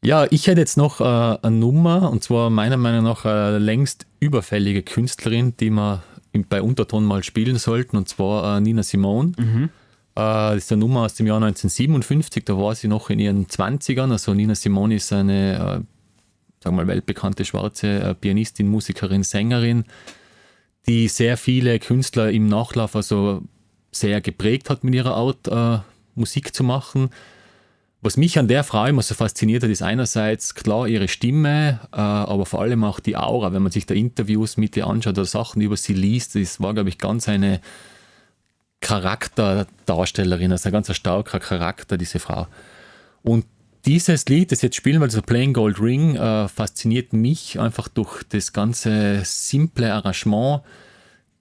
Ja, 0.03 0.27
ich 0.31 0.47
hätte 0.47 0.61
jetzt 0.61 0.79
noch 0.79 1.01
äh, 1.01 1.05
eine 1.05 1.57
Nummer, 1.57 2.11
und 2.11 2.25
zwar 2.25 2.49
meiner 2.49 2.79
Meinung 2.79 3.05
nach 3.05 3.27
eine 3.27 3.59
längst 3.59 4.07
überfällige 4.19 4.83
Künstlerin, 4.83 5.55
die 5.61 5.71
wir 5.71 6.03
bei 6.49 6.63
Unterton 6.63 7.05
mal 7.05 7.23
spielen 7.23 7.59
sollten, 7.59 7.99
und 7.99 8.09
zwar 8.09 8.57
äh, 8.57 8.61
Nina 8.61 8.83
Simone. 8.83 9.33
Äh, 9.39 9.65
das 10.15 10.57
ist 10.57 10.73
eine 10.73 10.81
Nummer 10.81 11.03
aus 11.03 11.15
dem 11.15 11.27
Jahr 11.27 11.37
1957, 11.37 12.45
da 12.45 12.57
war 12.57 12.75
sie 12.75 12.89
noch 12.89 13.11
in 13.11 13.19
ihren 13.19 13.47
20ern. 13.47 14.11
Also 14.11 14.33
Nina 14.33 14.55
Simone 14.55 14.95
ist 14.95 15.13
eine, 15.13 15.55
äh, 15.55 15.59
sagen 15.59 15.85
wir 16.63 16.73
mal, 16.73 16.87
weltbekannte 16.87 17.45
schwarze 17.45 18.01
äh, 18.01 18.15
Pianistin, 18.15 18.69
Musikerin, 18.69 19.23
Sängerin, 19.23 19.85
die 20.87 21.09
sehr 21.09 21.37
viele 21.37 21.79
Künstler 21.79 22.31
im 22.31 22.49
Nachlauf 22.49 22.97
also 22.97 23.43
sehr 23.93 24.21
geprägt 24.21 24.71
hat 24.71 24.85
mit 24.85 24.95
ihrer 24.95 25.15
Art, 25.15 25.49
äh, 25.49 25.83
Musik 26.15 26.55
zu 26.55 26.65
machen. 26.65 27.11
Was 28.03 28.17
mich 28.17 28.39
an 28.39 28.49
der 28.49 28.65
Frau 28.65 28.87
immer 28.87 29.03
so 29.03 29.15
fasziniert 29.15 29.63
hat, 29.63 29.71
ist 29.71 29.83
einerseits 29.83 30.55
klar 30.55 30.89
ihre 30.89 31.07
Stimme, 31.07 31.81
äh, 31.93 31.97
aber 31.97 32.47
vor 32.47 32.63
allem 32.63 32.83
auch 32.83 32.99
die 32.99 33.17
Aura. 33.17 33.53
Wenn 33.53 33.63
man 33.63 33.73
sich 33.73 33.85
da 33.85 33.95
Interviews 33.95 34.57
mit 34.57 34.77
ihr 34.77 34.87
anschaut 34.87 35.19
oder 35.19 35.27
Sachen 35.27 35.61
über 35.61 35.77
sie 35.77 35.93
liest, 35.93 36.35
das 36.35 36.61
war, 36.61 36.73
glaube 36.73 36.89
ich, 36.89 36.97
ganz 36.97 37.29
eine 37.29 37.61
Charakterdarstellerin, 38.81 40.51
also 40.51 40.71
ein 40.71 40.73
ganz 40.73 40.95
starker 40.95 41.41
Charakter, 41.41 41.99
diese 41.99 42.21
Frau. 42.21 42.47
Und 43.23 43.45
dieses 43.85 44.27
Lied, 44.27 44.53
das 44.53 44.63
jetzt 44.63 44.77
spielen, 44.77 45.01
weil 45.01 45.11
so 45.11 45.23
Plain 45.23 45.53
Gold 45.53 45.81
Ring, 45.81 46.17
äh, 46.17 46.49
fasziniert 46.49 47.13
mich 47.13 47.59
einfach 47.59 47.89
durch 47.89 48.23
das 48.25 48.53
ganze 48.53 49.23
simple 49.25 49.93
Arrangement, 49.93 50.63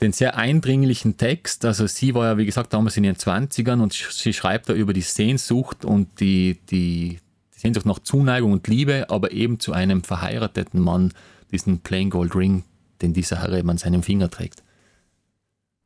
den 0.02 0.14
sehr 0.14 0.38
eindringlichen 0.38 1.18
Text. 1.18 1.66
Also 1.66 1.88
sie 1.88 2.14
war 2.16 2.26
ja, 2.26 2.38
wie 2.38 2.46
gesagt, 2.46 2.74
damals 2.74 2.98
in 2.98 3.04
ihren 3.04 3.18
20ern 3.18 3.82
und 3.82 3.94
sie 3.94 4.34
schreibt 4.34 4.70
da 4.70 4.74
über 4.74 4.94
die 4.94 5.02
Sehnsucht 5.02 5.84
und 5.84 6.20
die, 6.20 6.60
die, 6.70 7.20
die 7.56 7.60
Sehnsucht 7.60 7.86
nach 7.86 8.00
Zuneigung 8.00 8.54
und 8.54 8.68
Liebe, 8.68 9.10
aber 9.10 9.32
eben 9.32 9.60
zu 9.60 9.74
einem 9.74 10.04
verheirateten 10.04 10.80
Mann, 10.80 11.14
diesen 11.52 11.80
Plain 11.80 12.10
Gold 12.10 12.36
Ring, 12.36 12.64
den 13.02 13.14
dieser 13.14 13.42
Herr 13.42 13.52
eben 13.54 13.70
an 13.70 13.78
seinem 13.78 14.04
Finger 14.04 14.30
trägt. 14.30 14.64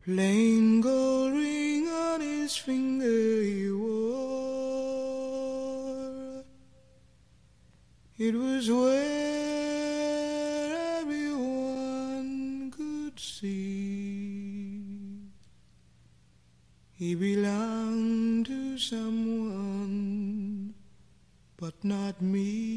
Plain 0.04 0.82
gold 0.82 1.34
ring 1.34 1.88
on 1.88 2.20
his 2.20 2.58
finger 2.58 3.06
he 3.06 3.72
wore. 3.72 4.33
It 8.16 8.36
was 8.36 8.70
where 8.70 9.98
everyone 11.00 12.70
could 12.70 13.20
see. 13.20 14.84
He 16.92 17.16
belonged 17.16 18.46
to 18.46 18.78
someone, 18.78 19.96
but 21.58 21.84
not 21.84 22.22
me. 22.22 22.73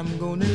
I'm 0.00 0.16
gonna 0.16 0.49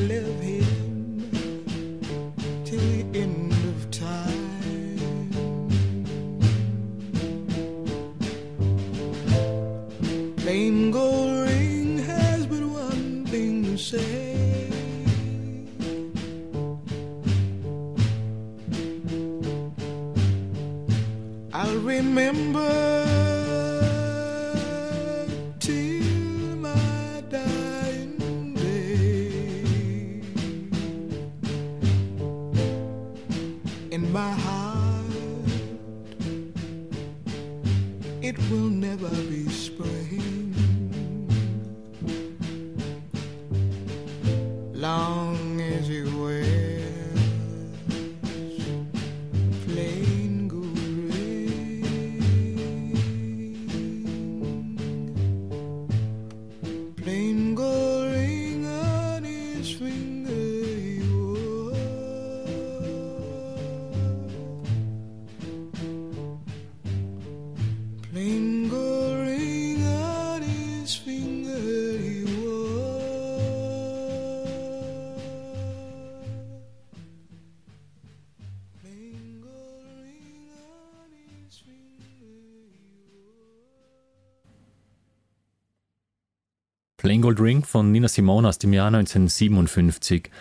Plain 87.05 87.21
Gold 87.21 87.39
Ring 87.39 87.63
von 87.63 87.91
Nina 87.91 88.07
Simone 88.07 88.47
aus 88.47 88.57
dem 88.57 88.73
Jahr 88.73 88.87
1957. 88.87 90.31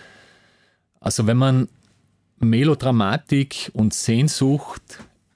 Also 0.99 1.27
wenn 1.27 1.37
man 1.37 1.69
Melodramatik 2.39 3.71
und 3.75 3.93
Sehnsucht 3.93 4.81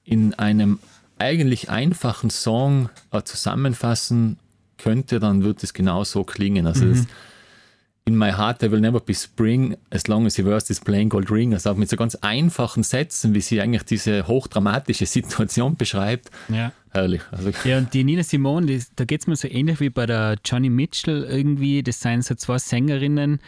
in 0.03 0.33
einem 0.33 0.79
eigentlich 1.19 1.69
einfachen 1.69 2.31
Song 2.31 2.89
äh, 3.11 3.21
zusammenfassen 3.21 4.39
könnte, 4.79 5.19
dann 5.19 5.43
wird 5.43 5.61
es 5.61 5.75
genau 5.75 6.03
so 6.03 6.23
klingen. 6.23 6.65
Also 6.65 6.85
es, 6.87 7.05
In 8.09 8.17
my 8.17 8.31
heart 8.31 8.57
there 8.57 8.71
will 8.71 8.79
never 8.79 8.99
be 8.99 9.13
spring 9.13 9.77
as 9.91 10.07
long 10.07 10.25
as 10.25 10.35
he 10.35 10.43
wears 10.43 10.65
this 10.65 10.79
plain 10.79 11.09
gold 11.09 11.29
ring. 11.29 11.53
Also 11.53 11.69
auch 11.69 11.75
mit 11.75 11.89
so 11.89 11.95
ganz 11.95 12.15
einfachen 12.15 12.81
Sätzen, 12.81 13.35
wie 13.35 13.41
sie 13.41 13.61
eigentlich 13.61 13.83
diese 13.83 14.25
hochdramatische 14.27 15.05
Situation 15.05 15.75
beschreibt. 15.75 16.31
Ja. 16.47 16.71
Herrlich. 16.89 17.21
Also, 17.29 17.51
Ja, 17.65 17.77
und 17.77 17.93
die 17.93 18.03
Nina 18.03 18.23
Simone, 18.23 18.65
die, 18.65 18.83
da 18.95 19.05
geht 19.05 19.21
es 19.21 19.27
mir 19.27 19.35
so 19.35 19.47
ähnlich 19.47 19.79
wie 19.79 19.91
bei 19.91 20.07
der 20.07 20.37
Johnny 20.43 20.71
Mitchell 20.71 21.23
irgendwie. 21.23 21.83
Das 21.83 21.99
sind 21.99 22.25
so 22.25 22.33
zwei 22.33 22.57
Sängerinnen, 22.57 23.39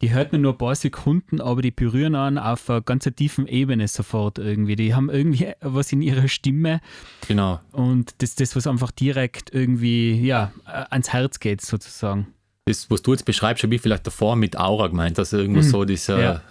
die 0.00 0.12
hört 0.12 0.32
man 0.32 0.42
nur 0.42 0.52
ein 0.52 0.58
paar 0.58 0.74
Sekunden, 0.74 1.40
aber 1.40 1.62
die 1.62 1.70
berühren 1.70 2.14
einen 2.14 2.38
auf 2.38 2.68
einer 2.68 2.80
ganz 2.80 3.08
tiefen 3.16 3.46
Ebene 3.46 3.86
sofort 3.86 4.38
irgendwie. 4.38 4.76
Die 4.76 4.94
haben 4.94 5.10
irgendwie 5.10 5.52
was 5.60 5.92
in 5.92 6.02
ihrer 6.02 6.26
Stimme 6.26 6.80
genau. 7.26 7.60
und 7.72 8.14
das, 8.18 8.34
das 8.34 8.54
was 8.54 8.66
einfach 8.66 8.90
direkt 8.90 9.54
irgendwie 9.54 10.20
ja, 10.24 10.52
ans 10.64 11.12
Herz 11.12 11.40
geht 11.40 11.60
sozusagen. 11.60 12.28
Das, 12.68 12.90
was 12.90 13.02
du 13.02 13.12
jetzt 13.12 13.24
beschreibst, 13.24 13.62
habe 13.64 13.74
ich 13.74 13.80
vielleicht 13.80 14.06
davor 14.06 14.36
mit 14.36 14.56
Aura 14.58 14.86
gemeint, 14.88 15.18
also 15.18 15.38
irgendwo 15.38 15.62
so 15.62 15.84
dieser, 15.84 16.16
Mhm. 16.16 16.22
Ja. 16.22 16.42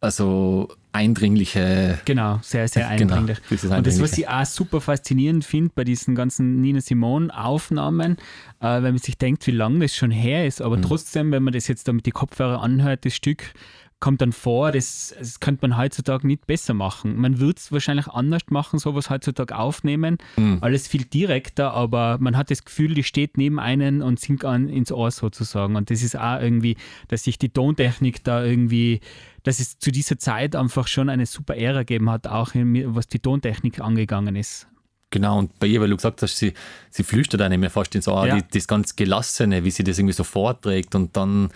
also 0.00 0.68
eindringliche, 0.92 1.98
Genau, 2.04 2.38
sehr, 2.42 2.68
sehr 2.68 2.82
Genau, 2.96 3.14
eindringlich. 3.14 3.38
dieses 3.50 3.70
und 3.70 3.86
das, 3.86 4.00
was 4.00 4.18
ich 4.18 4.28
auch 4.28 4.44
super 4.44 4.80
faszinierend 4.80 5.44
finde 5.44 5.72
bei 5.74 5.84
diesen 5.84 6.14
ganzen 6.14 6.60
Nina 6.60 6.80
Simone-Aufnahmen, 6.80 8.16
äh, 8.60 8.82
wenn 8.82 8.94
man 8.94 8.98
sich 8.98 9.16
denkt, 9.16 9.46
wie 9.46 9.52
lange 9.52 9.78
das 9.80 9.94
schon 9.94 10.10
her 10.10 10.46
ist, 10.46 10.60
Mhm. 10.60 10.66
aber 10.66 10.80
trotzdem, 10.82 11.32
wenn 11.32 11.42
man 11.42 11.52
das 11.54 11.66
jetzt 11.68 11.88
da 11.88 11.92
mit 11.92 12.04
die 12.06 12.10
Kopfhörer 12.10 12.60
anhört, 12.62 13.04
das 13.04 13.14
Stück, 13.14 13.54
kommt 14.02 14.20
dann 14.20 14.32
vor, 14.32 14.72
das, 14.72 15.14
das 15.16 15.38
könnte 15.38 15.66
man 15.66 15.78
heutzutage 15.78 16.26
nicht 16.26 16.46
besser 16.48 16.74
machen. 16.74 17.16
Man 17.20 17.38
würde 17.38 17.56
es 17.56 17.70
wahrscheinlich 17.70 18.08
anders 18.08 18.42
machen, 18.50 18.80
sowas 18.80 19.10
heutzutage 19.10 19.56
aufnehmen. 19.56 20.18
Mhm. 20.36 20.58
Alles 20.60 20.88
viel 20.88 21.04
direkter, 21.04 21.72
aber 21.72 22.18
man 22.20 22.36
hat 22.36 22.50
das 22.50 22.64
Gefühl, 22.64 22.94
die 22.94 23.04
steht 23.04 23.38
neben 23.38 23.60
einen 23.60 24.02
und 24.02 24.18
singt 24.18 24.44
an 24.44 24.68
ins 24.68 24.90
Ohr 24.90 25.12
sozusagen. 25.12 25.76
Und 25.76 25.90
das 25.90 26.02
ist 26.02 26.18
auch 26.18 26.40
irgendwie, 26.40 26.76
dass 27.06 27.22
sich 27.22 27.38
die 27.38 27.50
Tontechnik 27.50 28.24
da 28.24 28.44
irgendwie, 28.44 28.98
dass 29.44 29.60
es 29.60 29.78
zu 29.78 29.92
dieser 29.92 30.18
Zeit 30.18 30.56
einfach 30.56 30.88
schon 30.88 31.08
eine 31.08 31.24
super 31.24 31.56
Ära 31.56 31.78
gegeben 31.84 32.10
hat, 32.10 32.26
auch 32.26 32.56
in, 32.56 32.96
was 32.96 33.06
die 33.06 33.20
Tontechnik 33.20 33.80
angegangen 33.80 34.34
ist. 34.34 34.66
genau, 35.10 35.38
und 35.38 35.56
bei 35.60 35.68
ihr, 35.68 35.80
weil 35.80 35.90
du 35.90 35.96
gesagt 35.96 36.22
hast, 36.22 36.36
sie, 36.38 36.54
sie 36.90 37.04
flüstert 37.04 37.40
einem 37.40 37.62
ja 37.62 37.68
fast 37.68 37.94
ins 37.94 38.08
Ohr, 38.08 38.26
Ja. 38.26 38.34
die, 38.34 38.42
das 38.52 38.66
ganz 38.66 38.96
Gelassene, 38.96 39.62
wie 39.62 39.70
sie 39.70 39.84
das 39.84 39.98
irgendwie 39.98 40.14
so 40.14 40.24
vorträgt 40.24 40.96
und 40.96 41.16
dann 41.16 41.50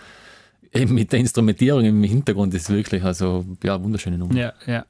eben 0.77 0.93
mit 0.93 1.11
der 1.11 1.19
Instrumentierung 1.19 1.83
im 1.83 2.03
Hintergrund 2.03 2.53
ist 2.53 2.69
wirklich, 2.69 3.03
also 3.03 3.45
ja, 3.63 3.81
wunderschöne 3.81 4.17
Nummer. 4.17 4.33
Ja, 4.33 4.53
ja. 4.65 4.85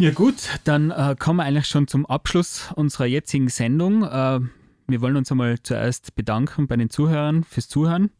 Ja 0.00 0.10
gut, 0.10 0.34
dann 0.64 0.90
äh, 0.90 1.14
kommen 1.18 1.38
wir 1.38 1.44
eigentlich 1.44 1.68
schon 1.68 1.86
zum 1.86 2.06
Abschluss 2.06 2.70
unserer 2.74 3.06
jetzigen 3.06 3.48
Sendung. 3.48 4.02
Äh, 4.02 4.40
wir 4.88 5.00
wollen 5.00 5.16
uns 5.16 5.30
einmal 5.30 5.62
zuerst 5.62 6.16
bedanken 6.16 6.66
bei 6.66 6.76
den 6.76 6.90
Zuhörern 6.90 7.44
fürs 7.44 7.68
Zuhören 7.68 8.10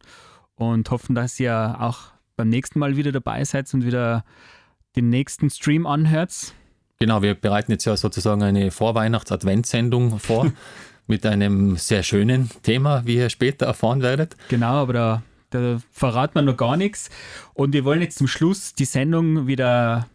und 0.55 0.89
hoffen, 0.91 1.13
dass 1.13 1.39
ihr 1.39 1.75
auch 1.79 2.13
beim 2.35 2.49
nächsten 2.49 2.79
Mal 2.79 2.95
wieder 2.95 3.11
dabei 3.11 3.43
seid 3.43 3.73
und 3.73 3.85
wieder 3.85 4.23
den 4.95 5.09
nächsten 5.09 5.49
Stream 5.49 5.85
anhört. 5.85 6.53
Genau, 6.99 7.21
wir 7.21 7.35
bereiten 7.35 7.71
jetzt 7.71 7.85
ja 7.85 7.97
sozusagen 7.97 8.43
eine 8.43 8.71
Vorweihnachts-Adventssendung 8.71 10.19
vor 10.19 10.51
mit 11.07 11.25
einem 11.25 11.75
sehr 11.75 12.03
schönen 12.03 12.49
Thema, 12.61 13.05
wie 13.05 13.15
ihr 13.15 13.29
später 13.29 13.65
erfahren 13.65 14.01
werdet. 14.01 14.37
Genau, 14.47 14.75
aber 14.75 14.93
da, 14.93 15.23
da 15.53 15.79
verraten 15.91 16.35
wir 16.35 16.41
noch 16.41 16.57
gar 16.57 16.77
nichts. 16.77 17.09
Und 17.53 17.73
wir 17.73 17.85
wollen 17.85 18.01
jetzt 18.01 18.17
zum 18.17 18.27
Schluss 18.27 18.73
die 18.73 18.85
Sendung 18.85 19.47
wieder 19.47 20.07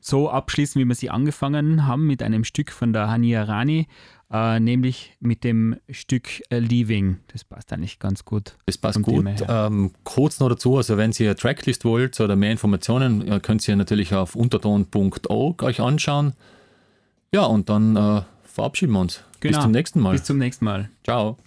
so 0.00 0.28
abschließen, 0.30 0.80
wie 0.80 0.84
wir 0.86 0.94
sie 0.94 1.10
angefangen 1.10 1.86
haben, 1.86 2.06
mit 2.06 2.22
einem 2.22 2.44
Stück 2.44 2.70
von 2.72 2.92
der 2.92 3.08
Hania 3.08 3.42
Rani, 3.44 3.86
äh, 4.30 4.60
nämlich 4.60 5.16
mit 5.20 5.44
dem 5.44 5.76
Stück 5.88 6.28
äh, 6.50 6.58
Leaving. 6.58 7.18
Das 7.32 7.44
passt 7.44 7.72
eigentlich 7.72 7.98
ganz 7.98 8.24
gut. 8.24 8.56
Das 8.66 8.76
passt 8.76 9.00
gut. 9.02 9.24
Ähm, 9.48 9.92
kurz 10.04 10.40
noch 10.40 10.48
dazu, 10.50 10.76
also 10.76 10.96
wenn 10.98 11.12
ihr 11.12 11.28
eine 11.28 11.36
Tracklist 11.36 11.84
wollt 11.86 12.20
oder 12.20 12.36
mehr 12.36 12.50
Informationen, 12.52 13.26
äh, 13.26 13.40
könnt 13.40 13.66
ihr 13.66 13.76
natürlich 13.76 14.14
auf 14.14 14.34
unterton.org 14.36 15.62
euch 15.62 15.80
anschauen. 15.80 16.34
Ja, 17.32 17.44
und 17.44 17.68
dann 17.70 17.96
äh, 17.96 18.22
verabschieden 18.44 18.92
wir 18.92 19.00
uns. 19.00 19.22
Bis 19.40 19.52
Genau. 19.52 19.62
zum 19.62 19.72
nächsten 19.72 20.00
Mal. 20.00 20.12
Bis 20.12 20.24
zum 20.24 20.38
nächsten 20.38 20.64
Mal. 20.64 20.90
Ciao. 21.02 21.38